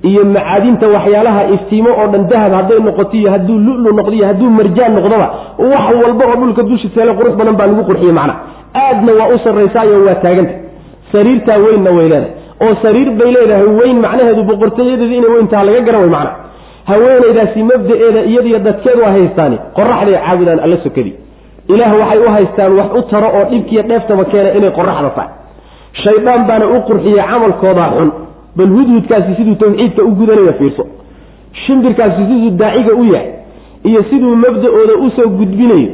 iyo 0.03 0.25
macaadinta 0.25 0.87
waxyaalaha 0.95 1.41
iftiimo 1.55 1.91
oo 2.01 2.07
dhan 2.13 2.25
dahab 2.33 2.53
hadday 2.59 2.79
noqoto 2.89 3.15
iyo 3.21 3.31
hadduu 3.35 3.59
lulu 3.67 3.91
noqdo 3.99 4.13
iyo 4.19 4.27
hadduu 4.31 4.51
marjaan 4.59 4.93
noqdoba 4.99 5.27
wax 5.73 5.87
walba 6.03 6.25
oo 6.31 6.37
dhulka 6.41 6.63
dushiseele 6.71 7.13
qurux 7.19 7.33
badan 7.41 7.57
baa 7.59 7.67
lagu 7.71 7.83
qurxiyey 7.89 8.13
macna. 8.19 8.35
Aadna 8.85 9.13
waa 9.19 9.29
u 9.35 9.39
sarraysaayo 9.45 10.05
waa 10.07 10.15
taaganta. 10.25 10.55
Sariirtaa 11.13 11.59
weynna 11.65 11.91
way 11.97 12.09
leedahay. 12.13 12.33
Oo 12.65 12.75
sariir 12.83 13.09
bay 13.19 13.31
leedahay 13.37 13.67
weyn 13.81 13.97
macnaheedu 14.05 14.43
boqortooyadeeda 14.51 15.15
inay 15.19 15.31
weyntaha 15.35 15.63
laga 15.69 15.81
garan 15.89 16.01
way 16.05 16.11
macna. 16.17 16.31
Haweenaydaasi 16.91 17.63
mabda-eeda 17.71 18.21
iyadiyo 18.31 18.59
dadkeedu 18.67 19.03
a 19.05 19.11
haystaani 19.17 19.57
qoraxday 19.79 20.17
caabudaan 20.27 20.61
alla 20.65 20.77
sokadii 20.85 21.15
ilaah 21.73 21.93
waxay 22.01 22.19
u 22.27 22.31
haystaan 22.37 22.73
wax 22.79 22.89
u 22.99 23.03
taro 23.11 23.29
oo 23.39 23.45
dhibkiiyo 23.51 23.83
dheeftaba 23.91 24.25
keena 24.33 24.51
inay 24.59 24.71
qoraxda 24.79 25.11
tahay. 25.17 25.31
Shaydaan 26.03 26.43
baana 26.49 26.67
u 26.67 26.79
qurxiyey 26.89 27.23
camalkoodaa 27.31 27.91
xun 27.97 28.09
bal 28.57 28.69
hudhudkaasi 28.77 29.35
siduu 29.37 29.55
tawxiidka 29.55 30.03
u 30.03 30.11
gudanaya 30.11 30.53
fiirso. 30.53 30.87
Shimbirkaasi 31.67 32.17
siduu 32.29 32.51
daaciga 32.51 32.95
u 32.95 33.05
yahay 33.05 33.31
iyo 33.85 34.03
siduu 34.11 34.37
mabda-ooda 34.37 34.95
u 35.07 35.11
soo 35.17 35.29
gudbinayo 35.29 35.89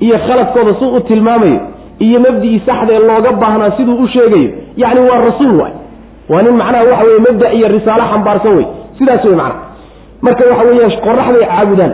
iyo 0.00 0.18
khaladkooda 0.26 0.74
suu 0.80 0.94
u 0.96 1.00
tilmaamayo 1.00 1.60
iyo 1.98 2.20
mabdicii 2.20 2.62
saxdee 2.66 2.98
looga 2.98 3.32
baahnaa 3.32 3.70
siduu 3.76 3.94
u 4.04 4.08
sheegayo 4.08 4.50
yacni 4.76 5.00
waa 5.00 5.20
rasuul 5.24 5.60
waay. 5.60 5.72
Waa 6.28 6.42
nin 6.42 6.54
macnaha 6.56 6.84
waxa 6.84 7.04
weye 7.04 7.18
mabda 7.18 7.52
iyo 7.52 7.68
risaalo 7.68 8.04
xambaarsan 8.12 8.56
wey 8.56 8.66
sidaas 8.98 9.24
wey 9.24 9.34
macnaha. 9.34 9.60
Marka 10.22 10.44
waxa 10.50 10.64
weeyaan 10.68 10.92
qoraxday 11.06 11.44
caabudaan. 11.46 11.92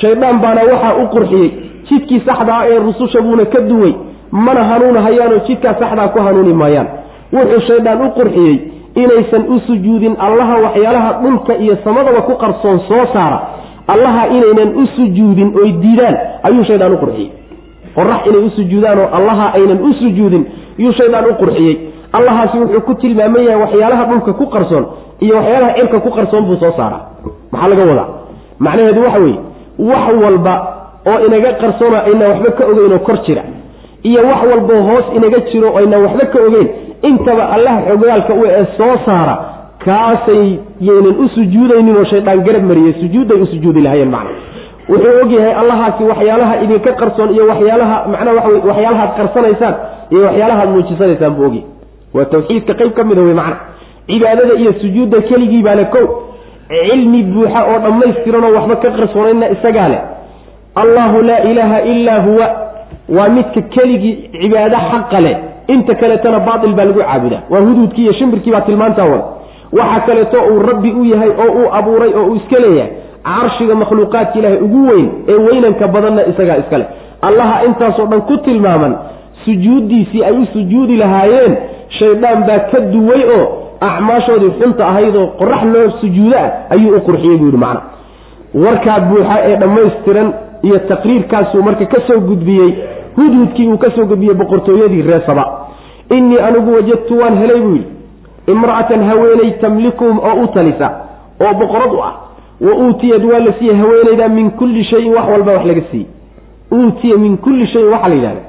Shaydaan 0.00 0.38
baana 0.42 0.60
waxaa 0.72 0.94
u 1.02 1.06
qurxiyey 1.14 1.48
jidkii 1.88 2.20
saxdaa 2.26 2.62
ee 2.70 2.78
rususha 2.78 3.20
buuna 3.20 3.44
ka 3.44 3.60
duway 3.60 3.92
mana 4.32 4.64
hanuunahayaanoo 4.64 5.40
jidkaa 5.48 5.74
saxdaa 5.80 6.08
ku 6.08 6.18
hanuuni 6.26 6.52
maayaan. 6.62 6.86
Wuxuu 7.32 7.60
shaydaan 7.68 8.00
u 8.06 8.10
qurxiyey 8.18 8.54
inaysan 8.94 9.42
u 9.48 9.60
sujuudin 9.66 10.16
allaha 10.18 10.54
waxyaalaha 10.64 11.12
dhulka 11.22 11.54
iyo 11.56 11.76
samadaba 11.84 12.20
ku 12.22 12.34
qarsoon 12.36 12.80
soo 12.88 13.06
saara. 13.12 13.40
Allaha 13.88 14.26
inaynan 14.28 14.76
u 14.82 14.86
sujuudin 14.96 15.52
oy 15.62 15.72
diidaan. 15.82 16.16
Ayuu 16.42 16.64
shaydaan 16.64 16.92
u 16.92 16.98
qurxiyey. 16.98 17.30
Qorax 17.94 18.26
inay 18.26 18.42
u 18.46 18.50
sujuudaan 18.50 18.98
oo 18.98 19.08
allaha 19.18 19.46
aynan 19.56 19.78
u 19.82 19.92
sujuudin 20.00 20.44
yuu 20.78 20.92
shaydaan 20.92 21.24
u 21.30 21.34
qurxiyey. 21.40 21.74
Allahaasi 22.12 22.58
wuxuu 22.58 22.80
ku 22.80 22.94
tilmaaman 22.94 23.42
yahay 23.44 23.60
waxyaalaha 23.64 24.04
dhulka 24.10 24.32
ku 24.32 24.46
qarsoon 24.46 24.84
iyo 25.20 25.34
waxyaalaha 25.36 25.72
cirka 25.78 26.00
ku 26.00 26.10
qarsoon 26.10 26.44
buu 26.46 26.56
soo 26.56 26.72
saaraa. 26.76 27.02
Maxaa 27.52 27.68
laga 27.68 27.84
wadaa? 27.90 28.08
Macnaheedu 28.58 29.00
waxa 29.06 29.18
weeye 29.18 29.38
wax 29.78 30.04
walba 30.24 30.54
oo 31.10 31.18
inaga 31.26 31.52
qarsoona 31.62 31.98
ayna 32.06 32.28
waxba 32.28 32.50
ka 32.58 32.64
ogeyn 32.70 32.92
oo 32.92 32.98
kor 32.98 33.18
jira 33.26 33.42
iyo 34.04 34.20
wax 34.30 34.40
walboo 34.50 34.82
hoos 34.88 35.04
inaga 35.16 35.38
jiro 35.50 35.76
ayna 35.78 35.98
waxba 35.98 36.24
ka 36.32 36.38
ogeyn 36.48 36.68
intaba 37.08 37.44
allaha 37.56 37.80
xogaalka 37.88 38.32
u 38.34 38.44
ee 38.46 38.64
soo 38.78 38.94
saara 39.06 39.34
kaasay 39.84 40.58
yaynan 40.88 41.14
u 41.24 41.28
sujuudaynin 41.34 41.96
oo 42.00 42.04
shaydaan 42.12 42.40
garab 42.46 42.64
mariyey 42.70 42.92
sujuudday 43.02 43.38
u 43.42 43.46
sujuudi 43.46 43.80
lahayeen 43.86 44.10
macna. 44.16 44.30
Wuxuu 44.88 45.14
ogyahay 45.24 45.54
allahaasi 45.62 46.02
waxyaalaha 46.10 46.54
idinka 46.64 46.92
qarsoon 47.00 47.30
iyo 47.34 47.44
waxyaalaha 47.52 47.96
macnaa 48.12 48.34
waxa 48.38 48.48
wey 48.54 48.60
waxyaalahaad 48.70 49.10
qarsanaysaan 49.18 49.74
iyo 50.12 50.22
waxyaalahaad 50.28 50.68
muujisanaysaan 50.74 51.34
buu 51.36 51.46
ogyahay 51.46 51.64
waa 52.14 52.24
tawxiidka 52.34 52.74
qayb 52.80 52.92
ka 52.98 53.04
mida 53.04 53.22
wey 53.28 53.34
macna. 53.40 53.56
Cibaadada 54.06 54.54
iyo 54.62 54.72
sujuudda 54.82 55.20
keligii 55.28 55.62
baa 55.66 55.74
le 55.80 55.84
kow 55.94 56.06
cilmi 56.68 57.22
buuxa 57.32 57.60
oo 57.70 57.78
dhammaystiran 57.84 58.44
oo 58.48 58.52
waxba 58.58 58.76
ka 58.82 58.90
qarsoonayna 58.98 59.46
isagaa 59.54 59.88
leh. 59.92 60.00
Allahu 60.82 61.22
laa 61.28 61.40
ilaaha 61.50 61.78
illaa 61.92 62.20
huwa 62.26 62.46
waa 63.16 63.28
midka 63.36 63.60
keligii 63.74 64.14
cibaado 64.40 64.76
xaqa 64.90 65.20
leh 65.26 65.36
inta 65.68 65.94
kaleetana 65.94 66.38
baatil 66.40 66.72
baa 66.74 66.84
lagu 66.84 67.00
caabudaa. 67.00 67.42
Waa 67.50 67.60
huduudkii 67.60 68.02
iyo 68.02 68.12
shimbirkii 68.12 68.52
baa 68.52 68.60
tilmaantaa 68.60 69.04
wada 69.04 69.24
waxaa 69.72 70.00
kaleeto 70.06 70.38
uu 70.52 70.58
rabbi 70.58 70.90
u 71.00 71.04
yahay 71.04 71.28
oo 71.30 71.52
uu 71.58 71.68
abuuray 71.78 72.12
oo 72.14 72.24
uu 72.26 72.34
iska 72.36 72.58
leeyahay 72.60 72.90
carshiga 73.24 73.74
makhluuqaadka 73.74 74.38
ilaahay 74.38 74.58
ugu 74.58 74.88
weyn 74.88 75.08
ee 75.28 75.34
weynanka 75.46 75.88
badanna 75.88 76.26
isagaa 76.26 76.56
iskale 76.56 76.86
allaha 77.22 77.64
intaasoo 77.64 78.06
dhan 78.06 78.20
ku 78.22 78.36
tilmaaman 78.36 78.94
sujuuddiisii 79.44 80.24
ay 80.24 80.32
u 80.32 80.46
sujuudi 80.52 80.96
lahaayeen 80.96 81.56
shaydaan 81.98 82.44
baa 82.48 82.58
ka 82.58 82.80
duway 82.80 83.22
oo 83.36 83.44
acmaashoodii 83.80 84.50
xunta 84.60 84.86
ahayd 84.88 85.16
oo 85.16 85.26
qorax 85.26 85.62
loo 85.74 85.90
sujuudo 86.00 86.36
ah 86.38 86.50
ayuu 86.70 86.96
u 86.96 87.00
qurxiyey 87.00 87.36
buu 87.38 87.44
yidhi 87.46 87.56
macna. 87.64 87.80
Warkaa 88.64 89.00
buuxa 89.00 89.36
ee 89.48 89.56
dhammaystiran 89.56 90.32
iyo 90.62 90.78
taqriirkaasuu 90.78 91.62
marka 91.62 91.86
ka 91.86 92.00
soo 92.06 92.20
gudbiyey 92.20 92.70
hudhudkii 93.16 93.68
uu 93.72 93.78
ka 93.78 93.90
soo 93.96 94.04
gudbiyey 94.06 94.34
boqortooyadii 94.34 95.02
ree 95.02 95.20
saba 95.26 95.44
innii 96.16 96.38
anigu 96.38 96.74
wajadtu 96.74 97.18
waan 97.18 97.36
helay 97.42 97.60
buu 97.60 97.72
yidhi. 97.76 97.86
Imra'atan 98.46 99.02
haweeney 99.08 99.50
tamlikuhum 99.60 100.18
oo 100.18 100.42
u 100.44 100.46
talisa 100.54 100.88
oo 101.40 101.52
boqorad 101.60 101.92
u 101.92 102.00
ah. 102.08 102.12
Wa 102.60 102.72
uutiyad 102.84 103.24
waa 103.24 103.38
la 103.38 103.52
siiyey 103.58 103.76
haweeneyda 103.76 104.28
min 104.28 104.50
kulli 104.50 104.84
shayin 104.84 105.14
wax 105.14 105.26
walba 105.32 105.52
wax 105.52 105.64
laga 105.66 105.82
siiyey. 105.90 106.06
Uutiya 106.72 107.16
min 107.16 107.36
kulli 107.36 107.66
shayin 107.66 107.88
waxaa 107.88 108.08
la 108.08 108.14
yidhahda. 108.14 108.40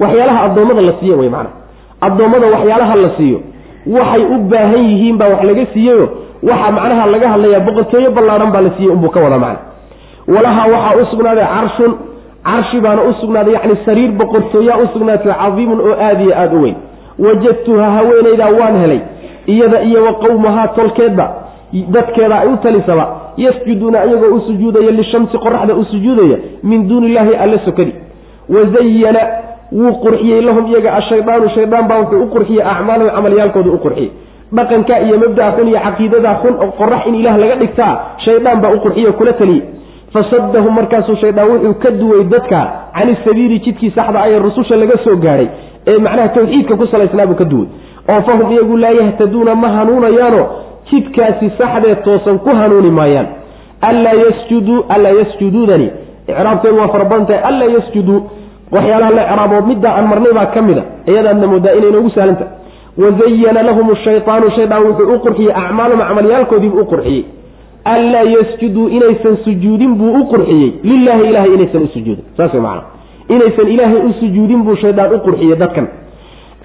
Waxyaalaha 0.00 0.40
addoommada 0.46 0.82
la 0.82 0.92
siiyo 1.00 1.18
wey 1.18 1.28
macana 1.28 1.50
addoommada 2.00 2.46
waxyaalaha 2.46 2.94
la 2.96 3.10
siiyo 3.16 3.40
waxay 3.96 4.22
u 4.24 4.38
baahan 4.50 4.84
yihiin 4.90 5.16
baa 5.18 5.28
wax 5.28 5.42
laga 5.44 5.66
siiyeyo 5.72 6.08
waxaa 6.42 6.70
macnaha 6.76 7.06
laga 7.14 7.28
hadlayaa 7.32 7.60
boqortooyo 7.66 8.10
ballaadhan 8.16 8.52
baa 8.54 8.60
la 8.66 8.70
siiyey 8.76 8.92
unbuu 8.94 9.08
ka 9.10 9.20
wada 9.20 9.38
macna 9.38 9.58
walahaa 10.34 10.66
waxaa 10.74 11.02
u 11.02 11.06
sugnaaday 11.10 11.44
carshun 11.54 11.92
carshi 12.44 12.80
baana 12.80 13.02
u 13.02 13.12
sugnaaday 13.20 13.54
yacni 13.54 13.76
sariir 13.84 14.10
boqortooyaa 14.20 14.78
u 14.78 14.86
sugnaatay 14.92 15.32
cadiimun 15.42 15.80
oo 15.80 15.94
aada 16.06 16.22
iyo 16.24 16.34
aada 16.38 16.56
u 16.56 16.62
weyn 16.62 16.76
wajadtuha 17.18 17.90
haweenaydaa 17.90 18.50
waan 18.60 18.76
helay. 18.80 19.00
Iyada 19.46 19.82
iyo 19.82 20.04
wa 20.04 20.12
qowmahaa 20.14 20.68
tolkeedba 20.68 21.26
dadkeeda 21.72 22.38
ay 22.40 22.48
u 22.48 22.56
talisaba 22.56 23.04
yasjuduuna 23.36 24.04
iyagoo 24.04 24.34
u 24.36 24.40
sujuudaya 24.40 24.90
lishamsi 24.90 25.38
qoraxda 25.38 25.74
u 25.74 25.84
sujuudaya 25.84 26.36
min 26.62 26.88
duuni 26.88 27.06
illaahi 27.06 27.34
alla 27.34 27.58
sokadi. 27.64 27.94
Wazayana 28.48 29.20
wuu 29.72 29.92
qurxiyey 30.04 30.40
lahum 30.42 30.66
iyaga 30.66 30.94
ashaydaanu 30.94 31.48
shaydaan 31.54 31.88
baa 31.88 31.98
wuxuu 32.00 32.22
u 32.22 32.26
qurxiyey 32.34 32.62
acmaalahum 32.72 33.10
camalyaalkooda 33.16 33.70
u 33.70 33.78
qurxiyey. 33.78 34.10
Dhaqanka 34.56 35.00
iyo 35.00 35.18
mabdaa 35.18 35.52
xun 35.56 35.68
iyo 35.68 35.80
caqiidada 35.86 36.32
xun 36.42 36.54
oo 36.64 36.70
qorax 36.78 37.06
in 37.06 37.14
ilaah 37.14 37.38
laga 37.38 37.56
dhigtaa 37.62 37.92
shaydaan 38.24 38.60
baa 38.62 38.70
u 38.76 38.80
qurxiye 38.84 39.12
kula 39.12 39.32
taliyey. 39.32 39.62
Fasadahum 40.12 40.74
markaasuu 40.74 41.16
shaydaan 41.16 41.48
wuxuu 41.50 41.74
ka 41.82 41.90
duway 41.90 42.24
dadka 42.24 42.60
cani 42.96 43.16
sabiili 43.24 43.58
jidkii 43.64 43.90
saxda 43.96 44.20
ayee 44.22 44.38
rususha 44.38 44.76
laga 44.76 44.98
soo 45.04 45.16
gaadhay 45.16 45.48
ee 45.86 45.98
macnaha 45.98 46.28
tawxiidka 46.28 46.76
ku 46.76 46.86
salaysnaabuu 46.86 47.34
ka 47.34 47.44
duway. 47.44 47.68
oo 48.08 48.20
fahum 48.26 48.52
iyagu 48.52 48.76
laa 48.76 48.90
yahtaduuna 49.00 49.54
ma 49.54 49.68
hanuunayaano 49.68 50.46
jidkaasi 50.90 51.50
saxdee 51.58 51.94
toosan 51.94 52.38
ku 52.38 52.50
hanuuni 52.60 52.90
maayaan. 52.90 53.26
Anlaa 53.80 54.12
yasjuduu 54.24 54.84
anlaa 54.88 55.12
yasjuduudani 55.20 55.90
icraabteedu 56.28 56.78
waa 56.78 56.88
fara 56.88 57.04
badan 57.04 57.26
tahay 57.26 57.42
anlaa 57.50 57.70
yasjuduu 57.76 58.20
waxyaalaha 58.72 59.10
la 59.18 59.22
icraabood 59.32 59.66
middaa 59.66 59.94
aan 59.98 60.06
marnay 60.08 60.32
baa 60.32 60.46
ka 60.46 60.62
mid 60.62 60.78
a. 60.78 60.84
Iyadaadna 61.06 61.46
moodaa 61.46 61.74
inay 61.78 61.90
noogu 61.90 62.10
sahlantahay 62.10 62.52
wazayana 63.02 63.62
lahum 63.62 63.94
shaytaanu 64.04 64.50
shaydaan 64.56 64.82
wuxuu 64.86 65.14
u 65.14 65.18
qurxiyey 65.24 65.52
acmaalum 65.62 66.00
camaliyaalkoodiibuu 66.08 66.80
u 66.80 66.90
qurxiyey. 66.92 67.24
Anlaa 67.84 68.22
yasjuduu 68.36 68.88
inaysan 68.88 69.36
sujuudin 69.44 69.94
buu 69.94 70.12
u 70.20 70.24
qurxiyey. 70.32 70.72
Lilaahi 70.82 71.28
ilahay 71.28 71.54
inaysan 71.54 71.82
u 71.82 71.88
saas 72.36 72.52
way 72.54 72.62
macana 72.62 72.91
inaysan 73.28 73.68
ilaahay 73.74 74.00
u 74.08 74.12
sujuudin 74.20 74.62
buu 74.66 74.76
shaydaan 74.76 75.14
u 75.14 75.18
qurxiyey 75.26 75.56
dadkan. 75.56 75.86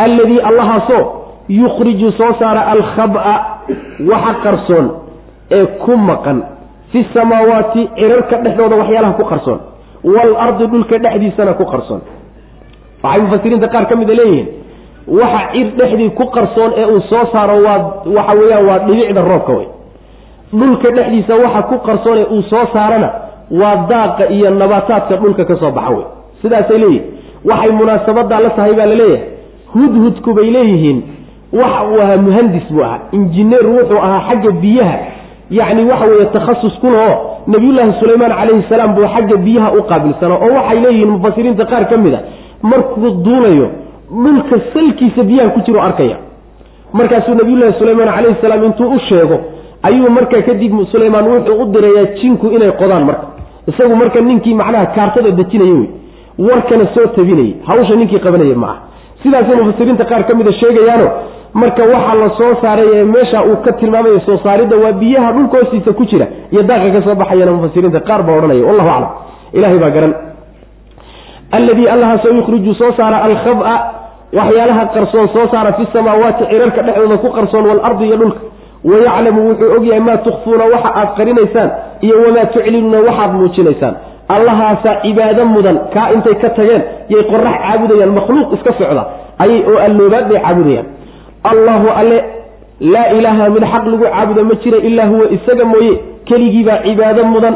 Alladii 0.05 0.39
allahaasoo 0.49 1.03
yukhriju 1.49 2.11
soo 2.11 2.33
saara 2.39 2.61
alkhaba 2.73 3.21
waxa 4.11 4.33
qarsoon 4.43 4.85
ee 5.51 5.65
ku 5.85 5.97
maqan. 5.97 6.43
Fi 6.91 7.05
samaawaati 7.13 7.89
cirarka 7.99 8.35
dhexdooda 8.43 8.75
waxyaalaha 8.81 9.13
ku 9.19 9.23
qarsoon. 9.31 9.59
Waalardi 10.13 10.67
dhulka 10.71 10.97
dhexdiisana 11.03 11.53
ku 11.53 11.65
qarsoon. 11.65 12.01
Waxay 13.03 13.21
mufasiriinta 13.21 13.67
qaar 13.73 13.85
ka 13.89 13.95
mida 13.95 14.13
leeyihiin 14.19 14.47
waxa 15.19 15.41
cir 15.53 15.67
dhexdii 15.79 16.09
ku 16.19 16.25
qarsoon 16.35 16.71
ee 16.81 16.85
uu 16.93 17.01
soo 17.09 17.25
saaro 17.33 17.55
waa 17.65 17.77
waxa 18.17 18.33
weeyaan 18.39 18.65
waa 18.69 18.79
dhibicda 18.87 19.21
roobka 19.21 19.53
wey 19.57 19.67
dhulka 20.59 20.89
dhexdiisa 20.97 21.33
waxa 21.43 21.61
ku 21.69 21.75
qarsoon 21.87 22.17
ee 22.17 22.27
uu 22.35 22.41
soo 22.51 22.65
saarana 22.73 23.09
waa 23.61 23.75
daaqa 23.91 24.23
iyo 24.35 24.49
nabaataadka 24.61 25.15
dhulka 25.21 25.45
ka 25.45 25.55
soo 25.61 25.71
baxa 25.71 25.89
wey 25.97 26.05
sidaasay 26.41 26.77
leeyihiin 26.77 27.03
waxay 27.49 27.71
munaasabadaa 27.79 28.39
la 28.45 28.49
tahay 28.57 28.73
baa 28.79 28.85
la 28.85 28.95
leeyahay 28.95 29.27
hudhudku 29.73 30.33
bay 30.33 30.49
leeyihiin. 30.57 30.99
Wax 31.59 31.73
uu 31.91 32.01
ahaa 32.03 32.17
muhandis 32.27 32.65
buu 32.71 32.83
ahaa. 32.83 32.99
Injineer 33.17 33.65
wuxuu 33.67 33.97
ahaa 34.05 34.21
xagga 34.29 34.51
biyaha. 34.63 34.97
Yacni 35.57 35.85
waxa 35.91 36.05
weeye 36.05 36.25
takhasus 36.35 36.73
kulahoo 36.81 37.15
nabiyullaahi 37.53 37.93
sulaymaan 37.99 38.31
calayhi 38.39 38.63
salaam 38.69 38.95
buu 38.95 39.07
xagga 39.15 39.37
biyaha 39.45 39.69
u 39.79 39.83
qaabilsanaa. 39.91 40.39
Oo 40.45 40.53
waxay 40.57 40.79
leeyihiin 40.85 41.09
mufasiriinta 41.15 41.65
qaar 41.71 41.83
ka 41.91 41.97
mid 41.97 42.13
a 42.13 42.19
markuu 42.71 43.09
duulayo 43.25 43.67
dhulka 44.23 44.55
salkiisa 44.73 45.23
biyaha 45.29 45.49
ku 45.55 45.59
jiro 45.67 45.81
arkaya. 45.87 46.17
Markaasuu 46.93 47.35
nabiyullaahi 47.41 47.73
sulaymaan 47.79 48.09
calayhi 48.15 48.37
salaam 48.41 48.63
intuu 48.69 48.89
u 48.95 48.99
sheego 49.09 49.37
ayuu 49.87 50.09
markaa 50.17 50.41
kadib 50.47 50.73
sulaymaan 50.91 51.25
wuxuu 51.31 51.61
u 51.61 51.65
dirayaa 51.73 52.05
jinku 52.21 52.47
inay 52.55 52.71
qodaan 52.81 53.03
marka. 53.09 53.25
Isagu 53.71 53.95
marka 53.95 54.19
ninkii 54.21 54.53
macnaha 54.61 54.85
kaartada 54.95 55.31
dejinaya 55.39 55.73
wey 55.79 55.87
warkana 56.39 56.85
soo 56.95 57.07
tabinayay 57.15 57.53
hawsha 57.67 57.95
ninkii 57.95 58.19
qabanaya 58.19 58.55
ma 58.55 58.67
aha. 58.67 58.77
Sidaasay 59.23 59.55
mufasiriinta 59.61 60.05
qaar 60.11 60.23
ka 60.27 60.33
mida 60.39 60.51
sheegayaano 60.59 61.07
marka 61.53 61.83
waxaa 61.93 62.15
la 62.21 62.29
soo 62.39 62.51
saaray 62.61 62.87
ee 62.95 63.03
meesha 63.03 63.39
uu 63.49 63.55
ka 63.65 63.71
tilmaamayo 63.79 64.19
soo 64.27 64.37
saaridda 64.43 64.75
waa 64.83 64.91
biyaha 65.01 65.31
dhulka 65.35 65.93
ku 65.99 66.05
jira 66.11 66.27
iyo 66.51 66.61
daaqa 66.63 66.89
ka 66.95 67.01
soo 67.07 67.15
baxayana 67.21 67.51
mufasiriinta 67.57 67.99
qaar 68.09 68.21
baa 68.27 68.35
odhanaya. 68.39 68.63
Wallahu 68.69 68.89
aclam. 68.89 69.09
Ilahay 69.57 69.77
baa 69.83 69.89
garan. 69.95 70.13
Alladii 71.51 71.87
allahaasoo 71.87 72.33
yukhriju 72.39 72.73
soo 72.75 72.91
saara 72.97 73.17
alkhaba 73.27 73.73
waxyaalaha 74.39 74.85
qarsoon 74.95 75.27
soo 75.33 75.47
saara 75.51 75.73
fi 75.77 75.83
samaawaati 75.93 76.43
cirarka 76.51 76.81
dhexdooda 76.87 77.17
ku 77.23 77.29
qarsoon 77.37 77.65
waalardi 77.69 78.05
iyo 78.07 78.17
dhulka. 78.21 78.39
Wayaclamu 78.89 79.39
wuxuu 79.49 79.71
ogyahay 79.77 79.99
maa 80.07 80.17
tukfuuna 80.25 80.63
waxa 80.73 80.89
aad 81.01 81.09
qarinaysaan 81.17 81.69
iyo 82.05 82.15
wamaa 82.25 82.45
tuclinuuna 82.53 82.99
waxaad 83.07 83.31
muujinaysaan 83.39 83.95
allahaasaa 84.35 84.95
cibaado 85.03 85.45
mudan 85.55 85.77
kaa 85.93 86.07
intay 86.15 86.35
ka 86.43 86.49
tageen 86.57 86.81
yay 87.13 87.23
qorax 87.31 87.55
caabudayaan 87.63 88.11
makhluuq 88.19 88.49
iska 88.57 88.71
socda 88.79 89.03
ayay 89.43 89.59
oo 89.71 89.77
alloobaad 89.87 90.25
bay 90.31 90.39
caabudayaan. 90.45 90.87
Allahu 91.51 91.87
alle 91.99 92.17
laa 92.93 93.07
ilaaha 93.17 93.49
mid 93.55 93.63
xaq 93.73 93.83
lagu 93.91 94.05
caabudo 94.05 94.41
ma 94.49 94.55
jira 94.63 94.77
ilaa 94.89 95.07
huwa 95.11 95.25
isaga 95.37 95.65
mooye 95.71 95.93
keligiibaa 96.29 96.79
cibaado 96.85 97.23
mudan. 97.33 97.55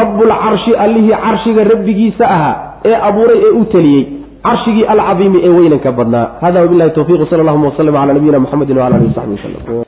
Rabbulcarshi 0.00 0.72
allihii 0.84 1.16
carshiga 1.24 1.64
rabbigiisa 1.72 2.24
ahaa 2.34 2.54
ee 2.84 2.94
abuuray 3.08 3.38
ee 3.46 3.52
u 3.60 3.64
teliyey 3.64 4.02
carshigii 4.46 4.84
alcadiimi 4.92 5.38
ee 5.44 5.48
weynanka 5.58 5.92
badnaa. 5.98 6.26
Hada 6.40 6.60
wabilahi 6.64 6.90
towfiq 6.98 7.20
sal 7.30 7.40
allahuma 7.40 7.66
waslm 7.70 7.94
cala 7.98 8.12
nabiyina 8.16 8.38
mxamedi 8.44 8.72
wala 8.72 8.96
alihi 8.96 9.08
wasaxbi 9.10 9.34
waslm 9.36 9.78